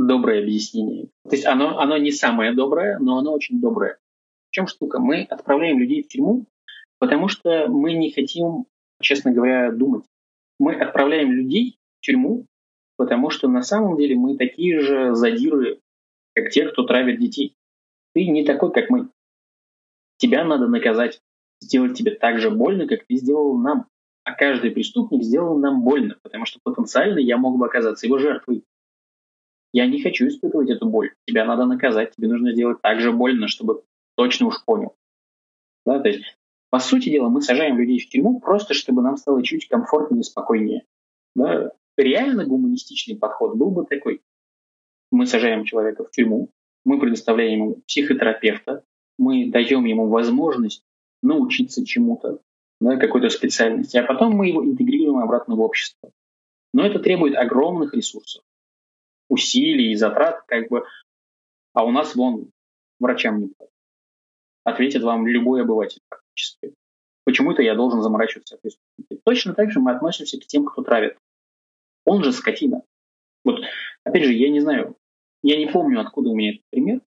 доброе 0.07 0.41
объяснение. 0.41 1.09
То 1.23 1.35
есть 1.35 1.45
оно, 1.45 1.79
оно 1.79 1.97
не 1.97 2.11
самое 2.11 2.53
доброе, 2.53 2.97
но 2.99 3.17
оно 3.17 3.33
очень 3.33 3.59
доброе. 3.59 3.97
В 4.49 4.51
чем 4.51 4.67
штука? 4.67 4.99
Мы 4.99 5.23
отправляем 5.23 5.79
людей 5.79 6.03
в 6.03 6.07
тюрьму, 6.07 6.45
потому 6.99 7.27
что 7.27 7.67
мы 7.67 7.93
не 7.93 8.11
хотим, 8.11 8.65
честно 9.01 9.31
говоря, 9.31 9.71
думать. 9.71 10.05
Мы 10.57 10.73
отправляем 10.75 11.31
людей 11.31 11.77
в 11.99 12.05
тюрьму, 12.05 12.45
потому 12.97 13.29
что 13.29 13.47
на 13.47 13.61
самом 13.61 13.97
деле 13.97 14.15
мы 14.15 14.37
такие 14.37 14.79
же 14.79 15.15
задиры, 15.15 15.79
как 16.33 16.49
те, 16.49 16.67
кто 16.67 16.83
травит 16.83 17.19
детей. 17.19 17.53
Ты 18.13 18.25
не 18.25 18.45
такой, 18.45 18.71
как 18.71 18.89
мы. 18.89 19.09
Тебя 20.17 20.43
надо 20.43 20.67
наказать, 20.67 21.21
сделать 21.61 21.97
тебе 21.97 22.11
так 22.11 22.39
же 22.39 22.49
больно, 22.49 22.87
как 22.87 23.05
ты 23.05 23.15
сделал 23.15 23.57
нам. 23.57 23.85
А 24.23 24.33
каждый 24.33 24.71
преступник 24.71 25.23
сделал 25.23 25.57
нам 25.57 25.83
больно, 25.83 26.17
потому 26.21 26.45
что 26.45 26.59
потенциально 26.63 27.19
я 27.19 27.37
мог 27.37 27.57
бы 27.57 27.65
оказаться 27.65 28.05
его 28.05 28.17
жертвой. 28.17 28.63
Я 29.71 29.85
не 29.85 30.01
хочу 30.01 30.27
испытывать 30.27 30.69
эту 30.69 30.87
боль. 30.87 31.13
Тебя 31.25 31.45
надо 31.45 31.65
наказать, 31.65 32.15
тебе 32.15 32.27
нужно 32.27 32.53
сделать 32.53 32.81
так 32.81 33.01
же 33.01 33.11
больно, 33.11 33.47
чтобы 33.47 33.83
точно 34.15 34.47
уж 34.47 34.63
понял. 34.65 34.95
Да, 35.85 35.99
то 35.99 36.09
есть, 36.09 36.23
по 36.71 36.79
сути 36.79 37.09
дела, 37.09 37.29
мы 37.29 37.41
сажаем 37.41 37.77
людей 37.77 37.99
в 37.99 38.09
тюрьму 38.09 38.39
просто, 38.39 38.73
чтобы 38.73 39.01
нам 39.01 39.17
стало 39.17 39.43
чуть 39.43 39.67
комфортнее 39.67 40.21
и 40.21 40.23
спокойнее. 40.23 40.85
Да? 41.35 41.71
Реально 41.97 42.45
гуманистичный 42.45 43.15
подход 43.15 43.55
был 43.55 43.71
бы 43.71 43.85
такой. 43.85 44.21
Мы 45.11 45.25
сажаем 45.25 45.65
человека 45.65 46.03
в 46.03 46.11
тюрьму, 46.11 46.49
мы 46.85 46.99
предоставляем 46.99 47.59
ему 47.59 47.75
психотерапевта, 47.87 48.83
мы 49.17 49.49
даем 49.49 49.85
ему 49.85 50.07
возможность 50.07 50.83
научиться 51.21 51.85
чему-то, 51.85 52.39
да, 52.79 52.97
какой-то 52.97 53.29
специальности, 53.29 53.97
а 53.97 54.03
потом 54.03 54.33
мы 54.33 54.47
его 54.47 54.63
интегрируем 54.63 55.19
обратно 55.19 55.55
в 55.55 55.61
общество. 55.61 56.11
Но 56.73 56.85
это 56.85 56.99
требует 56.99 57.35
огромных 57.35 57.93
ресурсов 57.93 58.43
усилий 59.29 59.91
и 59.91 59.95
затрат, 59.95 60.43
как 60.47 60.67
бы, 60.69 60.85
а 61.73 61.85
у 61.85 61.91
нас 61.91 62.15
вон 62.15 62.51
врачам 62.99 63.39
не 63.39 63.47
платят. 63.47 63.73
Ответит 64.63 65.03
вам 65.03 65.25
любой 65.25 65.61
обыватель 65.61 66.01
практически. 66.09 66.73
Почему-то 67.23 67.61
я 67.61 67.75
должен 67.75 68.01
заморачиваться. 68.01 68.59
Точно 69.23 69.53
так 69.53 69.71
же 69.71 69.79
мы 69.79 69.91
относимся 69.91 70.39
к 70.39 70.45
тем, 70.45 70.65
кто 70.65 70.81
травит. 70.81 71.17
Он 72.05 72.23
же 72.23 72.31
скотина. 72.31 72.81
Вот, 73.45 73.61
опять 74.03 74.23
же, 74.23 74.33
я 74.33 74.49
не 74.49 74.59
знаю, 74.59 74.97
я 75.43 75.57
не 75.57 75.67
помню, 75.67 76.01
откуда 76.01 76.29
у 76.29 76.35
меня 76.35 76.51
этот 76.51 76.63
пример, 76.69 77.01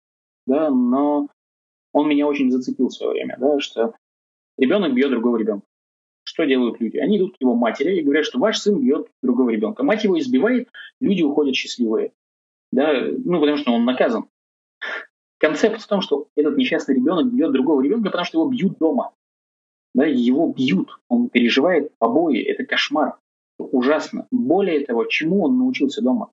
да, 0.45 0.69
но 0.69 1.29
он 1.93 2.07
меня 2.07 2.27
очень 2.27 2.51
зацепил 2.51 2.89
в 2.89 2.93
свое 2.93 3.13
время, 3.13 3.37
да, 3.39 3.59
что 3.59 3.95
ребенок 4.57 4.93
бьет 4.93 5.09
другого 5.09 5.37
ребенка. 5.37 5.65
Что 6.39 6.45
делают 6.45 6.79
люди? 6.79 6.95
Они 6.95 7.17
идут 7.17 7.35
к 7.35 7.41
его 7.41 7.53
матери 7.53 7.97
и 7.97 8.01
говорят, 8.01 8.23
что 8.23 8.39
ваш 8.39 8.59
сын 8.59 8.79
бьет 8.79 9.09
другого 9.21 9.49
ребенка. 9.49 9.83
Мать 9.83 10.05
его 10.05 10.17
избивает, 10.17 10.69
люди 11.01 11.21
уходят 11.21 11.53
счастливые. 11.53 12.13
Да? 12.71 12.93
Ну, 12.93 13.41
потому 13.41 13.57
что 13.57 13.73
он 13.73 13.83
наказан. 13.83 14.29
Концепт 15.37 15.81
в 15.81 15.87
том, 15.87 15.99
что 15.99 16.29
этот 16.37 16.55
несчастный 16.55 16.95
ребенок 16.95 17.29
бьет 17.33 17.51
другого 17.51 17.81
ребенка, 17.81 18.05
потому 18.05 18.23
что 18.23 18.39
его 18.39 18.49
бьют 18.49 18.77
дома. 18.77 19.11
Да, 19.93 20.05
его 20.05 20.47
бьют, 20.53 21.01
он 21.09 21.27
переживает 21.27 21.91
побои, 21.97 22.41
это 22.41 22.63
кошмар. 22.63 23.17
Ужасно. 23.57 24.25
Более 24.31 24.85
того, 24.85 25.03
чему 25.03 25.43
он 25.43 25.57
научился 25.57 26.01
дома? 26.01 26.31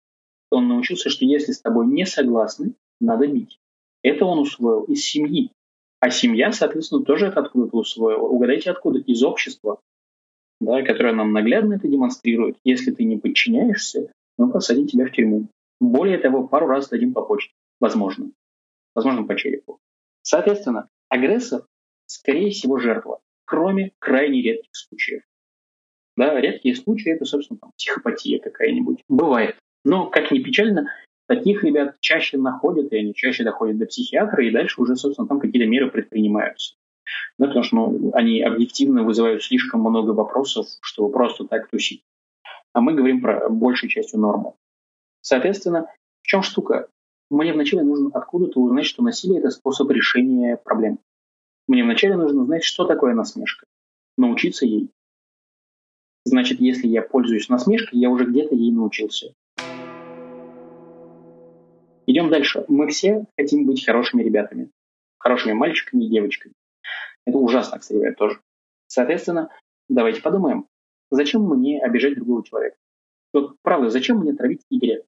Он 0.52 0.68
научился, 0.68 1.10
что 1.10 1.24
если 1.24 1.50
с 1.50 1.60
тобой 1.60 1.88
не 1.88 2.06
согласны, 2.06 2.74
надо 3.00 3.26
бить. 3.26 3.58
Это 4.04 4.24
он 4.24 4.38
усвоил 4.38 4.84
из 4.84 5.04
семьи. 5.04 5.50
А 5.98 6.10
семья, 6.10 6.52
соответственно, 6.52 7.02
тоже 7.02 7.26
это 7.26 7.40
откуда-то 7.40 7.76
усвоила. 7.76 8.22
Угадайте 8.22 8.70
откуда? 8.70 9.00
Из 9.00 9.24
общества, 9.24 9.80
да, 10.60 10.82
которое 10.82 11.14
нам 11.14 11.32
наглядно 11.32 11.74
это 11.74 11.88
демонстрирует. 11.88 12.56
Если 12.64 12.90
ты 12.90 13.04
не 13.04 13.18
подчиняешься, 13.18 14.12
мы 14.38 14.50
посадим 14.50 14.86
тебя 14.86 15.06
в 15.06 15.12
тюрьму. 15.12 15.48
Более 15.80 16.18
того, 16.18 16.46
пару 16.46 16.66
раз 16.66 16.88
дадим 16.88 17.12
по 17.12 17.22
почте. 17.22 17.52
Возможно. 17.80 18.30
Возможно, 18.94 19.24
по 19.24 19.36
черепу. 19.36 19.78
Соответственно, 20.22 20.88
агрессор, 21.08 21.66
скорее 22.06 22.50
всего, 22.50 22.78
жертва, 22.78 23.20
кроме 23.44 23.92
крайне 23.98 24.42
редких 24.42 24.74
случаев. 24.74 25.22
Да, 26.16 26.40
редкие 26.40 26.74
случаи 26.74 27.12
это, 27.12 27.26
собственно, 27.26 27.58
там, 27.58 27.72
психопатия 27.76 28.38
какая-нибудь. 28.38 29.02
Бывает. 29.08 29.56
Но, 29.84 30.08
как 30.08 30.30
ни 30.30 30.38
печально, 30.38 30.90
Таких 31.26 31.64
ребят 31.64 31.96
чаще 32.00 32.38
находят, 32.38 32.92
и 32.92 32.96
они 32.96 33.12
чаще 33.12 33.42
доходят 33.42 33.78
до 33.78 33.86
психиатра, 33.86 34.46
и 34.46 34.52
дальше 34.52 34.80
уже, 34.80 34.94
собственно, 34.94 35.26
там 35.26 35.40
какие-то 35.40 35.68
меры 35.68 35.90
предпринимаются. 35.90 36.76
Да, 37.38 37.46
потому 37.46 37.62
что 37.62 37.76
ну, 37.76 38.10
они 38.14 38.42
объективно 38.42 39.02
вызывают 39.02 39.42
слишком 39.42 39.80
много 39.80 40.10
вопросов, 40.10 40.66
чтобы 40.80 41.12
просто 41.12 41.44
так 41.44 41.68
тусить. 41.68 42.02
А 42.72 42.80
мы 42.80 42.94
говорим 42.94 43.20
про 43.20 43.48
большей 43.48 43.88
частью 43.88 44.20
норму. 44.20 44.56
Соответственно, 45.20 45.86
в 46.22 46.26
чем 46.26 46.42
штука? 46.42 46.88
Мне 47.30 47.52
вначале 47.52 47.82
нужно 47.82 48.10
откуда-то 48.12 48.60
узнать, 48.60 48.86
что 48.86 49.02
насилие– 49.02 49.38
это 49.40 49.50
способ 49.50 49.90
решения 49.90 50.56
проблем. 50.56 50.98
Мне 51.66 51.82
вначале 51.82 52.16
нужно 52.16 52.42
узнать, 52.42 52.62
что 52.62 52.84
такое 52.84 53.14
насмешка. 53.14 53.66
Научиться 54.16 54.66
ей. 54.66 54.90
Значит, 56.24 56.60
если 56.60 56.86
я 56.86 57.02
пользуюсь 57.02 57.48
насмешкой, 57.48 57.98
я 57.98 58.10
уже 58.10 58.24
где-то 58.24 58.54
ей 58.54 58.72
научился. 58.72 59.32
Идем 62.06 62.30
дальше. 62.30 62.64
Мы 62.68 62.88
все 62.88 63.26
хотим 63.36 63.66
быть 63.66 63.84
хорошими 63.84 64.22
ребятами, 64.22 64.70
хорошими 65.18 65.54
мальчиками 65.54 66.04
и 66.04 66.08
девочками. 66.08 66.54
Это 67.26 67.38
ужасно, 67.38 67.78
кстати 67.78 67.96
говоря, 67.98 68.14
тоже. 68.14 68.40
Соответственно, 68.86 69.50
давайте 69.88 70.22
подумаем, 70.22 70.66
зачем 71.10 71.42
мне 71.42 71.82
обижать 71.82 72.14
другого 72.14 72.44
человека? 72.44 72.76
Вот, 73.32 73.56
правда, 73.62 73.90
зачем 73.90 74.18
мне 74.18 74.32
травить 74.32 74.62
Игоря? 74.70 75.02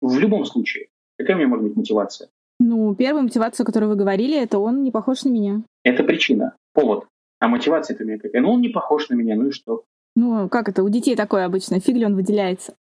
В 0.00 0.18
любом 0.18 0.44
случае, 0.44 0.88
какая 1.18 1.34
у 1.34 1.38
меня 1.38 1.48
может 1.48 1.66
быть 1.66 1.76
мотивация? 1.76 2.30
Ну, 2.60 2.94
первая 2.94 3.24
мотивация, 3.24 3.64
о 3.64 3.66
которой 3.66 3.86
вы 3.86 3.96
говорили, 3.96 4.40
это 4.40 4.58
он 4.58 4.82
не 4.82 4.90
похож 4.90 5.24
на 5.24 5.30
меня. 5.30 5.62
Это 5.84 6.04
причина, 6.04 6.56
повод. 6.72 7.06
А 7.40 7.48
мотивация-то 7.48 8.04
у 8.04 8.06
меня 8.06 8.18
какая? 8.18 8.40
Ну, 8.40 8.52
он 8.52 8.60
не 8.60 8.68
похож 8.68 9.08
на 9.08 9.14
меня, 9.14 9.36
ну 9.36 9.48
и 9.48 9.50
что? 9.52 9.84
Ну, 10.16 10.48
как 10.48 10.68
это? 10.68 10.82
У 10.82 10.88
детей 10.88 11.14
такое 11.14 11.44
обычно. 11.44 11.78
Фиг 11.78 11.96
ли 11.96 12.04
он 12.04 12.16
выделяется? 12.16 12.74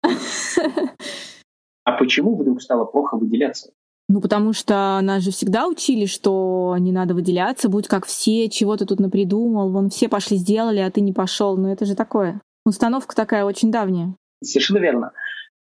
А 1.84 1.92
почему 1.92 2.36
вдруг 2.36 2.62
стало 2.62 2.84
плохо 2.84 3.16
выделяться? 3.16 3.72
Ну, 4.08 4.20
потому 4.20 4.52
что 4.52 5.00
нас 5.02 5.22
же 5.24 5.32
всегда 5.32 5.66
учили, 5.66 6.06
что 6.06 6.76
не 6.78 6.92
надо 6.92 7.14
выделяться, 7.14 7.68
будь 7.68 7.88
как 7.88 8.06
все, 8.06 8.48
чего 8.48 8.76
ты 8.76 8.86
тут 8.86 9.00
напридумал, 9.00 9.70
вон 9.70 9.90
все 9.90 10.08
пошли 10.08 10.36
сделали, 10.36 10.78
а 10.78 10.90
ты 10.90 11.00
не 11.00 11.12
пошел. 11.12 11.56
Ну, 11.56 11.72
это 11.72 11.84
же 11.86 11.96
такое. 11.96 12.40
Установка 12.64 13.16
такая 13.16 13.44
очень 13.44 13.72
давняя. 13.72 14.14
Совершенно 14.42 14.78
верно. 14.78 15.12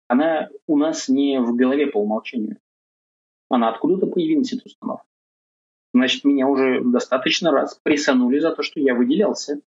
Она 0.08 0.50
у 0.68 0.78
нас 0.78 1.08
не 1.08 1.40
в 1.40 1.56
голове 1.56 1.88
по 1.88 2.00
умолчанию. 2.00 2.58
Она 3.50 3.70
откуда-то 3.70 4.08
появилась, 4.08 4.52
эта 4.54 4.64
установка. 4.66 5.06
Значит, 5.94 6.24
меня 6.24 6.48
уже 6.48 6.82
достаточно 6.84 7.52
раз 7.52 7.80
прессанули 7.84 8.40
за 8.40 8.56
то, 8.56 8.64
что 8.64 8.80
я 8.80 8.96
выделялся. 8.96 9.62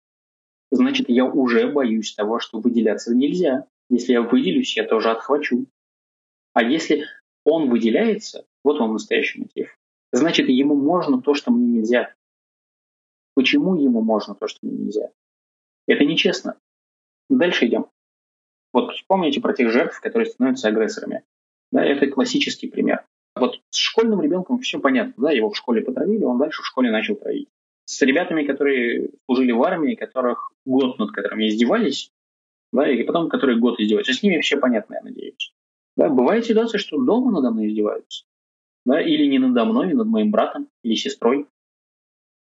Значит, 0.71 1.07
я 1.09 1.25
уже 1.25 1.71
боюсь 1.71 2.13
того, 2.13 2.39
что 2.39 2.59
выделяться 2.59 3.13
нельзя. 3.15 3.67
Если 3.89 4.13
я 4.13 4.21
выделюсь, 4.21 4.75
я 4.75 4.85
тоже 4.85 5.11
отхвачу. 5.11 5.67
А 6.53 6.63
если 6.63 7.05
он 7.43 7.69
выделяется, 7.69 8.45
вот 8.65 8.81
он 8.81 8.93
настоящий 8.93 9.39
мотив, 9.39 9.77
значит, 10.11 10.49
ему 10.49 10.75
можно 10.75 11.21
то, 11.21 11.35
что 11.35 11.51
мне 11.51 11.67
нельзя. 11.67 12.13
Почему 13.35 13.75
ему 13.75 14.01
можно 14.01 14.33
то, 14.33 14.47
что 14.47 14.65
мне 14.65 14.75
нельзя? 14.75 15.11
Это 15.87 16.03
нечестно. 16.03 16.57
Дальше 17.29 17.67
идем. 17.67 17.85
Вот 18.73 18.91
вспомните 18.93 19.39
про 19.39 19.53
тех 19.53 19.71
жертв, 19.71 20.01
которые 20.01 20.29
становятся 20.29 20.67
агрессорами. 20.67 21.23
Да, 21.71 21.85
это 21.85 22.07
классический 22.07 22.67
пример. 22.67 23.05
Вот 23.35 23.61
с 23.69 23.77
школьным 23.77 24.21
ребенком 24.21 24.59
все 24.59 24.79
понятно. 24.79 25.13
Да, 25.17 25.31
его 25.31 25.49
в 25.49 25.57
школе 25.57 25.81
потравили, 25.81 26.23
он 26.23 26.39
дальше 26.39 26.63
в 26.63 26.65
школе 26.65 26.89
начал 26.89 27.15
травить. 27.15 27.49
С 27.85 28.01
ребятами, 28.01 28.45
которые 28.45 29.11
служили 29.25 29.51
в 29.51 29.61
армии, 29.61 29.93
которых 29.93 30.51
год 30.65 30.97
над 30.97 31.11
которыми 31.11 31.47
издевались, 31.49 32.11
да, 32.73 32.89
и 32.89 33.03
потом, 33.03 33.29
которые 33.29 33.59
год 33.59 33.79
издеваются. 33.79 34.13
С 34.13 34.23
ними 34.23 34.35
вообще 34.35 34.57
понятно, 34.57 34.95
я 34.95 35.01
надеюсь. 35.01 35.53
Да, 35.95 36.09
бывает 36.09 36.45
ситуация, 36.45 36.79
что 36.79 37.01
дома 37.01 37.31
надо 37.31 37.51
мной 37.51 37.67
издеваются. 37.67 38.25
Да, 38.85 39.01
или 39.01 39.25
не 39.25 39.39
надо 39.39 39.65
мной, 39.65 39.93
над 39.93 40.07
моим 40.07 40.31
братом 40.31 40.69
или 40.83 40.95
сестрой. 40.95 41.47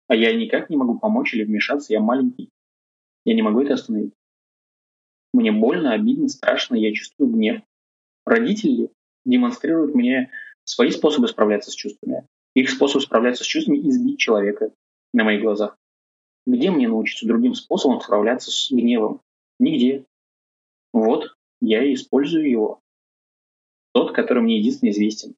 А 0.09 0.15
я 0.15 0.35
никак 0.35 0.71
не 0.71 0.77
могу 0.77 0.99
помочь 0.99 1.35
или 1.35 1.45
вмешаться, 1.45 1.93
я 1.93 2.01
маленький. 2.01 2.51
Я 3.25 3.35
не 3.35 3.43
могу 3.43 3.61
это 3.61 3.75
остановить. 3.75 4.15
Мне 5.33 5.53
больно, 5.53 5.93
обидно, 5.93 6.29
страшно, 6.29 6.77
я 6.77 6.93
чувствую 6.93 7.31
гнев. 7.31 7.63
Родители 8.25 8.91
демонстрируют 9.25 9.95
мне 9.95 10.31
свои 10.65 10.91
способы 10.91 11.29
справляться 11.29 11.71
с 11.71 11.75
чувствами. 11.75 12.27
Их 12.55 12.71
способ 12.71 13.03
справляться 13.03 13.45
с 13.45 13.47
чувствами– 13.47 13.79
избить 13.89 14.19
человека 14.19 14.73
на 15.13 15.25
моих 15.25 15.43
глазах. 15.43 15.77
Где 16.47 16.71
мне 16.71 16.89
научиться 16.89 17.27
другим 17.27 17.55
способом 17.55 18.01
справляться 18.01 18.51
с 18.51 18.71
гневом? 18.71 19.21
Нигде. 19.59 20.07
Вот, 20.93 21.37
я 21.61 21.85
и 21.85 21.95
использую 21.95 22.49
его. 22.49 22.81
Тот, 23.93 24.13
который 24.13 24.43
мне 24.43 24.59
единственно 24.59 24.91
известен. 24.91 25.35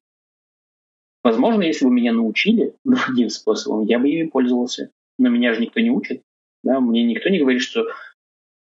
Возможно, 1.23 1.63
если 1.63 1.85
бы 1.85 1.91
меня 1.91 2.13
научили 2.13 2.75
другим 2.83 3.29
способом, 3.29 3.85
я 3.85 3.99
бы 3.99 4.09
ими 4.09 4.27
пользовался. 4.27 4.91
Но 5.17 5.29
меня 5.29 5.53
же 5.53 5.61
никто 5.61 5.79
не 5.79 5.91
учит. 5.91 6.23
Да? 6.63 6.79
Мне 6.79 7.03
никто 7.03 7.29
не 7.29 7.39
говорит, 7.39 7.61
что 7.61 7.87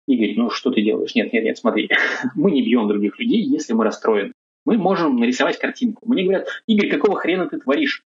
Игорь, 0.07 0.35
ну 0.37 0.49
что 0.49 0.71
ты 0.71 0.83
делаешь? 0.83 1.15
Нет, 1.15 1.33
нет, 1.33 1.45
нет, 1.45 1.59
смотри. 1.59 1.91
мы 2.35 2.51
не 2.51 2.63
бьем 2.63 2.89
других 2.89 3.19
людей, 3.19 3.43
если 3.43 3.75
мы 3.75 3.85
расстроены. 3.85 4.33
Мы 4.65 4.79
можем 4.79 5.17
нарисовать 5.17 5.59
картинку. 5.59 6.09
Мне 6.09 6.25
говорят, 6.25 6.49
Игорь, 6.67 6.91
какого 6.91 7.17
хрена 7.17 7.49
ты 7.49 7.59
творишь? 7.59 8.05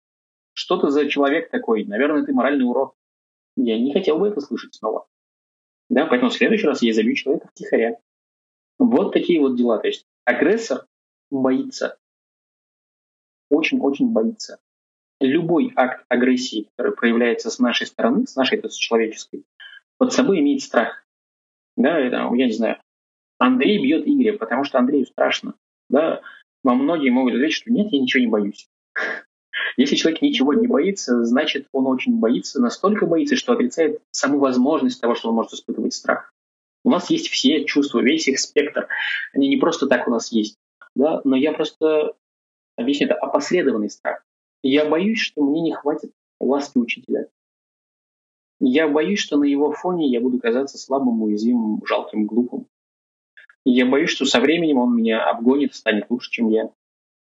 Что 0.53 0.77
ты 0.77 0.89
за 0.89 1.09
человек 1.09 1.49
такой? 1.49 1.85
Наверное, 1.85 2.23
ты 2.23 2.33
моральный 2.33 2.65
урод. 2.65 2.93
Я 3.55 3.79
не 3.79 3.93
хотел 3.93 4.19
бы 4.19 4.27
это 4.27 4.41
слышать 4.41 4.75
снова. 4.75 5.07
Да, 5.89 6.05
поэтому 6.05 6.31
в 6.31 6.33
следующий 6.33 6.67
раз 6.67 6.81
я 6.81 6.93
забью 6.93 7.15
человека 7.15 7.47
втихаря. 7.47 7.97
Вот 8.77 9.13
такие 9.13 9.39
вот 9.39 9.55
дела. 9.55 9.77
То 9.79 9.87
есть 9.87 10.05
агрессор 10.25 10.85
боится. 11.31 11.97
Очень-очень 13.49 14.11
боится. 14.11 14.59
Любой 15.19 15.71
акт 15.75 16.05
агрессии, 16.09 16.67
который 16.75 16.95
проявляется 16.95 17.49
с 17.49 17.59
нашей 17.59 17.87
стороны, 17.87 18.27
с 18.27 18.35
нашей, 18.35 18.59
то 18.59 18.67
есть 18.67 18.79
человеческой, 18.79 19.43
под 19.97 20.13
собой 20.13 20.39
имеет 20.39 20.61
страх. 20.61 21.05
Да, 21.77 21.97
это, 21.99 22.29
я 22.33 22.45
не 22.45 22.51
знаю, 22.51 22.77
Андрей 23.37 23.81
бьет 23.81 24.07
Игоря, 24.07 24.37
потому 24.37 24.63
что 24.63 24.79
Андрею 24.79 25.05
страшно. 25.05 25.55
Да, 25.89 26.21
вам 26.63 26.79
многие 26.79 27.09
могут 27.09 27.33
ответить, 27.33 27.57
что 27.57 27.71
нет, 27.71 27.91
я 27.91 28.01
ничего 28.01 28.21
не 28.21 28.29
боюсь. 28.29 28.67
Если 29.77 29.95
человек 29.95 30.21
ничего 30.21 30.53
не 30.53 30.67
боится, 30.67 31.23
значит, 31.25 31.67
он 31.71 31.87
очень 31.87 32.19
боится, 32.19 32.61
настолько 32.61 33.05
боится, 33.05 33.35
что 33.35 33.53
отрицает 33.53 34.01
саму 34.11 34.39
возможность 34.39 35.01
того, 35.01 35.15
что 35.15 35.29
он 35.29 35.35
может 35.35 35.53
испытывать 35.53 35.93
страх. 35.93 36.33
У 36.83 36.89
нас 36.89 37.09
есть 37.09 37.29
все 37.29 37.65
чувства, 37.65 37.99
весь 37.99 38.27
их 38.27 38.39
спектр. 38.39 38.87
Они 39.33 39.47
не 39.47 39.57
просто 39.57 39.87
так 39.87 40.07
у 40.07 40.11
нас 40.11 40.31
есть. 40.31 40.57
Да? 40.95 41.21
Но 41.23 41.35
я 41.35 41.51
просто 41.51 42.13
объясню, 42.75 43.07
это 43.07 43.15
опосредованный 43.15 43.89
страх. 43.89 44.23
Я 44.63 44.89
боюсь, 44.89 45.19
что 45.19 45.43
мне 45.43 45.61
не 45.61 45.73
хватит 45.73 46.11
ласки 46.39 46.77
учителя. 46.77 47.29
Я 48.59 48.87
боюсь, 48.87 49.19
что 49.19 49.37
на 49.37 49.43
его 49.43 49.71
фоне 49.71 50.07
я 50.07 50.21
буду 50.21 50.39
казаться 50.39 50.77
слабым, 50.77 51.21
уязвимым, 51.21 51.85
жалким, 51.85 52.25
глупым. 52.25 52.67
Я 53.65 53.85
боюсь, 53.85 54.11
что 54.11 54.25
со 54.25 54.39
временем 54.39 54.77
он 54.77 54.95
меня 54.95 55.27
обгонит, 55.29 55.75
станет 55.75 56.09
лучше, 56.09 56.31
чем 56.31 56.49
я. 56.49 56.71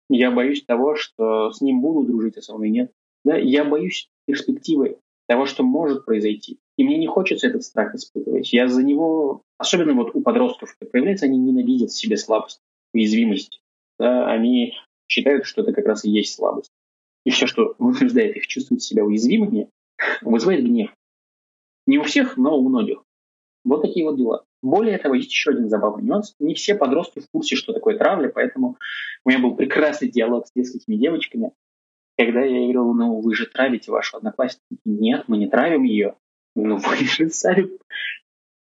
Я 0.10 0.32
боюсь 0.32 0.64
того, 0.64 0.96
что 0.96 1.52
с 1.52 1.62
ним 1.62 1.82
буду 1.82 2.08
дружить, 2.08 2.38
а 2.38 2.42
со 2.42 2.56
мной 2.56 2.70
нет. 2.70 2.92
Да? 3.26 3.36
Я 3.38 3.66
боюсь 3.66 4.10
перспективы 4.26 5.00
того, 5.28 5.46
что 5.46 5.64
может 5.64 6.06
произойти. 6.06 6.60
И 6.78 6.84
мне 6.84 6.98
не 6.98 7.08
хочется 7.08 7.48
этот 7.48 7.64
страх 7.64 7.96
испытывать. 7.96 8.54
Я 8.54 8.68
за 8.68 8.84
него, 8.84 9.42
особенно 9.58 9.94
вот 9.94 10.16
у 10.16 10.22
подростков 10.22 10.76
это 10.80 10.90
проявляется, 10.90 11.26
они 11.26 11.38
ненавидят 11.38 11.90
в 11.92 11.98
себе 11.98 12.18
слабость, 12.18 12.62
уязвимость. 12.94 13.62
Да? 14.00 14.30
Они 14.30 14.76
считают, 15.08 15.46
что 15.46 15.62
это 15.62 15.74
как 15.74 15.86
раз 15.86 16.06
и 16.06 16.10
есть 16.10 16.36
слабость. 16.36 16.72
И 17.26 17.30
все, 17.30 17.48
что 17.48 17.76
вынуждает 17.78 18.36
их 18.36 18.48
чувствовать 18.48 18.84
себя 18.84 19.04
уязвимыми, 19.04 19.70
вызывает 20.22 20.64
гнев. 20.64 20.94
Не 21.86 21.98
у 21.98 22.04
всех, 22.04 22.38
но 22.38 22.58
у 22.58 22.68
многих. 22.68 23.04
Вот 23.64 23.82
такие 23.82 24.06
вот 24.06 24.18
дела. 24.18 24.46
Более 24.62 24.98
того, 24.98 25.16
есть 25.16 25.32
еще 25.32 25.52
один 25.52 25.70
забавный 25.70 26.04
нюанс. 26.04 26.36
Не 26.40 26.54
все 26.54 26.76
подростки 26.76 27.20
в 27.20 27.30
курсе, 27.32 27.56
что 27.56 27.74
такое 27.74 27.98
травля, 27.98 28.30
поэтому 28.30 28.78
у 29.24 29.30
меня 29.30 29.40
был 29.40 29.56
прекрасный 29.56 30.10
диалог 30.10 30.48
с 30.48 30.56
несколькими 30.56 30.96
девочками, 30.96 31.52
когда 32.18 32.44
я 32.44 32.62
говорил, 32.62 32.94
ну 32.94 33.22
вы 33.22 33.36
же 33.36 33.46
травите 33.46 33.92
вашу 33.92 34.18
одноклассницу. 34.18 34.64
Нет, 34.86 35.26
мы 35.28 35.38
не 35.38 35.48
травим 35.48 35.84
ее. 35.84 36.16
Ну 36.56 36.78
вы 36.78 36.96
же 36.98 37.30
сами 37.30 37.70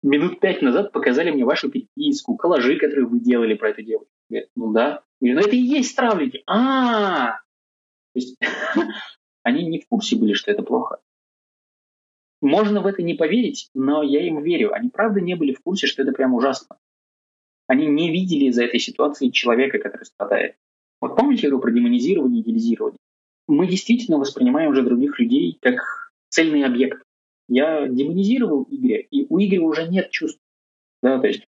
минут 0.04 0.40
пять 0.40 0.62
назад 0.62 0.92
показали 0.92 1.32
мне 1.32 1.46
вашу 1.46 1.70
переписку, 1.70 2.36
коллажи, 2.36 2.78
которые 2.78 3.08
вы 3.08 3.20
делали 3.20 3.54
про 3.54 3.70
эту 3.70 3.82
девушку. 3.82 4.12
Говорят, 4.30 4.50
ну 4.56 4.72
да. 4.72 5.04
Я 5.22 5.34
говорю, 5.34 5.42
ну 5.42 5.48
это 5.48 5.56
и 5.56 5.60
есть 5.60 5.96
травлики. 5.96 6.44
А, 6.46 7.30
-а. 7.30 7.32
То 8.14 8.20
есть 8.20 8.38
они 9.44 9.66
не 9.66 9.80
в 9.80 9.88
курсе 9.88 10.16
были, 10.16 10.34
что 10.34 10.52
это 10.52 10.64
плохо. 10.64 11.00
Можно 12.42 12.82
в 12.82 12.88
это 12.88 13.02
не 13.02 13.14
поверить, 13.14 13.70
но 13.74 14.04
я 14.04 14.28
им 14.28 14.44
верю. 14.44 14.74
Они 14.74 14.90
правда 14.90 15.22
не 15.22 15.36
были 15.36 15.54
в 15.54 15.62
курсе, 15.62 15.88
что 15.88 16.02
это 16.02 16.12
прям 16.12 16.34
ужасно. 16.34 16.78
Они 17.68 17.88
не 17.88 18.12
видели 18.12 18.50
за 18.52 18.66
этой 18.66 18.80
ситуацией 18.80 19.32
человека, 19.32 19.80
который 19.80 20.04
страдает. 20.04 20.58
Вот 21.00 21.16
помните, 21.16 21.44
я 21.44 21.50
говорил 21.50 21.62
про 21.62 21.72
демонизирование 21.72 22.40
и 22.40 22.44
идеализирование? 22.44 23.00
Мы 23.48 23.68
действительно 23.68 24.18
воспринимаем 24.18 24.72
уже 24.72 24.84
других 24.84 25.20
людей 25.20 25.58
как 25.62 26.12
цельный 26.30 26.64
объект. 26.64 27.03
Я 27.48 27.88
демонизировал 27.88 28.66
Игоря, 28.70 29.00
и 29.00 29.26
у 29.30 29.40
Игоря 29.40 29.62
уже 29.62 29.88
нет 29.88 30.10
чувств. 30.12 30.40
Да, 31.02 31.20
то 31.20 31.28
есть 31.28 31.48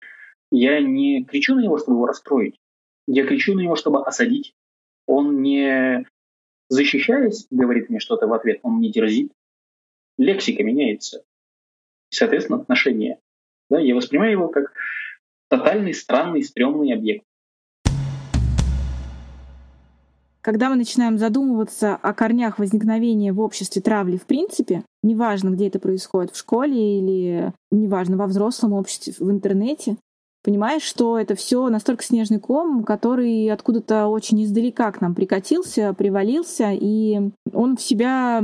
я 0.51 0.79
не 0.81 1.23
кричу 1.23 1.55
на 1.55 1.61
него, 1.61 1.77
чтобы 1.77 1.97
его 1.97 2.07
расстроить. 2.07 2.59
Я 3.07 3.25
кричу 3.25 3.53
на 3.53 3.61
него, 3.61 3.75
чтобы 3.75 4.03
осадить. 4.03 4.53
Он 5.05 5.41
не 5.41 6.05
защищаясь, 6.69 7.47
говорит 7.49 7.89
мне 7.89 7.99
что-то 7.99 8.27
в 8.27 8.33
ответ, 8.33 8.59
он 8.63 8.79
не 8.79 8.91
дерзит, 8.91 9.31
лексика 10.17 10.63
меняется. 10.63 11.23
И, 12.11 12.15
соответственно, 12.15 12.59
отношения. 12.59 13.19
Да, 13.69 13.79
я 13.79 13.95
воспринимаю 13.95 14.31
его 14.31 14.47
как 14.47 14.73
тотальный, 15.49 15.93
странный, 15.93 16.43
стрёмный 16.43 16.93
объект. 16.93 17.25
Когда 20.45 20.69
мы 20.69 20.75
начинаем 20.75 21.17
задумываться 21.17 21.95
о 21.95 22.13
корнях 22.13 22.59
возникновения 22.59 23.33
в 23.33 23.39
обществе 23.39 23.81
травли 23.81 24.17
в 24.17 24.27
принципе, 24.27 24.83
неважно, 25.01 25.49
где 25.49 25.69
это 25.69 25.79
происходит, 25.79 26.33
в 26.33 26.37
школе 26.37 26.99
или 26.99 27.51
неважно, 27.71 28.15
во 28.15 28.27
взрослом 28.27 28.73
обществе, 28.73 29.15
в 29.17 29.31
интернете, 29.31 29.97
понимаешь, 30.43 30.83
что 30.83 31.17
это 31.17 31.33
все 31.33 31.67
настолько 31.69 32.03
снежный 32.03 32.39
ком, 32.39 32.83
который 32.83 33.49
откуда-то 33.49 34.05
очень 34.05 34.43
издалека 34.43 34.91
к 34.91 35.01
нам 35.01 35.15
прикатился, 35.15 35.95
привалился, 35.95 36.69
и 36.73 37.31
он 37.51 37.75
в 37.75 37.81
себя 37.81 38.43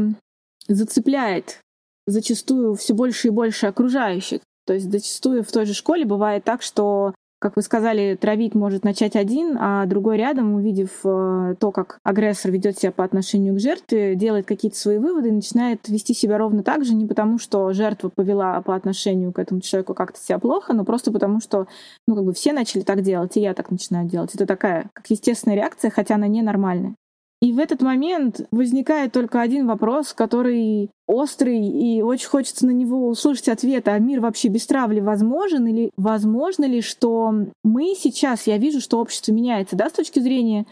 зацепляет 0.68 1.60
зачастую 2.08 2.74
все 2.74 2.96
больше 2.96 3.28
и 3.28 3.32
больше 3.32 3.68
окружающих. 3.68 4.42
То 4.66 4.74
есть 4.74 4.92
зачастую 4.92 5.44
в 5.44 5.52
той 5.52 5.68
же 5.68 5.76
школе 5.76 6.06
бывает 6.06 6.46
так, 6.46 6.64
что 6.64 7.14
как 7.42 7.56
вы 7.56 7.64
сказали, 7.64 8.16
травить 8.16 8.54
может 8.54 8.84
начать 8.84 9.16
один, 9.16 9.58
а 9.60 9.88
другой 9.88 10.18
рядом, 10.18 10.54
увидев 10.54 10.92
э, 11.04 11.56
то, 11.60 11.72
как 11.72 11.98
агрессор 12.04 12.52
ведет 12.52 12.78
себя 12.78 12.92
по 12.92 13.04
отношению 13.04 13.56
к 13.56 13.60
жертве, 13.60 14.16
делает 14.16 14.46
какие-то 14.46 14.78
свои 14.78 15.00
выводы 15.00 15.30
и 15.30 15.32
начинает 15.32 15.90
вести 15.90 16.14
себя 16.14 16.38
ровно 16.38 16.62
так 16.62 16.86
же, 16.86 16.94
не 16.94 17.08
потому 17.08 17.40
что 17.40 17.74
жертва 17.74 18.10
повела 18.10 18.62
по 18.62 18.76
отношению 18.76 19.34
к 19.34 19.40
этому 19.40 19.60
человеку 19.60 19.96
как-то 19.96 20.20
себя 20.20 20.38
плохо, 20.38 20.74
но 20.74 20.86
просто 20.86 21.12
потому 21.12 21.42
что, 21.42 21.66
ну, 22.08 22.16
как 22.16 22.26
бы 22.26 22.34
все 22.34 22.54
начали 22.54 22.84
так 22.84 23.02
делать, 23.02 23.36
и 23.38 23.42
я 23.42 23.56
так 23.56 23.72
начинаю 23.72 24.08
делать. 24.08 24.36
Это 24.36 24.46
такая, 24.46 24.92
как 24.94 25.10
естественная 25.10 25.58
реакция, 25.58 25.90
хотя 25.90 26.16
она 26.16 26.28
ненормальная. 26.28 26.94
И 27.42 27.54
в 27.54 27.58
этот 27.58 27.82
момент 27.82 28.48
возникает 28.52 29.14
только 29.14 29.42
один 29.42 29.66
вопрос, 29.66 30.14
который 30.14 30.92
острый, 31.08 31.60
и 31.60 32.04
очень 32.04 32.28
хочется 32.28 32.68
на 32.68 32.72
него 32.72 33.08
услышать 33.08 33.50
ответ, 33.50 33.88
а 33.88 33.98
мир 33.98 34.20
вообще 34.20 34.48
без 34.48 34.68
травли 34.68 35.00
возможен? 35.00 35.66
Или 35.66 35.90
возможно 35.98 36.66
ли, 36.66 36.82
что 36.82 37.34
мы 37.64 37.96
сейчас, 37.98 38.46
я 38.46 38.60
вижу, 38.60 38.80
что 38.80 39.00
общество 39.00 39.32
меняется, 39.32 39.76
да, 39.76 39.90
с 39.90 39.94
точки 39.94 40.20
зрения, 40.20 40.68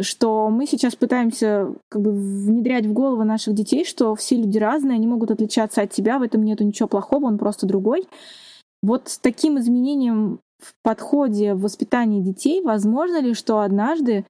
что 0.00 0.48
мы 0.48 0.66
сейчас 0.66 0.94
пытаемся 0.94 1.74
как 1.88 2.02
бы 2.02 2.12
внедрять 2.12 2.86
в 2.86 2.92
голову 2.92 3.24
наших 3.24 3.54
детей, 3.54 3.84
что 3.84 4.14
все 4.14 4.36
люди 4.36 4.58
разные, 4.58 4.94
они 4.94 5.08
могут 5.08 5.32
отличаться 5.32 5.82
от 5.82 5.90
тебя, 5.90 6.20
в 6.20 6.22
этом 6.22 6.44
нету 6.44 6.62
ничего 6.62 6.88
плохого, 6.88 7.26
он 7.26 7.36
просто 7.36 7.66
другой. 7.66 8.06
Вот 8.80 9.08
с 9.08 9.18
таким 9.18 9.58
изменением 9.58 10.38
в 10.60 10.74
подходе 10.84 11.54
в 11.54 11.62
воспитании 11.62 12.20
детей, 12.20 12.62
возможно 12.62 13.20
ли, 13.20 13.34
что 13.34 13.60
однажды 13.60 14.24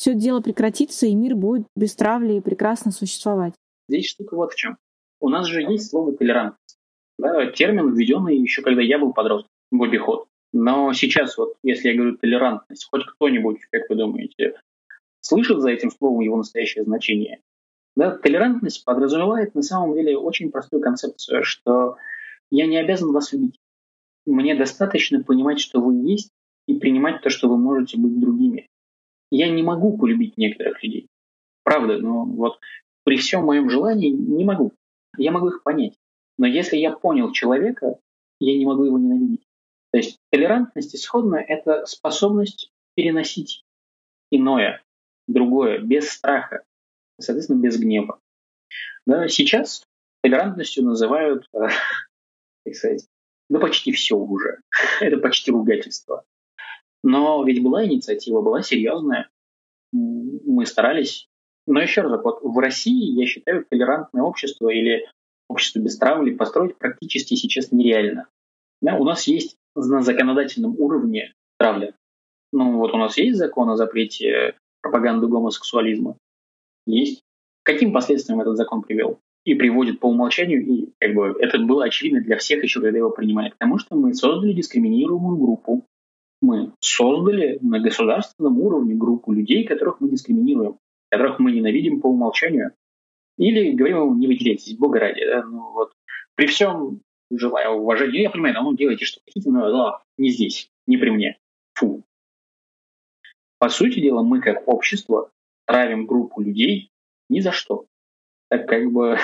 все 0.00 0.14
дело 0.14 0.40
прекратится, 0.40 1.04
и 1.04 1.14
мир 1.14 1.34
будет 1.34 1.66
без 1.76 1.94
травли 1.94 2.38
и 2.38 2.40
прекрасно 2.40 2.90
существовать. 2.90 3.52
Здесь 3.86 4.08
штука 4.08 4.34
вот 4.34 4.52
в 4.52 4.56
чем. 4.56 4.78
У 5.20 5.28
нас 5.28 5.46
же 5.46 5.60
есть 5.60 5.90
слово 5.90 6.16
толерантность. 6.16 6.78
Да, 7.18 7.44
термин, 7.52 7.92
введенный 7.92 8.38
еще 8.38 8.62
когда 8.62 8.80
я 8.80 8.98
был 8.98 9.12
подростком 9.12 9.50
в 9.70 9.82
обиход. 9.82 10.26
Но 10.54 10.94
сейчас 10.94 11.36
вот, 11.36 11.54
если 11.62 11.90
я 11.90 11.96
говорю 11.96 12.16
толерантность, 12.16 12.88
хоть 12.90 13.04
кто-нибудь, 13.04 13.58
как 13.70 13.90
вы 13.90 13.96
думаете, 13.96 14.54
слышит 15.20 15.60
за 15.60 15.68
этим 15.68 15.90
словом 15.90 16.20
его 16.20 16.38
настоящее 16.38 16.84
значение? 16.84 17.42
Да, 17.94 18.16
толерантность 18.16 18.82
подразумевает 18.86 19.54
на 19.54 19.60
самом 19.60 19.94
деле 19.94 20.16
очень 20.16 20.50
простую 20.50 20.80
концепцию, 20.80 21.44
что 21.44 21.98
я 22.50 22.66
не 22.66 22.78
обязан 22.78 23.12
вас 23.12 23.34
любить. 23.34 23.60
мне 24.24 24.54
достаточно 24.54 25.22
понимать, 25.22 25.60
что 25.60 25.78
вы 25.82 26.10
есть, 26.10 26.30
и 26.66 26.78
принимать 26.78 27.20
то, 27.20 27.28
что 27.28 27.50
вы 27.50 27.58
можете 27.58 27.98
быть 27.98 28.18
другими. 28.18 28.69
Я 29.30 29.48
не 29.50 29.62
могу 29.62 29.96
полюбить 29.96 30.36
некоторых 30.36 30.82
людей. 30.82 31.08
Правда, 31.62 31.98
но 31.98 32.24
вот 32.24 32.58
при 33.04 33.16
всем 33.16 33.44
моем 33.44 33.70
желании 33.70 34.10
не 34.10 34.44
могу. 34.44 34.72
Я 35.16 35.30
могу 35.30 35.48
их 35.48 35.62
понять. 35.62 35.94
Но 36.38 36.46
если 36.46 36.76
я 36.76 36.92
понял 36.92 37.32
человека, 37.32 37.98
я 38.40 38.56
не 38.56 38.64
могу 38.64 38.84
его 38.84 38.98
ненавидеть. 38.98 39.46
То 39.92 39.98
есть 39.98 40.18
толерантность 40.30 40.94
исходная— 40.94 41.42
это 41.48 41.84
способность 41.86 42.72
переносить 42.94 43.64
иное, 44.30 44.82
другое, 45.26 45.78
без 45.78 46.10
страха, 46.10 46.64
соответственно, 47.20 47.60
без 47.60 47.78
гнева. 47.78 48.20
Да, 49.06 49.28
сейчас 49.28 49.84
толерантностью 50.22 50.84
называют, 50.84 51.48
так 51.52 52.74
сказать, 52.74 53.06
ну 53.48 53.60
почти 53.60 53.92
все 53.92 54.16
уже. 54.16 54.60
это 55.00 55.18
почти 55.18 55.50
ругательство. 55.50 56.24
Но 57.02 57.42
ведь 57.44 57.62
была 57.62 57.84
инициатива, 57.86 58.42
была 58.42 58.62
серьезная. 58.62 59.28
Мы 59.92 60.66
старались. 60.66 61.26
Но 61.66 61.80
еще 61.80 62.02
раз, 62.02 62.22
вот 62.22 62.40
в 62.42 62.58
России, 62.58 63.18
я 63.18 63.26
считаю, 63.26 63.64
толерантное 63.68 64.22
общество 64.22 64.68
или 64.68 65.08
общество 65.48 65.80
без 65.80 65.96
травли 65.98 66.34
построить 66.34 66.76
практически 66.76 67.34
сейчас 67.34 67.72
нереально. 67.72 68.28
Да, 68.82 68.96
у 68.96 69.04
нас 69.04 69.26
есть 69.26 69.56
на 69.74 70.02
законодательном 70.02 70.78
уровне 70.78 71.32
травля. 71.58 71.94
Ну 72.52 72.78
вот 72.78 72.92
у 72.92 72.96
нас 72.96 73.16
есть 73.18 73.38
закон 73.38 73.68
о 73.70 73.76
запрете 73.76 74.54
пропаганды 74.82 75.26
гомосексуализма. 75.26 76.16
Есть. 76.86 77.22
Каким 77.62 77.92
последствиям 77.92 78.40
этот 78.40 78.56
закон 78.56 78.82
привел? 78.82 79.20
И 79.44 79.54
приводит 79.54 80.00
по 80.00 80.06
умолчанию, 80.06 80.66
и 80.66 80.88
как 80.98 81.14
бы 81.14 81.36
это 81.38 81.58
было 81.58 81.84
очевидно 81.84 82.20
для 82.20 82.36
всех 82.36 82.62
еще, 82.62 82.80
когда 82.80 82.98
его 82.98 83.10
принимали, 83.10 83.50
потому 83.50 83.78
что 83.78 83.96
мы 83.96 84.12
создали 84.14 84.52
дискриминируемую 84.52 85.36
группу. 85.36 85.84
Мы 86.40 86.72
создали 86.80 87.58
на 87.60 87.80
государственном 87.80 88.58
уровне 88.60 88.94
группу 88.94 89.32
людей, 89.32 89.64
которых 89.64 90.00
мы 90.00 90.08
дискриминируем, 90.08 90.78
которых 91.10 91.38
мы 91.38 91.52
ненавидим 91.52 92.00
по 92.00 92.06
умолчанию. 92.06 92.72
Или 93.36 93.72
говорим 93.72 93.98
ему, 93.98 94.14
не 94.14 94.26
выделяйтесь, 94.26 94.76
бога 94.76 95.00
ради. 95.00 95.24
Да? 95.24 95.42
Ну, 95.44 95.72
вот. 95.72 95.92
При 96.34 96.46
всем 96.46 97.02
желаю 97.30 97.72
уважения, 97.72 98.22
я 98.22 98.30
понимаю, 98.30 98.54
ну 98.62 98.74
делайте 98.74 99.04
что 99.04 99.20
хотите, 99.24 99.50
но 99.50 99.70
да, 99.70 100.02
не 100.18 100.30
здесь, 100.30 100.70
не 100.86 100.96
при 100.96 101.10
мне. 101.10 101.38
Фу. 101.74 102.04
По 103.58 103.68
сути 103.68 104.00
дела, 104.00 104.22
мы 104.22 104.40
как 104.40 104.66
общество 104.66 105.30
травим 105.66 106.06
группу 106.06 106.40
людей 106.40 106.90
ни 107.28 107.40
за 107.40 107.52
что. 107.52 107.86
Так 108.48 108.68
как 108.68 108.90
бы, 108.90 109.18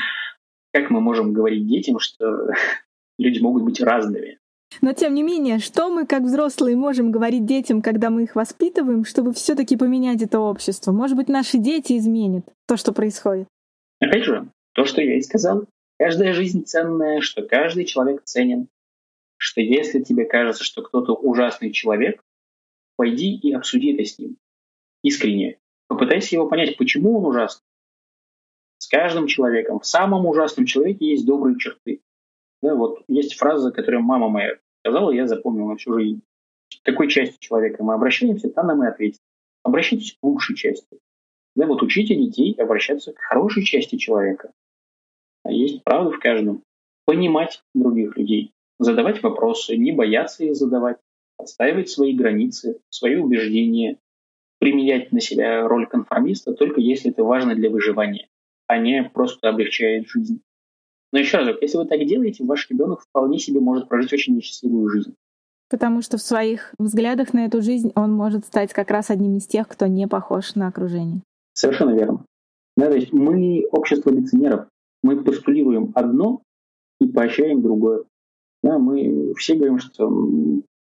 как 0.72 0.90
мы 0.90 1.00
можем 1.00 1.32
говорить 1.32 1.66
детям, 1.66 1.98
что 1.98 2.50
люди 3.18 3.40
могут 3.40 3.64
быть 3.64 3.80
разными? 3.80 4.39
Но 4.80 4.92
тем 4.92 5.14
не 5.14 5.22
менее, 5.22 5.58
что 5.58 5.90
мы 5.90 6.06
как 6.06 6.22
взрослые 6.22 6.76
можем 6.76 7.10
говорить 7.10 7.44
детям, 7.44 7.82
когда 7.82 8.08
мы 8.08 8.22
их 8.22 8.36
воспитываем, 8.36 9.04
чтобы 9.04 9.32
все-таки 9.32 9.76
поменять 9.76 10.22
это 10.22 10.38
общество? 10.38 10.92
Может 10.92 11.16
быть, 11.16 11.28
наши 11.28 11.58
дети 11.58 11.98
изменят 11.98 12.44
то, 12.66 12.76
что 12.76 12.92
происходит? 12.92 13.48
Опять 13.98 14.24
же, 14.24 14.48
то, 14.74 14.84
что 14.84 15.02
я 15.02 15.18
и 15.18 15.22
сказал. 15.22 15.66
Каждая 15.98 16.32
жизнь 16.32 16.64
ценная, 16.64 17.20
что 17.20 17.42
каждый 17.42 17.84
человек 17.84 18.22
ценен. 18.24 18.68
Что 19.36 19.60
если 19.60 20.00
тебе 20.00 20.24
кажется, 20.24 20.64
что 20.64 20.82
кто-то 20.82 21.14
ужасный 21.14 21.72
человек, 21.72 22.22
пойди 22.96 23.34
и 23.34 23.52
обсуди 23.52 23.92
это 23.92 24.04
с 24.04 24.18
ним. 24.18 24.36
Искренне. 25.02 25.58
Попытайся 25.88 26.36
его 26.36 26.48
понять, 26.48 26.76
почему 26.76 27.18
он 27.18 27.26
ужасный. 27.26 27.64
С 28.78 28.86
каждым 28.86 29.26
человеком, 29.26 29.80
в 29.80 29.86
самом 29.86 30.26
ужасном 30.26 30.64
человеке 30.64 31.10
есть 31.10 31.26
добрые 31.26 31.58
черты. 31.58 32.00
Да, 32.62 32.74
вот 32.74 33.02
есть 33.08 33.34
фраза, 33.34 33.70
которую 33.70 34.02
мама 34.02 34.28
моя 34.28 34.58
сказала, 34.80 35.10
я 35.10 35.26
запомнил 35.26 35.66
на 35.68 35.76
всю 35.76 35.98
жизнь. 35.98 36.22
К 36.84 37.06
части 37.08 37.36
человека 37.40 37.82
мы 37.82 37.94
обращаемся, 37.94 38.50
там 38.50 38.66
нам 38.66 38.84
и 38.84 38.88
ответить. 38.88 39.20
Обращайтесь 39.62 40.12
к 40.12 40.22
лучшей 40.22 40.56
части. 40.56 40.98
Да, 41.56 41.66
вот 41.66 41.82
учите 41.82 42.14
детей 42.14 42.54
обращаться 42.58 43.12
к 43.12 43.18
хорошей 43.18 43.64
части 43.64 43.96
человека. 43.96 44.52
А 45.44 45.52
есть 45.52 45.82
правда 45.84 46.10
в 46.10 46.18
каждом. 46.18 46.62
Понимать 47.06 47.62
других 47.74 48.16
людей, 48.16 48.52
задавать 48.78 49.22
вопросы, 49.22 49.76
не 49.76 49.90
бояться 49.90 50.44
их 50.44 50.54
задавать, 50.54 50.98
отстаивать 51.38 51.88
свои 51.88 52.14
границы, 52.14 52.80
свои 52.88 53.16
убеждения, 53.16 53.98
применять 54.58 55.10
на 55.10 55.20
себя 55.20 55.66
роль 55.66 55.86
конформиста 55.86 56.54
только 56.54 56.80
если 56.80 57.10
это 57.10 57.24
важно 57.24 57.54
для 57.54 57.70
выживания, 57.70 58.28
а 58.66 58.78
не 58.78 59.02
просто 59.02 59.48
облегчает 59.48 60.06
жизнь. 60.06 60.42
Но 61.12 61.18
еще 61.18 61.38
раз, 61.38 61.56
если 61.60 61.76
вы 61.76 61.86
так 61.86 62.04
делаете, 62.04 62.44
ваш 62.44 62.68
ребенок 62.70 63.00
вполне 63.02 63.38
себе 63.38 63.60
может 63.60 63.88
прожить 63.88 64.12
очень 64.12 64.36
несчастливую 64.36 64.88
жизнь. 64.90 65.14
Потому 65.68 66.02
что 66.02 66.18
в 66.18 66.22
своих 66.22 66.74
взглядах 66.78 67.32
на 67.32 67.46
эту 67.46 67.62
жизнь 67.62 67.92
он 67.94 68.12
может 68.12 68.44
стать 68.44 68.72
как 68.72 68.90
раз 68.90 69.10
одним 69.10 69.36
из 69.36 69.46
тех, 69.46 69.68
кто 69.68 69.86
не 69.86 70.08
похож 70.08 70.54
на 70.54 70.68
окружение. 70.68 71.22
Совершенно 71.52 71.94
верно. 71.94 72.24
Да, 72.76 72.86
то 72.86 72.96
есть 72.96 73.12
мы 73.12 73.66
общество 73.70 74.10
лицемеров. 74.10 74.66
Мы 75.02 75.22
постулируем 75.22 75.92
одно 75.94 76.42
и 77.00 77.06
поощряем 77.06 77.62
другое. 77.62 78.04
Да, 78.62 78.78
мы 78.78 79.32
все 79.36 79.54
говорим, 79.54 79.78
что 79.78 80.08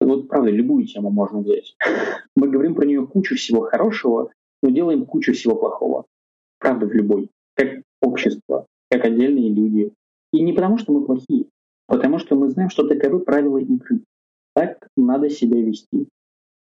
вот 0.02 0.28
правда, 0.28 0.50
любую 0.50 0.86
тему 0.86 1.10
можно 1.10 1.40
взять. 1.40 1.76
Мы 2.36 2.50
говорим 2.50 2.76
про 2.76 2.86
нее 2.86 3.08
кучу 3.08 3.36
всего 3.36 3.62
хорошего, 3.62 4.30
но 4.62 4.70
делаем 4.70 5.06
кучу 5.06 5.34
всего 5.34 5.56
плохого. 5.56 6.06
Правда, 6.60 6.86
в 6.86 6.94
любой. 6.94 7.30
Как 7.56 7.82
общество, 8.02 8.68
как 8.92 9.06
отдельные 9.06 9.50
люди. 9.50 9.94
И 10.36 10.42
не 10.42 10.52
потому, 10.52 10.78
что 10.78 10.92
мы 10.92 11.06
плохие, 11.06 11.46
а 11.88 11.96
потому 11.96 12.20
что 12.20 12.36
мы 12.36 12.50
знаем, 12.50 12.70
что 12.70 12.86
таковы 12.86 13.20
правила 13.20 13.58
игры. 13.58 14.02
Так 14.54 14.90
надо 14.98 15.30
себя 15.30 15.62
вести, 15.62 16.10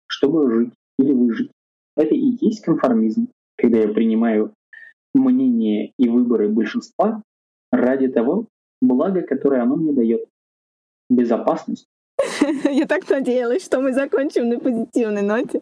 чтобы 0.07 0.49
жить 0.49 0.74
или 0.97 1.11
выжить. 1.11 1.51
Это 1.97 2.15
и 2.15 2.38
есть 2.39 2.63
конформизм, 2.63 3.28
когда 3.57 3.80
я 3.80 3.89
принимаю 3.89 4.53
мнение 5.13 5.91
и 5.99 6.07
выборы 6.07 6.47
большинства 6.47 7.22
ради 7.72 8.07
того 8.07 8.47
блага, 8.82 9.22
которое 9.22 9.63
оно 9.63 9.76
мне 9.76 9.91
дает. 9.91 10.26
Безопасность, 11.09 11.88
Я 12.63 12.86
так 12.88 13.09
надеялась, 13.09 13.65
что 13.65 13.82
мы 13.82 13.91
закончим 13.91 14.47
на 14.47 14.59
позитивной 14.59 15.24
ноте. 15.24 15.61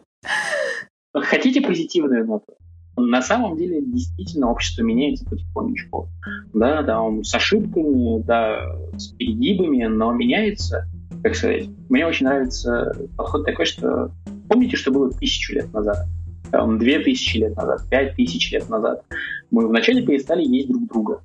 Хотите 1.12 1.60
позитивную 1.60 2.24
ноту? 2.24 2.56
На 2.96 3.20
самом 3.20 3.56
деле, 3.56 3.82
действительно, 3.82 4.50
общество 4.50 4.82
меняется 4.82 5.26
потихонечку. 5.26 6.08
Да, 6.54 6.82
там, 6.82 7.24
с 7.24 7.34
ошибками, 7.34 8.22
да, 8.22 8.74
с 8.96 9.08
перегибами, 9.08 9.84
но 9.84 10.12
меняется, 10.12 10.88
как 11.22 11.34
сказать. 11.34 11.68
Мне 11.90 12.06
очень 12.06 12.26
нравится 12.26 12.96
подход 13.16 13.44
такой, 13.44 13.66
что 13.66 14.10
помните, 14.48 14.76
что 14.76 14.90
было 14.90 15.10
тысячу 15.10 15.54
лет 15.54 15.72
назад? 15.74 16.06
Там, 16.50 16.78
две 16.78 17.00
тысячи 17.00 17.38
лет 17.38 17.54
назад, 17.56 17.82
пять 17.90 18.14
тысяч 18.14 18.50
лет 18.52 18.68
назад. 18.70 19.04
Мы 19.50 19.68
вначале 19.68 20.02
перестали 20.02 20.42
есть 20.42 20.68
друг 20.68 20.86
друга. 20.88 21.20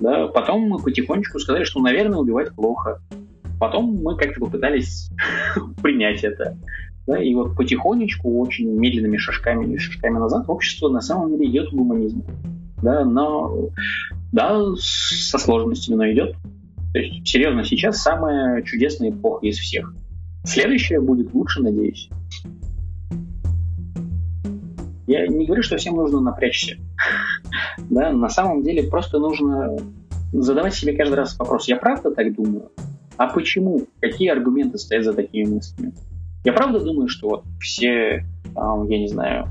Да, 0.00 0.26
потом 0.28 0.62
мы 0.68 0.82
потихонечку 0.82 1.38
сказали, 1.38 1.64
что, 1.64 1.80
наверное, 1.80 2.18
убивать 2.18 2.52
плохо. 2.54 3.00
Потом 3.60 3.94
мы 4.02 4.16
как-то 4.16 4.40
попытались 4.40 5.10
принять 5.82 6.24
это. 6.24 6.58
Да, 7.06 7.22
и 7.22 7.34
вот 7.34 7.54
потихонечку, 7.54 8.40
очень 8.40 8.70
медленными 8.70 9.18
шажками, 9.18 9.76
шажками 9.76 10.18
назад 10.18 10.44
общество 10.48 10.88
на 10.88 11.00
самом 11.00 11.30
деле 11.30 11.50
идет 11.50 11.70
к 11.70 11.74
гуманизму. 11.74 12.24
Да, 12.82 13.04
но 13.04 13.68
да, 14.32 14.60
со 14.78 15.38
сложностями, 15.38 15.96
но 15.96 16.10
идет. 16.10 16.36
То 16.92 16.98
есть, 16.98 17.26
серьезно, 17.26 17.64
сейчас 17.64 17.98
самая 17.98 18.62
чудесная 18.62 19.10
эпоха 19.10 19.46
из 19.46 19.58
всех. 19.58 19.94
Следующая 20.44 21.00
будет 21.00 21.34
лучше, 21.34 21.62
надеюсь. 21.62 22.08
Я 25.06 25.26
не 25.26 25.46
говорю, 25.46 25.62
что 25.62 25.76
всем 25.76 25.96
нужно 25.96 26.20
напрячься. 26.20 26.76
да, 27.90 28.12
на 28.12 28.28
самом 28.28 28.62
деле 28.62 28.88
просто 28.88 29.18
нужно 29.18 29.76
задавать 30.32 30.74
себе 30.74 30.96
каждый 30.96 31.14
раз 31.14 31.38
вопрос, 31.38 31.68
я 31.68 31.76
правда 31.76 32.10
так 32.10 32.34
думаю? 32.34 32.70
А 33.16 33.28
почему? 33.28 33.86
Какие 34.00 34.30
аргументы 34.30 34.78
стоят 34.78 35.04
за 35.04 35.12
такими 35.12 35.54
мыслями? 35.54 35.92
Я 36.44 36.52
правда 36.52 36.80
думаю, 36.80 37.08
что 37.08 37.28
вот 37.28 37.44
все, 37.58 38.24
там, 38.54 38.88
я 38.88 38.98
не 38.98 39.08
знаю, 39.08 39.48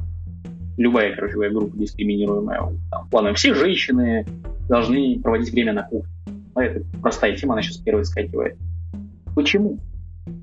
любая, 0.78 1.16
короче 1.16 1.50
группа 1.50 1.76
дискриминируемая, 1.76 2.62
там, 2.92 3.08
ладно, 3.12 3.34
все 3.34 3.56
женщины 3.56 4.26
должны 4.70 5.20
проводить 5.20 5.52
время 5.52 5.74
на 5.74 5.84
кухне. 5.84 6.12
А 6.56 6.64
это 6.64 6.86
простая 7.02 7.36
тема, 7.36 7.54
она 7.54 7.64
сейчас 7.64 7.78
первой 7.78 8.06
скакивает. 8.06 8.58
Почему? 9.36 9.80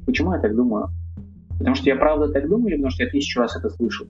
Почему 0.06 0.34
я 0.34 0.40
так 0.40 0.54
думаю? 0.56 0.90
Потому 1.58 1.76
что 1.76 1.86
я 1.86 1.96
правда 1.96 2.28
так 2.28 2.48
думаю 2.48 2.68
или 2.68 2.76
потому 2.76 2.90
что 2.90 3.04
я 3.04 3.10
тысячу 3.10 3.40
раз 3.40 3.56
это 3.56 3.70
слышал? 3.70 4.06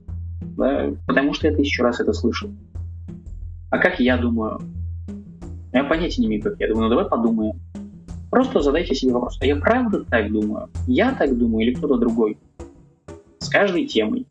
Да? 0.57 0.91
Потому 1.05 1.33
что 1.33 1.47
я 1.47 1.55
тысячу 1.55 1.83
раз 1.83 1.99
это 1.99 2.13
слышал. 2.13 2.49
А 3.69 3.77
как 3.77 3.99
я 3.99 4.17
думаю? 4.17 4.59
Я 5.73 5.83
понятия 5.83 6.21
не 6.21 6.27
имею, 6.27 6.41
как 6.41 6.59
я 6.59 6.67
думаю. 6.67 6.85
Ну 6.85 6.89
давай 6.89 7.05
подумаем. 7.05 7.53
Просто 8.31 8.61
задайте 8.61 8.95
себе 8.95 9.11
вопрос, 9.11 9.37
а 9.41 9.45
я 9.45 9.57
правда 9.57 10.05
так 10.05 10.31
думаю? 10.31 10.69
Я 10.87 11.11
так 11.11 11.37
думаю 11.37 11.67
или 11.67 11.75
кто-то 11.75 11.97
другой? 11.97 12.37
С 13.39 13.49
каждой 13.49 13.85
темой. 13.85 14.25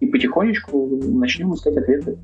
И 0.00 0.06
потихонечку 0.06 0.86
начнем 1.02 1.54
искать 1.54 1.78
ответы. 1.78 2.18